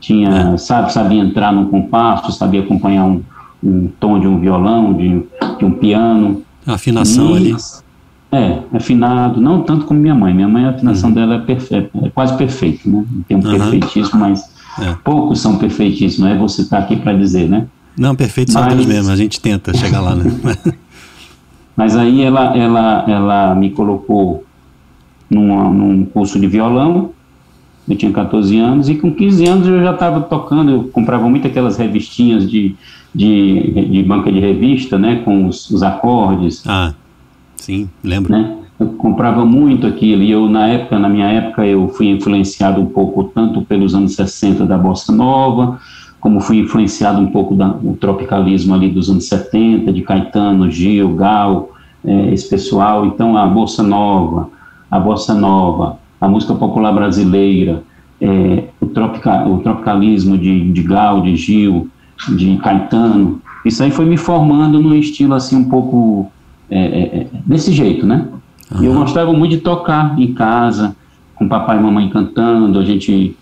Tinha 0.00 0.52
é. 0.52 0.56
sabe 0.58 0.92
sabia 0.92 1.22
entrar 1.22 1.50
num 1.50 1.64
compasso, 1.64 2.30
sabia 2.30 2.60
acompanhar 2.60 3.06
um, 3.06 3.22
um 3.64 3.88
tom 3.98 4.20
de 4.20 4.26
um 4.26 4.38
violão, 4.38 4.92
de, 4.92 5.24
de 5.58 5.64
um 5.64 5.70
piano. 5.70 6.42
A 6.66 6.74
afinação 6.74 7.30
e, 7.30 7.36
ali. 7.36 7.56
É, 8.30 8.58
afinado, 8.74 9.40
não 9.40 9.62
tanto 9.62 9.86
como 9.86 9.98
minha 9.98 10.14
mãe. 10.14 10.34
Minha 10.34 10.48
mãe, 10.48 10.66
a 10.66 10.70
afinação 10.70 11.08
uhum. 11.08 11.14
dela 11.14 11.36
é, 11.36 11.38
perfeita, 11.38 11.90
é 12.04 12.10
quase 12.10 12.36
perfeita, 12.36 12.82
né? 12.84 13.02
Tem 13.26 13.34
um 13.34 13.40
uhum. 13.42 13.50
perfeitíssimo, 13.50 14.20
mas 14.20 14.44
é. 14.78 14.94
poucos 15.02 15.40
são 15.40 15.56
perfeitíssimos, 15.56 16.30
é 16.30 16.36
você 16.36 16.60
estar 16.60 16.76
tá 16.76 16.82
aqui 16.82 16.96
para 16.96 17.14
dizer, 17.14 17.48
né? 17.48 17.66
Não, 17.98 18.14
perfeito 18.14 18.52
só 18.52 18.60
Mas... 18.60 18.74
Deus 18.74 18.86
mesmo, 18.86 19.12
a 19.12 19.16
gente 19.16 19.40
tenta 19.40 19.76
chegar 19.76 20.00
lá, 20.00 20.14
né? 20.14 20.24
Mas 21.76 21.96
aí 21.96 22.22
ela, 22.22 22.56
ela, 22.56 23.04
ela 23.08 23.54
me 23.54 23.70
colocou 23.70 24.44
num, 25.30 25.72
num 25.72 26.04
curso 26.04 26.38
de 26.40 26.46
violão, 26.46 27.10
eu 27.88 27.96
tinha 27.96 28.12
14 28.12 28.58
anos, 28.58 28.88
e 28.88 28.96
com 28.96 29.14
15 29.14 29.46
anos 29.46 29.68
eu 29.68 29.82
já 29.82 29.92
estava 29.92 30.20
tocando, 30.20 30.70
eu 30.70 30.84
comprava 30.84 31.28
muito 31.28 31.46
aquelas 31.46 31.76
revistinhas 31.76 32.50
de, 32.50 32.74
de, 33.14 33.86
de 33.90 34.02
banca 34.02 34.30
de 34.30 34.40
revista, 34.40 34.98
né, 34.98 35.22
com 35.24 35.46
os, 35.46 35.70
os 35.70 35.82
acordes. 35.82 36.62
Ah, 36.66 36.92
sim, 37.56 37.88
lembro. 38.02 38.32
Né? 38.32 38.56
Eu 38.78 38.88
comprava 38.88 39.44
muito 39.44 39.86
aquilo, 39.86 40.22
e 40.22 40.30
eu, 40.30 40.48
na 40.48 40.68
época, 40.68 40.98
na 40.98 41.08
minha 41.08 41.26
época, 41.26 41.66
eu 41.66 41.88
fui 41.88 42.08
influenciado 42.08 42.80
um 42.80 42.86
pouco 42.86 43.24
tanto 43.24 43.62
pelos 43.62 43.94
anos 43.94 44.14
60 44.14 44.66
da 44.66 44.76
Bossa 44.76 45.12
Nova, 45.12 45.80
como 46.20 46.40
fui 46.40 46.58
influenciado 46.58 47.20
um 47.20 47.28
pouco 47.28 47.54
do 47.54 47.94
tropicalismo 47.94 48.74
ali 48.74 48.88
dos 48.88 49.08
anos 49.08 49.26
70, 49.28 49.92
de 49.92 50.02
Caetano, 50.02 50.70
Gil, 50.70 51.14
Gal, 51.14 51.70
é, 52.04 52.32
esse 52.32 52.48
pessoal. 52.48 53.06
Então, 53.06 53.36
a 53.36 53.46
Bossa 53.46 53.82
Nova, 53.82 54.50
a 54.90 54.98
Bossa 54.98 55.34
Nova, 55.34 55.98
a 56.20 56.28
música 56.28 56.54
popular 56.54 56.92
brasileira, 56.92 57.82
é, 58.20 58.64
o, 58.80 58.86
tropica, 58.86 59.46
o 59.46 59.58
tropicalismo 59.58 60.36
de, 60.36 60.72
de 60.72 60.82
Gal, 60.82 61.22
de 61.22 61.36
Gil, 61.36 61.88
de 62.36 62.56
Caetano, 62.56 63.40
isso 63.64 63.82
aí 63.82 63.90
foi 63.90 64.04
me 64.04 64.16
formando 64.16 64.80
num 64.80 64.94
estilo 64.94 65.34
assim 65.34 65.56
um 65.56 65.68
pouco 65.68 66.30
é, 66.70 66.78
é, 66.78 67.00
é 67.18 67.26
desse 67.46 67.72
jeito, 67.72 68.06
né? 68.06 68.26
Uhum. 68.72 68.84
Eu 68.84 68.94
gostava 68.94 69.32
muito 69.32 69.52
de 69.52 69.58
tocar 69.58 70.18
em 70.18 70.32
casa, 70.32 70.96
com 71.34 71.48
papai 71.48 71.78
e 71.78 71.82
mamãe 71.82 72.08
cantando, 72.08 72.78
a 72.78 72.84
gente, 72.84 73.36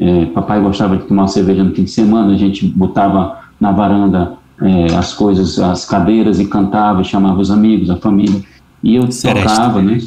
é, 0.00 0.26
papai 0.26 0.60
gostava 0.60 0.96
de 0.96 1.04
tomar 1.04 1.28
cerveja 1.28 1.62
no 1.62 1.74
fim 1.74 1.84
de 1.84 1.90
semana, 1.90 2.32
a 2.32 2.36
gente 2.36 2.66
botava 2.66 3.40
na 3.60 3.72
varanda 3.72 4.34
é, 4.60 4.94
as 4.94 5.12
coisas, 5.12 5.58
as 5.58 5.84
cadeiras 5.84 6.38
e 6.38 6.46
cantava, 6.46 7.02
chamava 7.02 7.40
os 7.40 7.50
amigos, 7.50 7.90
a 7.90 7.96
família, 7.96 8.40
e 8.82 8.96
eu 8.96 9.08
tocava, 9.08 9.82
né? 9.82 9.98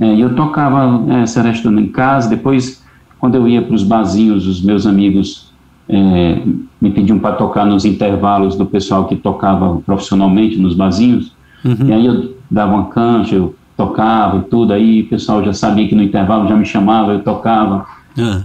É, 0.00 0.14
eu 0.16 0.34
tocava 0.34 1.04
é, 1.12 1.26
Seresta 1.26 1.68
em 1.68 1.88
casa, 1.88 2.28
depois, 2.28 2.84
quando 3.18 3.34
eu 3.34 3.48
ia 3.48 3.62
para 3.62 3.74
os 3.74 3.82
barzinhos, 3.82 4.46
os 4.46 4.62
meus 4.62 4.86
amigos 4.86 5.52
é, 5.88 6.42
me 6.80 6.90
pediam 6.90 7.18
para 7.18 7.34
tocar 7.34 7.64
nos 7.64 7.84
intervalos 7.84 8.56
do 8.56 8.66
pessoal 8.66 9.06
que 9.06 9.16
tocava 9.16 9.80
profissionalmente 9.84 10.56
nos 10.58 10.74
barzinhos, 10.74 11.32
uhum. 11.64 11.86
e 11.86 11.92
aí 11.92 12.06
eu 12.06 12.36
dava 12.50 12.74
uma 12.74 12.86
cancha, 12.86 13.34
eu 13.34 13.54
tocava 13.76 14.38
e 14.38 14.42
tudo, 14.42 14.72
aí 14.72 15.02
o 15.02 15.08
pessoal 15.08 15.42
já 15.44 15.52
sabia 15.52 15.86
que 15.86 15.94
no 15.94 16.02
intervalo 16.02 16.48
já 16.48 16.56
me 16.56 16.64
chamava, 16.64 17.12
eu 17.12 17.22
tocava. 17.22 17.86
Uhum. 18.16 18.42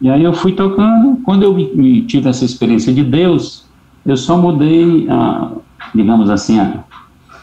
E 0.00 0.08
aí 0.08 0.24
eu 0.24 0.32
fui 0.32 0.52
tocando, 0.52 1.18
quando 1.24 1.42
eu 1.42 1.54
me, 1.54 1.70
me 1.74 2.02
tive 2.02 2.28
essa 2.28 2.44
experiência 2.44 2.92
de 2.92 3.04
Deus, 3.04 3.66
eu 4.04 4.16
só 4.16 4.36
mudei, 4.36 5.06
a, 5.10 5.52
digamos 5.94 6.30
assim, 6.30 6.58
a, 6.58 6.84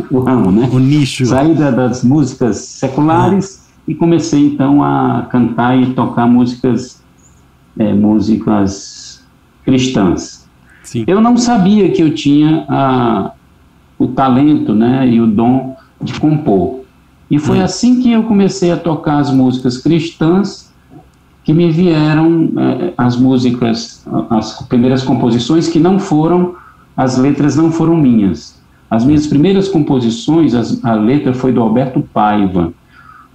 o 0.10 0.20
ramo, 0.20 0.52
né? 0.52 0.68
O 0.72 0.80
nicho. 0.80 1.26
Saí 1.26 1.54
da, 1.54 1.70
das 1.70 2.04
músicas 2.04 2.58
seculares 2.58 3.68
ah. 3.68 3.82
e 3.88 3.96
comecei 3.96 4.44
então 4.44 4.84
a 4.84 5.28
cantar 5.30 5.78
e 5.78 5.94
tocar 5.94 6.26
músicas, 6.26 7.04
é, 7.78 7.94
músicas 7.94 9.24
cristãs. 9.64 10.48
Sim. 10.84 11.04
Eu 11.06 11.22
não 11.22 11.38
sabia 11.38 11.92
que 11.92 12.02
eu 12.02 12.16
tinha 12.16 12.66
a, 12.70 13.32
o 14.00 14.08
talento, 14.08 14.74
né, 14.74 15.08
e 15.08 15.22
o 15.22 15.28
dom 15.28 15.76
de 16.02 16.20
compor. 16.20 16.82
E 17.30 17.38
foi 17.38 17.60
hum. 17.60 17.64
assim 17.64 18.02
que 18.02 18.12
eu 18.12 18.24
comecei 18.24 18.72
a 18.72 18.78
tocar 18.78 19.20
as 19.20 19.32
músicas 19.32 19.78
cristãs 19.78 20.67
que 21.48 21.54
me 21.54 21.72
vieram 21.72 22.52
é, 22.58 22.94
as 22.98 23.16
músicas, 23.16 24.06
as 24.30 24.64
primeiras 24.64 25.02
composições 25.02 25.70
que 25.70 25.80
não 25.80 25.98
foram, 25.98 26.56
as 26.96 27.18
letras 27.18 27.56
não 27.56 27.72
foram 27.72 27.96
minhas. 27.96 28.62
As 28.92 29.06
minhas 29.06 29.26
primeiras 29.28 29.70
composições, 29.70 30.54
as, 30.54 30.84
a 30.84 30.94
letra 30.94 31.34
foi 31.34 31.54
do 31.54 31.62
Alberto 31.62 32.02
Paiva. 32.02 32.74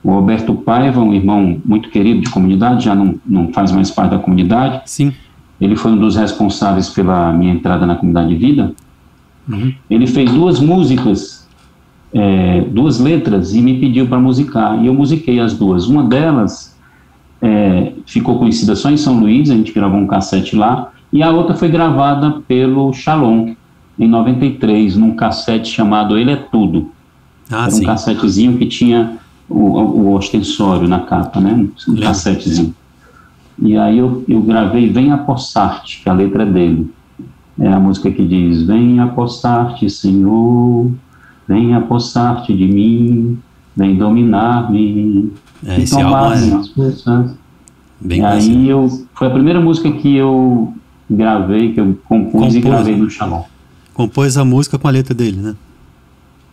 O 0.05 0.11
Alberto 0.11 0.55
Paiva, 0.55 1.01
um 1.01 1.15
irmão 1.15 1.59
muito 1.65 1.89
querido 1.89 2.21
de 2.21 2.29
comunidade, 2.29 2.85
já 2.85 2.95
não, 2.95 3.15
não 3.25 3.51
faz 3.51 3.73
mais 3.73 3.91
parte 3.91 4.11
da 4.11 4.19
comunidade. 4.19 4.83
Sim. 4.85 5.15
Ele 5.59 5.75
foi 5.75 5.93
um 5.93 5.97
dos 5.97 6.15
responsáveis 6.15 6.91
pela 6.91 7.33
minha 7.33 7.55
entrada 7.55 7.87
na 7.87 7.95
comunidade 7.95 8.29
de 8.29 8.37
vida. 8.37 8.75
Uhum. 9.49 9.73
Ele 9.89 10.07
fez 10.07 10.31
duas 10.31 10.61
músicas, 10.61 11.49
é, 12.13 12.61
duas 12.61 13.01
letras, 13.01 13.55
e 13.55 13.63
me 13.63 13.81
pediu 13.81 14.07
para 14.07 14.19
musicar. 14.19 14.79
E 14.85 14.87
eu 14.87 14.93
musiquei 14.93 15.41
as 15.41 15.55
duas. 15.55 15.87
Uma 15.87 16.05
delas 16.05 16.72
é, 17.43 17.93
ficou 18.07 18.39
conhecida 18.39 18.77
só 18.77 18.89
em 18.89 18.97
São 18.97 19.19
Luís, 19.19 19.51
a 19.51 19.55
gente 19.55 19.73
gravou 19.73 19.99
um 19.99 20.07
cassete 20.07 20.55
lá, 20.55 20.93
e 21.13 21.23
a 21.23 21.31
outra 21.31 21.57
foi 21.57 21.69
gravada 21.69 22.41
pelo 22.47 22.93
Shalom, 22.93 23.55
em 23.99 24.09
93, 24.09 24.97
num 24.97 25.15
cassete 25.17 25.69
chamado 25.69 26.17
Ele 26.17 26.31
é 26.31 26.37
Tudo. 26.37 26.91
Ah, 27.51 27.63
Era 27.63 27.71
sim. 27.71 27.83
um 27.83 27.87
cassetezinho 27.87 28.57
que 28.57 28.67
tinha 28.67 29.19
o, 29.49 29.59
o, 29.59 30.15
ostensório 30.15 30.89
na 30.89 31.01
capa, 31.01 31.41
né? 31.41 31.67
Um 31.89 31.97
cassetezinho. 31.97 32.75
E 33.61 33.77
aí 33.77 33.99
eu, 33.99 34.25
eu 34.27 34.41
gravei 34.41 34.89
Vem 34.89 35.13
Apossar-te, 35.13 36.01
que 36.03 36.09
a 36.09 36.13
letra 36.13 36.45
é 36.45 36.47
dele. 36.47 36.91
É 37.59 37.69
a 37.69 37.79
música 37.79 38.11
que 38.11 38.25
diz: 38.25 38.63
Vem 38.63 38.99
apossar-te, 38.99 39.91
Senhor, 39.91 40.91
vem 41.47 41.75
apossar-te 41.75 42.57
de 42.57 42.67
mim, 42.67 43.39
vem 43.77 43.97
dominar-me, 43.97 45.33
é, 45.67 45.81
esse 45.81 46.01
álbum 46.01 46.33
é 46.33 47.31
bem 48.01 48.21
e 48.21 48.25
aí 48.25 48.69
eu 48.69 48.89
foi 49.15 49.29
a 49.29 49.31
primeira 49.31 49.61
música 49.61 49.91
que 49.93 50.17
eu 50.17 50.75
gravei, 51.09 51.73
que 51.73 51.81
eu 51.81 51.99
compus 52.09 52.33
Compôs, 52.33 52.55
e 52.55 52.61
gravei 52.61 52.97
no 52.97 53.09
Shalom. 53.09 53.43
Compôs 53.95 54.37
a 54.37 54.45
música 54.45 54.79
com 54.79 54.89
a 54.89 54.91
letra 54.91 55.15
dele, 55.15 55.37
né? 55.37 55.55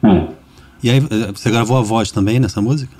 É. 0.03 0.27
E 0.83 0.89
aí 0.89 0.97
eh, 0.97 1.31
você 1.33 1.49
gravou 1.49 1.77
a 1.77 1.81
voz 1.81 2.11
também 2.11 2.39
nessa 2.39 2.61
música? 2.61 2.93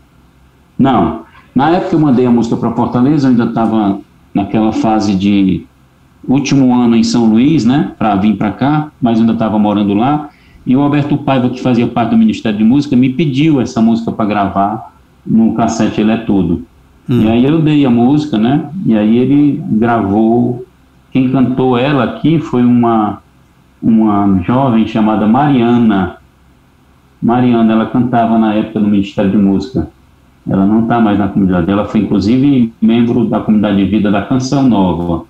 Não. 0.78 1.24
Na 1.53 1.70
época 1.72 1.95
eu 1.95 1.99
mandei 1.99 2.26
a 2.26 2.32
música 2.32 2.55
para 2.57 2.72
Fortaleza, 2.72 3.28
eu 3.28 3.32
ainda 3.32 3.45
estava 3.45 3.99
naquela 4.34 4.72
fase 4.72 5.15
de 5.15 5.65
último 6.28 6.74
ano 6.74 6.95
em 6.95 7.03
São 7.03 7.26
Luís, 7.26 7.65
né, 7.65 7.93
para 7.97 8.15
vir 8.15 8.38
para 8.38 8.51
cá, 8.51 8.91
mas 9.01 9.20
ainda 9.20 9.34
estava 9.34 9.57
morando 9.57 9.93
lá. 9.93 10.30
E 10.66 10.76
o 10.76 10.82
Alberto 10.82 11.18
Paiva, 11.18 11.49
que 11.49 11.62
fazia 11.62 11.88
parte 11.88 12.12
do 12.12 12.18
Ministério 12.18 12.57
de 12.57 12.64
Música, 12.64 12.95
me 12.95 13.10
pediu 13.10 13.60
essa 13.62 13.82
música 13.82 14.12
para 14.12 14.26
gravar 14.26 14.93
no 15.26 15.53
cassete 15.53 16.01
Ele 16.01 16.12
é 16.12 16.18
Tudo. 16.18 16.64
Hum. 17.10 17.24
E 17.24 17.28
aí 17.30 17.45
eu 17.45 17.60
dei 17.62 17.86
a 17.86 17.89
música, 17.89 18.38
né? 18.38 18.70
E 18.86 18.95
aí 18.95 19.18
ele 19.18 19.64
gravou. 19.72 20.66
Quem 21.12 21.30
cantou 21.32 21.76
ela 21.76 22.03
aqui 22.03 22.39
foi 22.39 22.64
uma, 22.64 23.20
uma 23.82 24.39
jovem 24.43 24.86
chamada 24.86 25.26
Mariana. 25.26 26.18
Mariana, 27.22 27.74
ela 27.74 27.86
cantava 27.88 28.38
na 28.38 28.53
época 28.53 28.80
no 28.80 28.88
Ministério 28.88 29.32
de 29.32 29.38
Música. 29.38 29.89
Ela 30.47 30.66
não 30.66 30.84
está 30.84 30.99
mais 30.99 31.18
na 31.18 31.28
comunidade. 31.28 31.70
Ela 31.70 31.86
foi, 31.86 32.01
inclusive, 32.01 32.72
membro 32.82 33.26
da 33.26 33.39
comunidade 33.39 33.78
de 33.78 33.86
vida 33.86 34.12
da 34.12 34.22
Canção 34.22 34.70
Nova. 34.70 35.26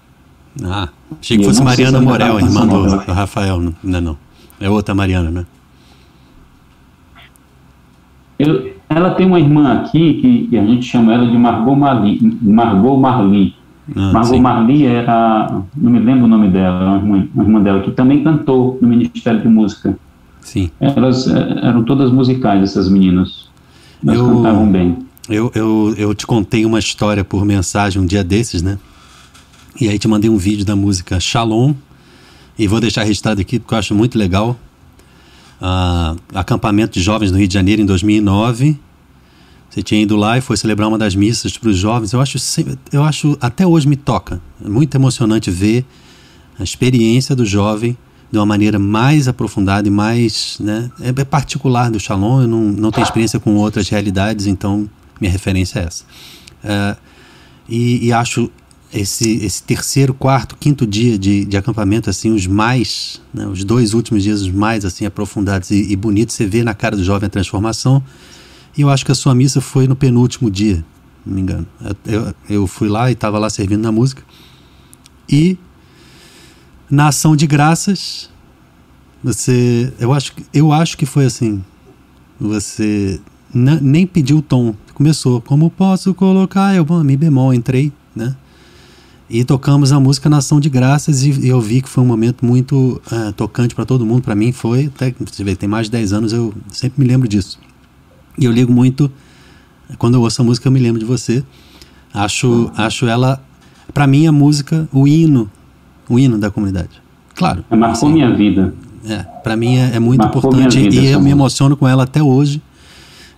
Ah, 0.63 0.89
achei 1.19 1.37
que 1.37 1.45
fosse 1.45 1.63
Mariana 1.63 2.01
Morel, 2.01 2.39
irmã 2.39 2.67
do, 2.67 3.05
do 3.05 3.11
Rafael. 3.11 3.59
Não, 3.59 3.73
não, 3.83 4.01
não. 4.01 4.17
É 4.59 4.69
outra 4.69 4.93
Mariana, 4.93 5.31
né? 5.31 5.45
Eu, 8.37 8.73
ela 8.89 9.11
tem 9.11 9.25
uma 9.25 9.39
irmã 9.39 9.73
aqui 9.73 10.47
que, 10.49 10.57
a 10.57 10.65
gente 10.65 10.85
chama 10.85 11.13
ela 11.13 11.27
de 11.27 11.37
Margot 11.37 11.75
Marli. 11.75 12.19
Margot 12.41 12.97
Marli. 12.97 13.55
Ah, 13.95 14.13
Margot 14.13 14.29
sim. 14.29 14.41
Marli 14.41 14.85
era, 14.85 15.61
não 15.75 15.91
me 15.91 15.99
lembro 15.99 16.25
o 16.25 16.27
nome 16.27 16.49
dela, 16.49 16.97
uma 16.97 17.17
irmã, 17.17 17.27
uma 17.33 17.43
irmã 17.43 17.61
dela, 17.61 17.81
que 17.81 17.91
também 17.91 18.23
cantou 18.23 18.77
no 18.81 18.87
Ministério 18.87 19.41
de 19.41 19.47
Música. 19.47 19.97
Sim. 20.41 20.71
Elas 20.79 21.27
eh, 21.27 21.59
eram 21.63 21.83
todas 21.83 22.11
musicais, 22.11 22.63
essas 22.63 22.89
meninas. 22.89 23.49
Elas 24.03 24.19
eu, 24.19 24.27
cantavam 24.27 24.71
bem. 24.71 24.97
Eu, 25.29 25.51
eu, 25.53 25.93
eu 25.97 26.15
te 26.15 26.25
contei 26.25 26.65
uma 26.65 26.79
história 26.79 27.23
por 27.23 27.45
mensagem 27.45 28.01
um 28.01 28.05
dia 28.05 28.23
desses, 28.23 28.61
né? 28.61 28.79
E 29.79 29.87
aí 29.87 29.99
te 29.99 30.07
mandei 30.07 30.29
um 30.29 30.37
vídeo 30.37 30.65
da 30.65 30.75
música 30.75 31.19
Shalom. 31.19 31.73
E 32.59 32.67
vou 32.67 32.81
deixar 32.81 33.03
registrado 33.03 33.39
aqui 33.39 33.57
porque 33.57 33.73
eu 33.73 33.77
acho 33.77 33.95
muito 33.95 34.17
legal 34.17 34.59
uh, 35.61 36.19
acampamento 36.35 36.91
de 36.91 37.01
jovens 37.01 37.31
no 37.31 37.37
Rio 37.37 37.47
de 37.47 37.53
Janeiro 37.53 37.81
em 37.81 37.85
2009. 37.85 38.77
Você 39.69 39.81
tinha 39.81 40.01
ido 40.01 40.17
lá 40.17 40.37
e 40.37 40.41
foi 40.41 40.57
celebrar 40.57 40.89
uma 40.89 40.97
das 40.97 41.15
missas 41.15 41.57
para 41.57 41.69
os 41.69 41.77
jovens. 41.77 42.11
Eu 42.11 42.19
acho, 42.19 42.37
eu 42.91 43.03
acho, 43.03 43.37
até 43.39 43.65
hoje 43.65 43.87
me 43.87 43.95
toca. 43.95 44.41
É 44.61 44.67
muito 44.67 44.93
emocionante 44.93 45.49
ver 45.49 45.85
a 46.59 46.63
experiência 46.63 47.33
do 47.33 47.45
jovem 47.45 47.97
de 48.29 48.37
uma 48.37 48.45
maneira 48.45 48.77
mais 48.77 49.29
aprofundada 49.29 49.87
e 49.87 49.91
mais, 49.91 50.57
né, 50.59 50.91
é, 50.99 51.09
é 51.09 51.23
particular 51.23 51.89
do 51.89 51.97
Shalom. 51.97 52.41
Eu 52.41 52.47
não, 52.47 52.61
não 52.63 52.91
tenho 52.91 53.05
experiência 53.05 53.39
com 53.39 53.55
outras 53.55 53.87
realidades, 53.87 54.47
então 54.47 54.89
minha 55.21 55.31
referência 55.31 55.79
é 55.79 55.83
essa. 55.83 56.03
Uh, 56.61 56.99
e, 57.69 58.07
e, 58.07 58.11
acho 58.11 58.51
esse, 58.91 59.37
esse 59.45 59.61
terceiro, 59.63 60.13
quarto, 60.13 60.55
quinto 60.57 60.85
dia 60.85 61.17
de, 61.17 61.45
de 61.45 61.57
acampamento, 61.57 62.09
assim, 62.09 62.31
os 62.31 62.47
mais, 62.47 63.21
né, 63.33 63.45
os 63.47 63.63
dois 63.63 63.93
últimos 63.93 64.23
dias, 64.23 64.41
os 64.41 64.51
mais, 64.51 64.83
assim, 64.83 65.05
aprofundados 65.05 65.69
e, 65.69 65.91
e, 65.91 65.95
bonitos, 65.95 66.35
você 66.35 66.45
vê 66.45 66.63
na 66.63 66.73
cara 66.73 66.95
do 66.95 67.03
jovem 67.03 67.27
a 67.27 67.29
transformação. 67.29 68.03
E 68.75 68.81
eu 68.81 68.89
acho 68.89 69.05
que 69.05 69.11
a 69.11 69.15
sua 69.15 69.35
missa 69.35 69.61
foi 69.61 69.87
no 69.87 69.95
penúltimo 69.95 70.49
dia, 70.49 70.83
não 71.25 71.35
me 71.35 71.41
engano. 71.41 71.67
Eu, 72.05 72.33
eu 72.49 72.67
fui 72.67 72.87
lá 72.87 73.09
e 73.09 73.13
estava 73.13 73.37
lá 73.37 73.49
servindo 73.49 73.81
na 73.81 73.91
música. 73.91 74.23
E 75.27 75.57
na 76.89 77.09
ação 77.09 77.35
de 77.35 77.45
graças, 77.45 78.29
você, 79.23 79.93
eu 79.99 80.13
acho, 80.13 80.33
eu 80.53 80.71
acho 80.71 80.97
que 80.97 81.05
foi 81.05 81.25
assim, 81.25 81.63
você 82.39 83.19
nem 83.53 84.07
pediu 84.07 84.37
o 84.37 84.41
tom. 84.41 84.73
Começou, 84.95 85.41
como 85.41 85.69
posso 85.69 86.13
colocar? 86.13 86.75
Eu, 86.75 86.85
mi 87.03 87.15
bemol, 87.15 87.53
entrei, 87.53 87.91
né? 88.15 88.35
E 89.29 89.43
tocamos 89.43 89.91
a 89.91 89.99
música 89.99 90.27
Nação 90.27 90.59
de 90.59 90.69
Graças 90.69 91.21
e, 91.23 91.29
e 91.45 91.49
eu 91.49 91.61
vi 91.61 91.83
que 91.83 91.87
foi 91.87 92.03
um 92.03 92.07
momento 92.07 92.43
muito 92.43 92.99
uh, 93.11 93.31
tocante 93.33 93.75
para 93.75 93.85
todo 93.85 94.03
mundo. 94.03 94.23
Para 94.23 94.33
mim 94.33 94.51
foi, 94.51 94.87
até, 94.87 95.13
você 95.19 95.43
vê, 95.43 95.55
tem 95.55 95.69
mais 95.69 95.85
de 95.85 95.91
10 95.91 96.13
anos, 96.13 96.33
eu 96.33 96.51
sempre 96.71 96.99
me 96.99 97.07
lembro 97.07 97.27
disso. 97.27 97.59
E 98.39 98.45
eu 98.45 98.51
ligo 98.51 98.73
muito, 98.73 99.11
quando 99.99 100.15
eu 100.15 100.21
ouço 100.21 100.41
a 100.41 100.45
música 100.45 100.67
eu 100.67 100.71
me 100.71 100.79
lembro 100.79 100.99
de 100.99 101.05
você. 101.05 101.43
Acho, 102.11 102.71
acho 102.75 103.05
ela, 103.05 103.39
para 103.93 104.07
mim, 104.07 104.25
a 104.25 104.31
música, 104.31 104.89
o 104.91 105.07
hino, 105.07 105.47
o 106.09 106.17
hino 106.17 106.39
da 106.39 106.49
comunidade. 106.49 106.89
Claro. 107.35 107.63
É, 107.69 107.75
marcou 107.75 108.07
assim, 108.07 108.13
minha 108.13 108.35
vida. 108.35 108.73
É, 109.05 109.17
para 109.43 109.55
mim 109.55 109.77
é, 109.77 109.95
é 109.95 109.99
muito 109.99 110.21
marcou 110.21 110.39
importante 110.39 110.79
e 110.79 111.05
eu 111.05 111.21
me 111.21 111.29
emociono 111.29 111.77
com 111.77 111.87
ela 111.87 112.03
até 112.03 112.21
hoje 112.21 112.61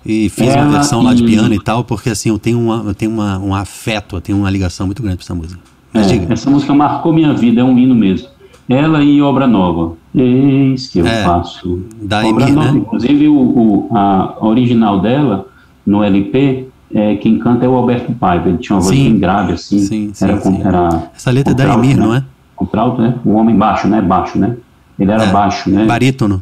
e 0.06 0.30
fiz 0.30 0.48
ela 0.48 0.64
uma 0.64 0.72
versão 0.72 1.04
lá 1.04 1.14
de 1.14 1.24
piano 1.24 1.54
e 1.54 1.62
tal, 1.62 1.84
porque 1.84 2.10
assim, 2.10 2.30
eu 2.30 2.39
tenho, 2.39 2.60
uma, 2.60 2.82
eu 2.88 2.96
tenho 2.96 3.12
uma, 3.12 3.38
um 3.39 3.54
afeto, 3.54 4.16
eu 4.16 4.22
tenho 4.22 4.38
uma 4.38 4.50
ligação 4.50 4.86
muito 4.86 5.04
grande 5.04 5.18
com 5.18 5.24
essa 5.24 5.36
música. 5.36 5.71
Mas 5.94 6.08
é, 6.08 6.18
diga. 6.18 6.34
Essa 6.34 6.50
música 6.50 6.74
marcou 6.74 7.14
minha 7.14 7.34
vida, 7.34 7.62
é 7.62 7.64
um 7.64 7.78
hino 7.78 7.96
mesmo. 7.96 8.28
Ela 8.68 9.04
e 9.04 9.22
Obra 9.22 9.48
Nova. 9.48 9.96
Eis 10.16 10.88
que 10.88 11.00
eu 11.00 11.06
é, 11.06 11.24
faço. 11.24 11.86
Da 12.02 12.26
Obra 12.26 12.44
Emir, 12.44 12.56
Nova. 12.56 12.72
Né? 12.72 12.80
Inclusive, 12.80 13.28
o, 13.28 13.36
o, 13.36 13.89
a 13.96 14.38
original 14.42 15.00
dela, 15.02 15.48
no 15.86 16.04
LP, 16.04 16.68
é, 16.94 17.16
quem 17.16 17.39
canta 17.39 17.66
é 17.66 17.70
o 17.70 17.76
Alberto 17.76 18.12
Paiva. 18.14 18.50
Ele 18.50 18.58
tinha 18.58 18.76
uma 18.76 18.82
voz 18.82 18.98
bem 18.98 19.20
grave, 19.20 19.54
assim. 19.54 19.80
Sim, 19.80 20.12
sim, 20.14 20.26
era, 20.26 20.39
sim. 20.39 20.62
Era 20.64 21.12
Essa 21.16 21.32
letra 21.32 21.52
é 21.52 21.56
da 21.56 21.74
Emir, 21.74 21.98
né? 21.98 22.06
não 22.06 22.16
é? 22.16 22.24
Contralto, 22.56 23.02
né? 23.02 23.16
O 23.26 23.34
homem 23.34 23.56
baixo, 23.56 23.88
né? 23.88 24.02
Baixo, 24.02 24.38
né? 24.38 24.56
Ele 25.00 25.12
era 25.12 25.24
é, 25.24 25.32
baixo, 25.32 25.70
né? 25.70 25.86
Barítono. 25.86 26.42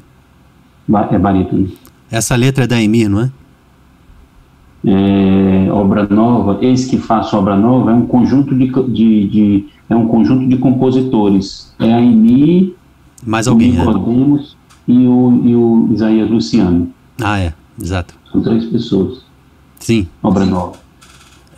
Ba 0.88 1.08
é 1.12 1.18
barítono. 1.18 1.70
Essa 2.12 2.36
letra 2.36 2.64
é 2.64 2.68
da 2.68 2.82
Emir, 2.82 3.10
não 3.10 3.22
é? 3.22 3.32
É, 4.86 5.72
obra 5.72 6.08
nova, 6.08 6.58
eis 6.62 6.86
que 6.86 6.98
faço 6.98 7.36
obra 7.38 7.56
nova, 7.56 7.92
é 7.92 7.94
um 7.94 8.06
conjunto 8.06 8.56
de, 8.56 8.68
de, 8.68 9.28
de 9.28 9.66
é 9.90 9.96
um 9.96 10.08
conjunto 10.08 10.48
de 10.48 10.58
compositores. 10.58 11.74
É 11.80 11.94
a 11.94 12.02
Eni, 12.02 12.76
Mais 13.26 13.48
alguém, 13.48 13.72
o 13.72 13.86
Nicodemus 13.86 14.58
é. 14.88 14.92
e, 14.92 15.08
o, 15.08 15.42
e 15.46 15.56
o 15.56 15.90
Isaías 15.94 16.30
Luciano. 16.30 16.92
Ah, 17.22 17.40
é, 17.40 17.54
exato. 17.82 18.14
São 18.32 18.42
três 18.42 18.66
pessoas. 18.66 19.24
Sim. 19.80 20.08
Obra 20.22 20.46
nova. 20.46 20.74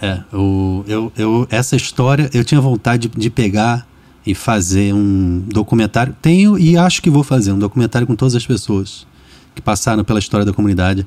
É, 0.01 0.19
o, 0.33 0.83
eu, 0.87 1.11
eu, 1.15 1.47
essa 1.51 1.75
história 1.75 2.29
eu 2.33 2.43
tinha 2.43 2.59
vontade 2.59 3.07
de, 3.07 3.19
de 3.19 3.29
pegar 3.29 3.85
e 4.25 4.33
fazer 4.33 4.93
um 4.93 5.43
documentário. 5.47 6.15
Tenho 6.21 6.57
e 6.57 6.77
acho 6.77 7.01
que 7.01 7.09
vou 7.09 7.23
fazer 7.23 7.51
um 7.51 7.59
documentário 7.59 8.07
com 8.07 8.15
todas 8.15 8.35
as 8.35 8.45
pessoas 8.45 9.05
que 9.53 9.61
passaram 9.61 10.03
pela 10.03 10.19
história 10.19 10.45
da 10.45 10.53
comunidade 10.53 11.05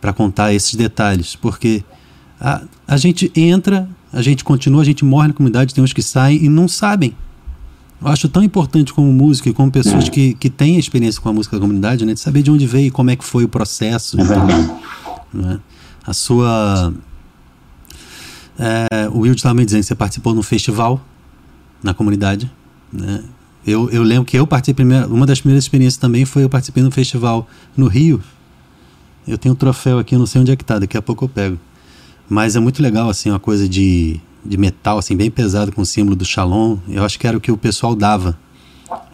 para 0.00 0.12
contar 0.12 0.52
esses 0.52 0.74
detalhes, 0.74 1.36
porque 1.36 1.82
a, 2.40 2.62
a 2.86 2.96
gente 2.96 3.30
entra, 3.34 3.88
a 4.12 4.22
gente 4.22 4.44
continua, 4.44 4.82
a 4.82 4.84
gente 4.84 5.04
morre 5.04 5.28
na 5.28 5.34
comunidade, 5.34 5.74
tem 5.74 5.82
uns 5.82 5.92
que 5.92 6.02
saem 6.02 6.44
e 6.44 6.48
não 6.48 6.68
sabem. 6.68 7.14
Eu 8.00 8.08
acho 8.08 8.28
tão 8.28 8.42
importante 8.42 8.92
como 8.92 9.10
músico 9.10 9.48
e 9.48 9.54
como 9.54 9.70
pessoas 9.70 10.08
que, 10.08 10.34
que 10.34 10.50
têm 10.50 10.78
experiência 10.78 11.20
com 11.20 11.30
a 11.30 11.32
música 11.32 11.56
da 11.56 11.60
comunidade, 11.60 12.04
né, 12.04 12.12
de 12.12 12.20
saber 12.20 12.42
de 12.42 12.50
onde 12.50 12.66
veio 12.66 12.88
e 12.88 12.90
como 12.90 13.10
é 13.10 13.16
que 13.16 13.24
foi 13.24 13.44
o 13.44 13.48
processo. 13.48 14.18
É 14.20 15.36
né? 15.36 15.60
A 16.06 16.12
sua. 16.12 16.92
É, 18.58 19.08
o 19.10 19.20
Will 19.20 19.34
estava 19.34 19.54
me 19.54 19.64
dizendo 19.64 19.80
que 19.80 19.86
você 19.86 19.94
participou 19.94 20.32
de 20.34 20.38
um 20.38 20.42
festival 20.42 21.00
na 21.82 21.94
comunidade. 21.94 22.50
Né? 22.92 23.24
Eu, 23.66 23.90
eu 23.90 24.02
lembro 24.02 24.24
que 24.24 24.38
eu 24.38 24.46
participei, 24.46 24.84
uma 25.08 25.26
das 25.26 25.40
primeiras 25.40 25.64
experiências 25.64 25.98
também 25.98 26.24
foi 26.24 26.44
eu 26.44 26.48
participei 26.48 26.82
de 26.82 26.88
um 26.88 26.92
festival 26.92 27.48
no 27.76 27.88
Rio, 27.88 28.22
eu 29.26 29.38
tenho 29.38 29.54
um 29.54 29.56
troféu 29.56 29.98
aqui, 29.98 30.14
eu 30.14 30.18
não 30.18 30.26
sei 30.26 30.40
onde 30.40 30.52
é 30.52 30.56
que 30.56 30.64
tá, 30.64 30.78
daqui 30.78 30.96
a 30.96 31.02
pouco 31.02 31.24
eu 31.24 31.28
pego. 31.28 31.58
Mas 32.28 32.56
é 32.56 32.60
muito 32.60 32.82
legal, 32.82 33.08
assim, 33.08 33.30
uma 33.30 33.38
coisa 33.38 33.68
de, 33.68 34.20
de 34.44 34.56
metal, 34.56 34.98
assim, 34.98 35.16
bem 35.16 35.30
pesado, 35.30 35.72
com 35.72 35.82
o 35.82 35.86
símbolo 35.86 36.16
do 36.16 36.24
Shalom. 36.24 36.76
Eu 36.88 37.04
acho 37.04 37.18
que 37.18 37.26
era 37.26 37.36
o 37.36 37.40
que 37.40 37.52
o 37.52 37.56
pessoal 37.56 37.94
dava 37.94 38.36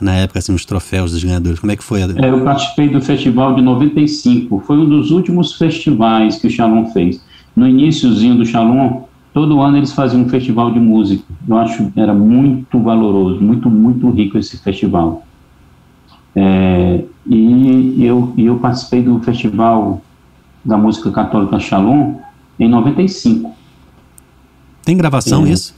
na 0.00 0.14
época, 0.14 0.38
assim, 0.38 0.54
os 0.54 0.64
troféus 0.64 1.12
dos 1.12 1.22
ganhadores. 1.22 1.58
Como 1.58 1.72
é 1.72 1.76
que 1.76 1.84
foi? 1.84 2.02
É, 2.02 2.30
eu 2.30 2.40
participei 2.42 2.88
do 2.88 3.00
festival 3.00 3.54
de 3.54 3.62
95. 3.62 4.62
Foi 4.66 4.78
um 4.78 4.88
dos 4.88 5.10
últimos 5.10 5.54
festivais 5.54 6.36
que 6.36 6.46
o 6.46 6.50
Shalom 6.50 6.86
fez. 6.86 7.22
No 7.54 7.68
iníciozinho 7.68 8.34
do 8.34 8.44
Shalom, 8.46 9.02
todo 9.32 9.60
ano 9.60 9.76
eles 9.76 9.92
faziam 9.92 10.22
um 10.22 10.28
festival 10.28 10.72
de 10.72 10.80
música. 10.80 11.24
Eu 11.46 11.56
acho 11.58 11.90
que 11.90 12.00
era 12.00 12.14
muito 12.14 12.78
valoroso, 12.80 13.40
muito, 13.40 13.70
muito 13.70 14.08
rico 14.10 14.38
esse 14.38 14.56
festival. 14.58 15.22
É, 16.34 17.04
e 17.26 18.04
eu, 18.04 18.32
eu 18.36 18.56
participei 18.58 19.02
do 19.02 19.18
Festival 19.20 20.00
da 20.64 20.76
Música 20.76 21.10
Católica 21.10 21.58
Shalom 21.58 22.16
em 22.58 22.68
95. 22.68 23.52
Tem 24.84 24.96
gravação 24.96 25.46
é, 25.46 25.50
isso 25.50 25.74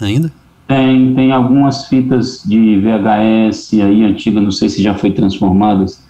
ainda? 0.00 0.32
Tem, 0.66 1.14
tem 1.14 1.32
algumas 1.32 1.86
fitas 1.86 2.42
de 2.44 2.78
VHS 2.80 3.74
aí 3.74 4.04
antiga, 4.04 4.40
não 4.40 4.50
sei 4.52 4.68
se 4.68 4.82
já 4.82 4.94
foi 4.94 5.10
transformadas, 5.12 6.02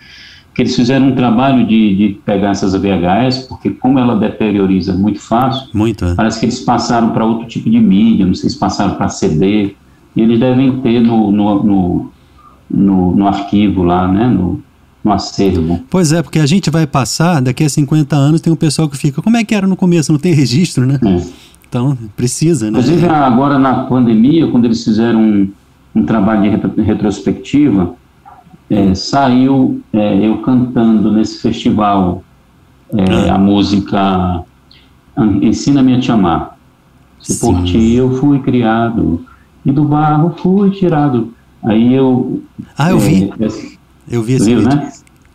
que 0.55 0.63
eles 0.63 0.75
fizeram 0.77 1.09
um 1.09 1.15
trabalho 1.15 1.67
de, 1.67 1.97
de 1.97 2.21
pegar 2.25 2.51
essas 2.51 2.73
VHS, 2.75 3.47
porque 3.49 3.71
como 3.71 3.99
ela 3.99 4.17
deterioriza 4.17 4.95
muito 4.95 5.21
fácil, 5.21 5.69
muito, 5.73 6.05
é. 6.05 6.15
parece 6.15 6.41
que 6.41 6.47
eles 6.47 6.61
passaram 6.61 7.11
para 7.11 7.25
outro 7.25 7.47
tipo 7.47 7.71
de 7.71 7.79
mídia, 7.79 8.27
não 8.27 8.35
sei 8.35 8.51
se 8.51 8.59
passaram 8.59 8.97
para 8.97 9.09
CD, 9.09 9.75
e 10.17 10.21
eles 10.21 10.41
devem 10.41 10.81
ter 10.81 11.01
no, 11.01 11.31
no, 11.31 11.63
no 11.63 12.13
no, 12.71 13.17
no 13.17 13.27
arquivo 13.27 13.83
lá, 13.83 14.07
né? 14.07 14.27
No, 14.29 14.63
no 15.03 15.13
acervo. 15.13 15.81
Pois 15.89 16.13
é, 16.13 16.23
porque 16.23 16.39
a 16.39 16.47
gente 16.47 16.71
vai 16.71 16.87
passar, 16.87 17.41
daqui 17.41 17.65
a 17.65 17.69
50 17.69 18.15
anos 18.15 18.41
tem 18.41 18.53
um 18.53 18.57
pessoal 18.57 18.89
que 18.89 18.97
fica, 18.97 19.23
como 19.23 19.37
é 19.37 19.45
que 19.45 19.55
era 19.55 19.67
no 19.67 19.77
começo? 19.77 20.13
Não 20.13 20.19
tem 20.19 20.35
registro, 20.35 20.87
né? 20.87 20.99
É. 21.03 21.23
Então, 21.69 21.97
precisa, 22.17 22.71
né? 22.71 22.79
Inclusive, 22.79 23.07
agora 23.07 23.59
na 23.59 23.85
pandemia, 23.85 24.49
quando 24.49 24.65
eles 24.65 24.83
fizeram 24.83 25.21
um, 25.21 25.51
um 25.95 26.05
trabalho 26.05 26.43
de 26.43 26.83
retrospectiva, 26.83 27.95
é, 28.69 28.95
saiu 28.95 29.81
é, 29.93 30.27
eu 30.27 30.39
cantando 30.39 31.13
nesse 31.13 31.41
festival 31.41 32.23
é, 32.93 33.31
ah. 33.31 33.35
a 33.35 33.39
música 33.39 34.45
Ensina-me 35.43 35.95
a 35.95 36.01
te 36.01 36.11
amar. 36.11 36.57
Se 37.19 37.35
Sim. 37.35 37.55
por 37.55 37.65
ti 37.65 37.93
eu 37.93 38.17
fui 38.17 38.39
criado 38.41 39.25
e 39.65 39.71
do 39.71 39.85
barro 39.85 40.35
fui 40.39 40.71
tirado. 40.71 41.35
Aí 41.63 41.93
eu. 41.93 42.43
Ah, 42.79 42.91
eu 42.91 42.99
vi. 42.99 43.31
É, 43.39 43.49
eu 44.11 44.23
vi 44.23 44.35
esse 44.35 44.47
viu, 44.47 44.61
vídeo. 44.61 44.77
Né? 44.77 44.93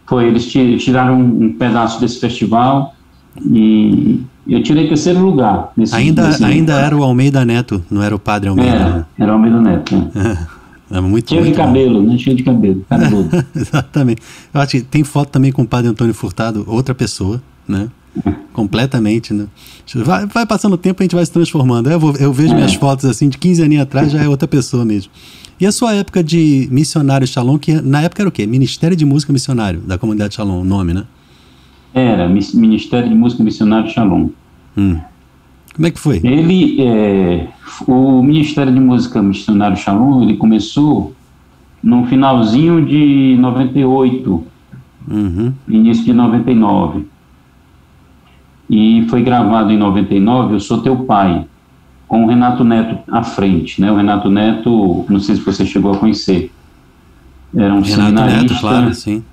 Foi, 0.08 0.26
eles 0.26 0.46
tiraram 0.46 1.20
um 1.20 1.54
pedaço 1.54 2.00
desse 2.00 2.20
festival 2.20 2.94
e 3.44 4.22
eu 4.48 4.62
tirei 4.62 4.88
terceiro 4.88 5.20
lugar. 5.20 5.72
Nesse, 5.76 5.96
ainda 5.96 6.28
nesse 6.28 6.44
ainda 6.44 6.80
era 6.80 6.96
o 6.96 7.04
Almeida 7.04 7.44
Neto, 7.44 7.84
não 7.90 8.04
era 8.04 8.16
o 8.16 8.20
Padre 8.20 8.50
Almeida. 8.50 8.72
Era, 8.72 8.90
né? 8.90 9.06
era 9.18 9.32
o 9.32 9.34
Almeida 9.34 9.62
Neto. 9.62 9.96
Né? 9.96 10.48
É, 10.92 11.02
muito, 11.02 11.30
Cheio 11.30 11.42
muito 11.42 11.54
de 11.56 11.58
cabelo, 11.58 12.02
bom. 12.02 12.12
né? 12.12 12.18
Cheio 12.18 12.36
de 12.36 12.44
cabelo, 12.44 12.86
Exatamente. 13.56 14.22
Eu 14.54 14.62
acho 14.62 14.72
que 14.72 14.82
tem 14.82 15.04
foto 15.04 15.30
também 15.30 15.52
com 15.52 15.64
o 15.64 15.68
Padre 15.68 15.90
Antônio 15.90 16.14
Furtado, 16.14 16.64
outra 16.68 16.94
pessoa, 16.94 17.42
né? 17.68 17.90
Completamente, 18.54 19.34
né? 19.34 19.48
Vai, 19.96 20.26
vai 20.26 20.46
passando 20.46 20.74
o 20.74 20.78
tempo 20.78 21.02
a 21.02 21.04
gente 21.04 21.16
vai 21.16 21.26
se 21.26 21.32
transformando. 21.32 21.90
Eu, 21.90 22.00
vou, 22.00 22.16
eu 22.16 22.32
vejo 22.32 22.54
é. 22.54 22.56
minhas 22.56 22.74
fotos 22.76 23.06
assim 23.06 23.28
de 23.28 23.38
15 23.38 23.64
anos 23.64 23.80
atrás, 23.80 24.12
já 24.12 24.22
é 24.22 24.30
outra 24.30 24.48
pessoa 24.48 24.86
mesmo. 24.86 25.12
E 25.60 25.66
a 25.66 25.72
sua 25.72 25.94
época 25.94 26.24
de 26.24 26.68
missionário 26.70 27.26
Shalom, 27.26 27.58
que 27.58 27.74
na 27.82 28.02
época 28.02 28.22
era 28.22 28.30
o 28.30 28.32
quê? 28.32 28.46
Ministério 28.46 28.96
de 28.96 29.06
Música 29.06 29.32
Missionário, 29.32 29.80
da 29.80 29.98
comunidade 29.98 30.36
Shalom, 30.36 30.62
o 30.62 30.64
nome, 30.66 30.94
né? 30.94 31.06
Era, 31.94 32.28
Ministério 32.28 33.08
de 33.08 33.16
Música 33.16 33.42
Missionário 33.42 33.90
Shalom. 33.90 34.30
Hum. 34.78 35.00
Como 35.74 35.88
é 35.88 35.92
que 35.92 36.00
foi? 36.00 36.20
Ele, 36.24 36.82
é, 36.82 37.48
o 37.88 38.22
Ministério 38.22 38.74
de 38.74 38.80
Música 38.80 39.22
Missionário 39.22 39.78
Shalom, 39.78 40.24
ele 40.24 40.36
começou 40.36 41.14
no 41.82 42.06
finalzinho 42.08 42.86
de 42.86 43.38
98, 43.40 44.44
uhum. 45.08 45.54
início 45.70 46.04
de 46.04 46.14
99. 46.14 47.06
E 48.70 49.06
foi 49.10 49.22
gravado 49.22 49.72
em 49.72 49.78
99, 49.78 50.56
Eu 50.56 50.60
Sou 50.60 50.82
Teu 50.82 50.98
Pai, 50.98 51.46
com 52.08 52.24
o 52.24 52.28
Renato 52.28 52.64
Neto 52.64 53.00
à 53.12 53.24
frente, 53.24 53.82
né? 53.82 53.92
O 53.92 53.96
Renato 53.96 54.30
Neto, 54.30 55.06
não 55.10 55.20
sei 55.20 55.36
se 55.36 55.42
você 55.42 55.66
chegou 55.66 55.94
a 55.94 55.98
conhecer, 55.98 56.52
era 57.56 57.74
um 57.74 57.82
Renato 57.82 57.88
seminarista. 57.88 58.42
Neto, 58.42 58.60
claro, 58.60 58.94
sim. 58.94 59.24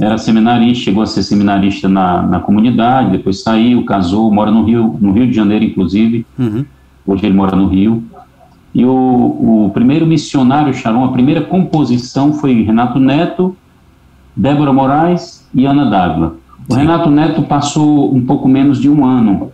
Era 0.00 0.18
seminarista, 0.18 0.84
chegou 0.84 1.02
a 1.02 1.06
ser 1.06 1.22
seminarista 1.22 1.88
na, 1.88 2.22
na 2.22 2.40
comunidade, 2.40 3.12
depois 3.12 3.42
saiu, 3.42 3.84
casou, 3.84 4.32
mora 4.32 4.50
no 4.50 4.64
Rio, 4.64 4.98
no 5.00 5.12
Rio 5.12 5.26
de 5.28 5.32
Janeiro, 5.32 5.64
inclusive. 5.64 6.26
Uhum. 6.36 6.64
Hoje 7.06 7.26
ele 7.26 7.34
mora 7.34 7.54
no 7.54 7.68
Rio. 7.68 8.02
E 8.74 8.84
o, 8.84 9.66
o 9.66 9.70
primeiro 9.72 10.04
missionário 10.04 10.74
Sharon, 10.74 11.04
a 11.04 11.12
primeira 11.12 11.42
composição 11.42 12.32
foi 12.32 12.62
Renato 12.62 12.98
Neto, 12.98 13.56
Débora 14.34 14.72
Moraes 14.72 15.48
e 15.54 15.64
Ana 15.64 15.88
Dávila. 15.88 16.36
O 16.68 16.74
Renato 16.74 17.08
Neto 17.08 17.42
passou 17.42 18.12
um 18.12 18.24
pouco 18.24 18.48
menos 18.48 18.80
de 18.80 18.88
um 18.88 19.04
ano 19.04 19.52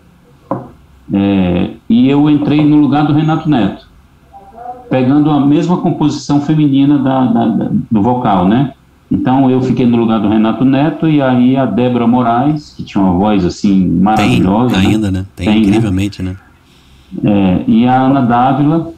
é, 1.12 1.70
e 1.88 2.09
eu 2.09 2.28
entrei 2.30 2.64
no 2.64 2.76
lugar 2.76 3.07
do 3.07 3.12
Renato 3.12 3.48
Neto, 3.48 3.88
pegando 4.88 5.30
a 5.30 5.44
mesma 5.44 5.78
composição 5.78 6.40
feminina 6.40 6.98
da, 6.98 7.24
da, 7.24 7.46
da, 7.46 7.70
do 7.90 8.03
vocal, 8.03 8.46
né? 8.46 8.72
Então 9.11 9.51
eu 9.51 9.61
fiquei 9.61 9.86
no 9.86 9.96
lugar 9.96 10.20
do 10.20 10.28
Renato 10.28 10.64
Neto 10.64 11.09
e 11.09 11.20
aí 11.20 11.57
a 11.57 11.64
Débora 11.66 12.07
Moraes, 12.07 12.74
que 12.76 12.84
tinha 12.84 13.03
uma 13.03 13.12
voz 13.12 13.44
assim 13.44 13.88
maravilhosa. 13.88 14.76
Tem, 14.76 14.86
ainda, 14.86 15.11
né? 15.11 15.26
Tem, 15.34 15.46
Tem 15.46 15.61
né? 15.61 15.68
incrivelmente, 15.68 16.22
né? 16.22 16.36
né? 17.22 17.30
É, 17.30 17.64
e 17.66 17.86
a 17.88 18.03
Ana 18.03 18.20
Dávila, 18.20 18.92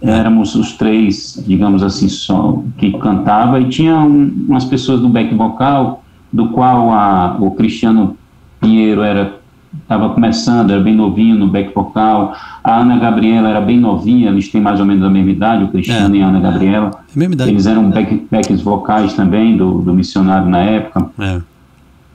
éramos 0.00 0.54
os 0.54 0.72
três, 0.72 1.42
digamos 1.46 1.82
assim, 1.82 2.08
só 2.08 2.62
que 2.78 2.92
cantava 2.92 3.60
e 3.60 3.68
tinha 3.68 3.98
um, 3.98 4.46
umas 4.48 4.64
pessoas 4.64 5.00
do 5.00 5.08
back 5.08 5.34
vocal, 5.34 6.02
do 6.32 6.48
qual 6.48 6.90
a, 6.90 7.36
o 7.38 7.50
Cristiano 7.50 8.16
Pinheiro 8.60 9.02
era 9.02 9.39
estava 9.82 10.10
começando, 10.10 10.70
era 10.70 10.80
bem 10.80 10.94
novinho 10.94 11.36
no 11.36 11.46
back 11.46 11.72
vocal. 11.74 12.34
A 12.62 12.80
Ana 12.80 12.98
Gabriela 12.98 13.48
era 13.48 13.60
bem 13.60 13.78
novinha, 13.78 14.30
eles 14.30 14.48
têm 14.48 14.60
mais 14.60 14.80
ou 14.80 14.86
menos 14.86 15.04
a 15.04 15.10
mesma 15.10 15.30
idade, 15.30 15.64
o 15.64 15.68
Cristiano 15.68 16.14
é, 16.14 16.18
e 16.18 16.22
a 16.22 16.26
Ana 16.26 16.40
Gabriela. 16.40 16.90
É, 16.94 17.18
mesma 17.18 17.34
idade. 17.34 17.50
Eles 17.50 17.66
eram 17.66 17.90
back, 17.90 18.26
backs 18.30 18.60
vocais 18.60 19.14
também 19.14 19.56
do, 19.56 19.80
do 19.80 19.94
missionário 19.94 20.48
na 20.48 20.58
época. 20.58 21.10
É. 21.18 21.40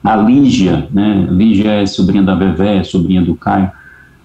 A 0.04 0.16
Lígia, 0.16 0.88
né? 0.92 1.26
Lígia 1.30 1.70
é 1.82 1.86
sobrinha 1.86 2.22
da 2.22 2.34
Vevé, 2.34 2.84
sobrinha 2.84 3.22
do 3.22 3.34
Caio. 3.34 3.70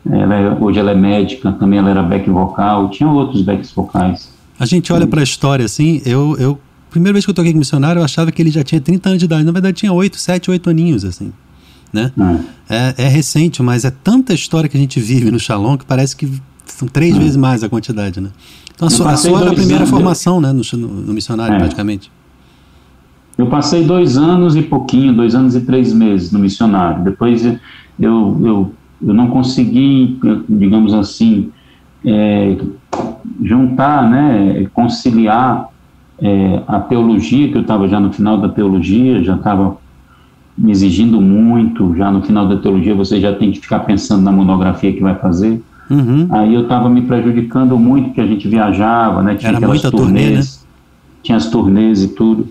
Ela 0.10 0.36
é, 0.36 0.58
hoje 0.60 0.80
ela 0.80 0.92
é 0.92 0.96
médica, 0.96 1.52
também 1.54 1.80
ela 1.80 1.90
era 1.90 2.04
back 2.04 2.30
vocal, 2.30 2.90
tinha 2.90 3.10
outros 3.10 3.42
backs 3.42 3.72
vocais. 3.72 4.32
A 4.60 4.66
gente 4.66 4.92
olha 4.92 5.08
para 5.08 5.22
a 5.22 5.24
história 5.24 5.66
assim, 5.66 6.02
eu, 6.06 6.36
eu 6.38 6.60
primeira 6.90 7.14
vez 7.14 7.26
que 7.26 7.32
eu 7.32 7.36
toquei 7.36 7.52
com 7.52 7.60
missionário, 7.60 8.00
eu 8.00 8.04
achava 8.04 8.32
que 8.32 8.42
ele 8.42 8.52
já 8.52 8.64
tinha 8.64 8.82
30 8.82 9.10
anos 9.10 9.20
de 9.20 9.26
idade. 9.26 9.44
Na 9.44 9.52
verdade, 9.52 9.78
tinha 9.78 9.94
8, 9.94 10.18
7, 10.18 10.52
8 10.52 10.70
aninhos, 10.70 11.06
assim 11.06 11.32
né? 11.92 12.12
É. 12.70 12.76
é. 12.76 12.96
É, 13.06 13.08
recente, 13.08 13.62
mas 13.62 13.86
é 13.86 13.92
tanta 13.92 14.34
história 14.34 14.70
que 14.70 14.78
a 14.78 14.80
gente 14.80 15.00
vive 15.00 15.30
no 15.32 15.40
Shalom 15.40 15.78
que 15.78 15.86
parece 15.86 16.16
que 16.16 16.42
são 16.66 16.88
três 16.88 17.16
é. 17.16 17.20
vezes 17.20 17.36
mais 17.36 17.64
a 17.64 17.70
quantidade, 17.70 18.22
né? 18.22 18.30
Então 18.74 18.88
a 18.88 18.92
sua, 18.92 19.12
a 19.12 19.18
sua 19.18 19.42
era 19.42 19.52
a 19.52 19.54
primeira 19.54 19.86
formação, 19.86 20.42
né, 20.42 20.52
no, 20.52 20.64
no, 20.74 20.88
no 20.88 21.14
missionário, 21.14 21.56
é. 21.56 21.60
praticamente. 21.60 22.12
Eu 23.38 23.48
passei 23.48 23.84
dois 23.84 24.18
anos 24.18 24.56
e 24.56 24.62
pouquinho, 24.62 25.14
dois 25.14 25.36
anos 25.36 25.56
e 25.56 25.62
três 25.62 25.94
meses 25.94 26.32
no 26.32 26.40
missionário. 26.40 27.04
Depois 27.04 27.46
eu, 27.46 27.60
eu, 28.00 28.74
eu 29.02 29.14
não 29.14 29.28
consegui, 29.28 30.20
digamos 30.48 30.94
assim, 30.94 31.52
é, 32.06 32.58
juntar, 33.42 34.10
né, 34.10 34.68
conciliar 34.74 35.70
é, 36.20 36.62
a 36.68 36.80
teologia, 36.80 37.50
que 37.50 37.58
eu 37.58 37.62
estava 37.62 37.88
já 37.88 38.00
no 38.00 38.12
final 38.12 38.38
da 38.38 38.50
teologia, 38.50 39.24
já 39.24 39.36
estava 39.36 39.78
me 40.62 40.72
exigindo 40.72 41.20
muito. 41.20 41.96
Já 41.96 42.12
no 42.12 42.22
final 42.22 42.48
da 42.48 42.58
teologia 42.58 42.94
você 42.94 43.20
já 43.20 43.34
tem 43.34 43.52
que 43.52 43.60
ficar 43.60 43.80
pensando 43.80 44.22
na 44.22 44.32
monografia 44.32 44.94
que 44.94 45.02
vai 45.02 45.16
fazer. 45.16 45.62
Uhum. 45.90 46.28
Aí 46.30 46.54
eu 46.54 46.64
estava 46.64 46.90
me 46.90 47.02
prejudicando 47.02 47.78
muito, 47.78 48.08
porque 48.08 48.22
a 48.22 48.28
gente 48.28 48.48
viajava, 48.48 49.22
né? 49.24 49.36
Tinha 49.36 49.50
Era 49.50 49.58
aquelas 49.58 49.82
turnês, 49.82 50.02
turnê, 50.02 50.30
né? 50.38 50.44
tinha 51.24 51.38
as 51.38 51.48
turnês 51.48 52.04
e 52.04 52.08
tudo. 52.10 52.48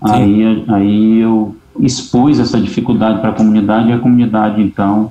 Aí, 0.00 0.64
aí 0.68 1.18
eu 1.18 1.56
expus 1.80 2.38
essa 2.38 2.60
dificuldade 2.60 3.20
para 3.20 3.30
a 3.30 3.32
comunidade 3.32 3.88
e 3.88 3.92
a 3.92 3.98
comunidade, 3.98 4.62
então, 4.62 5.10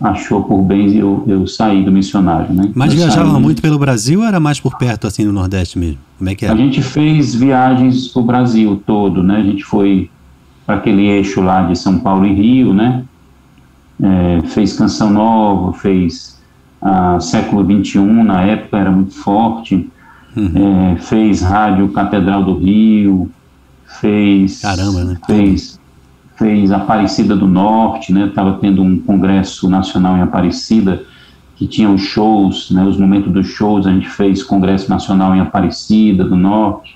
achou 0.00 0.44
por 0.44 0.62
bem 0.62 0.94
eu, 0.94 1.24
eu 1.26 1.46
sair 1.46 1.84
do 1.84 1.90
missionário, 1.90 2.54
né? 2.54 2.70
Mas 2.74 2.92
eu 2.92 2.98
viajava 2.98 3.32
saí... 3.32 3.42
muito 3.42 3.62
pelo 3.62 3.78
Brasil 3.78 4.20
ou 4.20 4.26
era 4.26 4.38
mais 4.38 4.60
por 4.60 4.76
perto, 4.76 5.06
assim, 5.06 5.24
no 5.24 5.32
Nordeste 5.32 5.78
mesmo? 5.78 5.98
Como 6.18 6.30
é 6.30 6.34
que 6.34 6.44
era? 6.44 6.54
A 6.54 6.56
gente 6.56 6.82
fez 6.82 7.34
viagens 7.34 8.08
para 8.08 8.22
o 8.22 8.24
Brasil 8.24 8.82
todo, 8.86 9.22
né? 9.22 9.38
A 9.38 9.42
gente 9.42 9.64
foi 9.64 10.10
aquele 10.66 11.06
eixo 11.06 11.40
lá 11.40 11.62
de 11.62 11.76
São 11.76 11.98
Paulo 11.98 12.26
e 12.26 12.32
Rio, 12.32 12.74
né? 12.74 13.04
É, 14.00 14.42
fez 14.48 14.76
Canção 14.76 15.10
Nova, 15.10 15.72
fez 15.72 16.36
a 16.82 17.18
século 17.20 17.64
XXI, 17.64 17.98
na 18.00 18.42
época 18.42 18.78
era 18.78 18.90
muito 18.90 19.14
forte, 19.14 19.88
uhum. 20.36 20.92
é, 20.92 20.96
fez 20.96 21.40
Rádio 21.40 21.88
Catedral 21.88 22.44
do 22.44 22.58
Rio, 22.58 23.30
fez... 24.00 24.60
Caramba, 24.60 25.04
né? 25.04 25.18
Fez, 25.26 25.80
fez 26.36 26.70
Aparecida 26.70 27.34
do 27.34 27.46
Norte, 27.46 28.12
né? 28.12 28.26
Estava 28.26 28.54
tendo 28.54 28.82
um 28.82 28.98
congresso 28.98 29.68
nacional 29.68 30.16
em 30.16 30.22
Aparecida, 30.22 31.02
que 31.56 31.66
tinha 31.66 31.88
os 31.88 32.02
shows, 32.02 32.70
né? 32.70 32.84
Os 32.84 32.98
momentos 32.98 33.32
dos 33.32 33.46
shows, 33.46 33.86
a 33.86 33.92
gente 33.92 34.08
fez 34.08 34.42
congresso 34.42 34.90
nacional 34.90 35.34
em 35.34 35.40
Aparecida 35.40 36.22
do 36.24 36.36
Norte, 36.36 36.95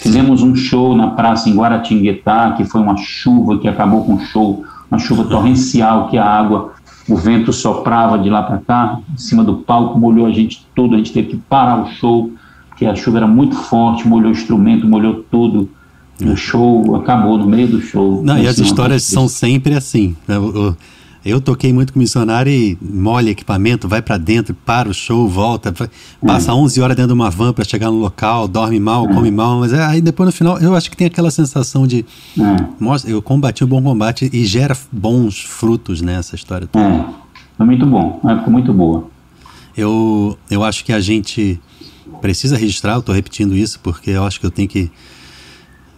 Fizemos 0.00 0.42
um 0.42 0.56
show 0.56 0.96
na 0.96 1.08
praça 1.08 1.50
em 1.50 1.54
Guaratinguetá, 1.54 2.52
que 2.56 2.64
foi 2.64 2.80
uma 2.80 2.96
chuva 2.96 3.58
que 3.58 3.68
acabou 3.68 4.02
com 4.02 4.14
o 4.14 4.20
show, 4.20 4.64
uma 4.90 4.98
chuva 4.98 5.24
torrencial, 5.24 6.08
que 6.08 6.16
a 6.16 6.24
água, 6.24 6.72
o 7.06 7.14
vento 7.16 7.52
soprava 7.52 8.18
de 8.18 8.30
lá 8.30 8.42
para 8.42 8.58
cá, 8.58 8.98
em 9.12 9.18
cima 9.18 9.44
do 9.44 9.56
palco, 9.56 9.98
molhou 9.98 10.26
a 10.26 10.30
gente 10.30 10.66
tudo, 10.74 10.94
a 10.94 10.98
gente 10.98 11.12
teve 11.12 11.28
que 11.28 11.36
parar 11.36 11.82
o 11.82 11.90
show, 11.92 12.32
porque 12.70 12.86
a 12.86 12.94
chuva 12.94 13.18
era 13.18 13.26
muito 13.26 13.54
forte, 13.54 14.08
molhou 14.08 14.30
o 14.30 14.32
instrumento, 14.32 14.86
molhou 14.86 15.22
tudo. 15.30 15.68
O 16.22 16.34
show 16.36 16.96
acabou 16.96 17.36
no 17.36 17.46
meio 17.46 17.68
do 17.68 17.80
show. 17.80 18.22
Não, 18.22 18.38
e 18.38 18.46
as 18.46 18.58
histórias 18.58 19.02
são 19.02 19.28
sempre 19.28 19.74
assim. 19.74 20.16
Né? 20.26 20.36
Eu 21.24 21.40
toquei 21.40 21.70
muito 21.70 21.92
com 21.92 21.98
missionário 21.98 22.50
e 22.50 22.78
molha 22.80 23.30
equipamento, 23.30 23.86
vai 23.86 24.00
para 24.00 24.16
dentro, 24.16 24.54
para 24.54 24.88
o 24.88 24.94
show, 24.94 25.28
volta, 25.28 25.72
passa 26.24 26.54
11 26.54 26.80
horas 26.80 26.96
dentro 26.96 27.08
de 27.08 27.14
uma 27.14 27.28
van 27.28 27.52
para 27.52 27.64
chegar 27.64 27.90
no 27.90 27.98
local, 27.98 28.48
dorme 28.48 28.80
mal, 28.80 29.06
come 29.06 29.30
mal, 29.30 29.60
mas 29.60 29.72
é, 29.72 29.84
aí 29.84 30.00
depois 30.00 30.26
no 30.26 30.32
final 30.32 30.58
eu 30.58 30.74
acho 30.74 30.90
que 30.90 30.96
tem 30.96 31.06
aquela 31.06 31.30
sensação 31.30 31.86
de 31.86 32.06
mostra, 32.78 33.10
eu 33.10 33.20
combati 33.20 33.62
o 33.62 33.66
bom 33.66 33.82
combate 33.82 34.30
e 34.32 34.46
gera 34.46 34.74
bons 34.90 35.40
frutos 35.40 36.00
nessa 36.00 36.34
história 36.34 36.66
toda. 36.66 36.84
É, 36.84 37.04
foi 37.56 37.66
muito 37.66 37.84
bom, 37.84 38.18
uma 38.22 38.32
época 38.32 38.50
muito 38.50 38.72
boa. 38.72 39.06
Eu, 39.76 40.38
eu 40.50 40.64
acho 40.64 40.84
que 40.84 40.92
a 40.92 41.00
gente 41.00 41.60
precisa 42.22 42.56
registrar, 42.56 42.94
eu 42.94 43.00
estou 43.00 43.14
repetindo 43.14 43.54
isso 43.54 43.78
porque 43.80 44.10
eu 44.10 44.24
acho 44.24 44.40
que 44.40 44.46
eu 44.46 44.50
tenho 44.50 44.68
que 44.68 44.90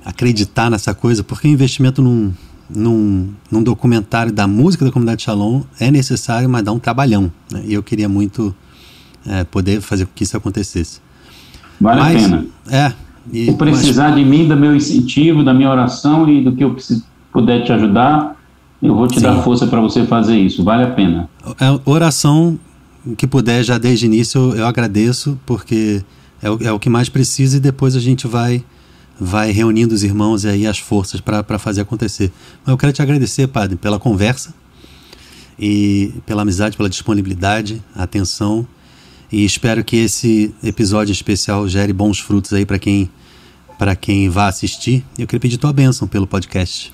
acreditar 0.05 0.69
nessa 0.69 0.93
coisa, 0.95 1.23
porque 1.23 1.47
o 1.47 1.51
investimento 1.51 2.03
não 2.03 2.35
num, 2.75 3.31
num 3.51 3.63
documentário 3.63 4.33
da 4.33 4.47
música 4.47 4.85
da 4.85 4.91
comunidade 4.91 5.23
Shalom 5.23 5.63
é 5.79 5.91
necessário, 5.91 6.49
mas 6.49 6.63
dá 6.63 6.73
um 6.73 6.79
trabalhão. 6.79 7.31
Né? 7.51 7.63
E 7.67 7.75
eu 7.75 7.83
queria 7.83 8.09
muito 8.09 8.55
é, 9.27 9.45
poder 9.45 9.81
fazer 9.81 10.07
com 10.07 10.13
que 10.15 10.25
isso 10.25 10.37
acontecesse. 10.37 11.01
Vale 11.81 12.01
mas, 12.01 12.17
a 12.17 12.29
pena. 12.29 12.47
É. 12.71 12.93
E, 13.33 13.47
Se 13.47 13.53
precisar 13.53 14.11
mas, 14.11 14.17
de 14.17 14.25
mim, 14.25 14.49
do 14.49 14.57
meu 14.57 14.75
incentivo, 14.75 15.45
da 15.45 15.55
minha 15.55 15.71
oração 15.71 16.29
e 16.29 16.43
do 16.43 16.53
que 16.53 16.65
eu 16.65 16.77
puder 17.33 17.65
te 17.65 17.73
ajudar, 17.73 18.37
eu 18.83 18.95
vou 18.95 19.07
te 19.07 19.17
sim. 19.17 19.23
dar 19.23 19.43
força 19.43 19.67
para 19.67 19.81
você 19.81 20.05
fazer 20.07 20.39
isso. 20.39 20.65
Vale 20.65 20.85
a 20.85 20.91
pena. 20.91 21.29
É, 21.61 21.81
oração 21.85 22.59
que 23.17 23.27
puder 23.27 23.65
já 23.65 23.79
desde 23.79 24.07
o 24.07 24.09
início 24.09 24.41
eu, 24.41 24.59
eu 24.59 24.67
agradeço, 24.67 25.39
porque 25.47 26.03
é 26.43 26.51
o, 26.51 26.59
é 26.63 26.73
o 26.73 26.79
que 26.79 26.89
mais 26.89 27.09
precisa 27.09 27.57
e 27.57 27.61
depois 27.61 27.97
a 27.97 28.01
gente 28.01 28.27
vai 28.27 28.65
vai 29.23 29.51
reunindo 29.51 29.95
os 29.95 30.03
irmãos 30.03 30.45
e 30.45 30.49
aí 30.49 30.67
as 30.67 30.79
forças 30.79 31.21
para 31.21 31.59
fazer 31.59 31.81
acontecer. 31.81 32.33
Mas 32.65 32.73
eu 32.73 32.79
quero 32.79 32.93
te 32.93 33.03
agradecer, 33.03 33.47
Padre, 33.47 33.77
pela 33.77 33.99
conversa 33.99 34.55
e 35.59 36.13
pela 36.27 36.43
amizade, 36.43 36.77
pela 36.77 36.89
disponibilidade, 36.89 37.83
atenção 37.95 38.67
e 39.33 39.47
espero 39.47 39.83
que 39.83 39.97
esse 39.97 40.55
episódio 40.63 41.11
especial 41.11 41.67
gere 41.67 41.93
bons 41.93 42.21
frutos 42.21 42.53
aí 42.53 42.67
para 42.67 42.79
quem 42.79 43.09
para 43.79 43.97
quem 43.97 44.29
vá 44.29 44.47
assistir. 44.47 45.03
Eu 45.19 45.27
queria 45.27 45.41
pedir 45.41 45.57
tua 45.57 45.73
bênção 45.73 46.07
pelo 46.07 46.27
podcast. 46.27 46.93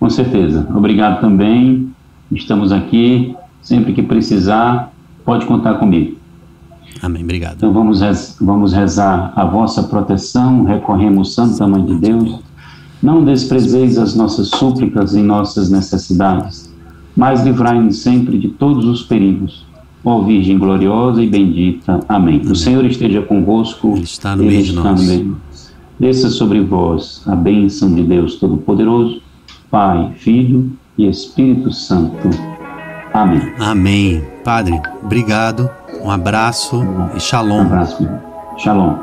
Com 0.00 0.08
certeza. 0.10 0.66
Obrigado 0.74 1.20
também. 1.20 1.92
Estamos 2.32 2.72
aqui 2.72 3.36
sempre 3.62 3.92
que 3.92 4.02
precisar, 4.02 4.90
pode 5.24 5.44
contar 5.46 5.74
comigo. 5.74 6.17
Amém. 7.02 7.22
Obrigado. 7.22 7.56
Então 7.56 7.72
vamos, 7.72 8.00
vamos 8.40 8.72
rezar 8.72 9.32
a 9.36 9.44
vossa 9.44 9.82
proteção, 9.82 10.64
recorremos, 10.64 11.34
Santa 11.34 11.66
Mãe 11.66 11.84
de 11.84 11.94
Deus. 11.96 12.40
Não 13.02 13.24
desprezeis 13.24 13.96
as 13.96 14.14
nossas 14.14 14.48
súplicas 14.48 15.14
e 15.14 15.22
nossas 15.22 15.70
necessidades, 15.70 16.72
mas 17.16 17.44
livrai-nos 17.44 17.98
sempre 18.02 18.38
de 18.38 18.48
todos 18.48 18.84
os 18.84 19.02
perigos. 19.02 19.66
Ó 20.04 20.22
Virgem 20.22 20.58
gloriosa 20.58 21.22
e 21.22 21.28
bendita. 21.28 22.00
Amém. 22.08 22.40
Amém. 22.40 22.52
O 22.52 22.56
Senhor 22.56 22.84
esteja 22.84 23.22
convosco. 23.22 23.94
Ele 23.94 24.04
está 24.04 24.34
no 24.34 24.44
meio 24.44 24.62
de 24.62 24.72
nós. 24.72 25.06
Meio. 25.06 25.36
Desça 25.98 26.30
sobre 26.30 26.60
vós 26.60 27.22
a 27.26 27.34
bênção 27.34 27.92
de 27.92 28.04
Deus 28.04 28.36
Todo-Poderoso, 28.36 29.20
Pai, 29.70 30.12
Filho 30.16 30.70
e 30.96 31.08
Espírito 31.08 31.72
Santo. 31.72 32.30
Amém. 33.12 33.52
Amém. 33.58 34.22
Padre, 34.44 34.80
obrigado. 35.02 35.68
Um 36.02 36.10
abraço 36.10 36.82
e 37.14 37.20
shalom. 37.20 37.58
Um 37.58 37.62
abraço. 37.62 38.08
Shalom. 38.58 38.98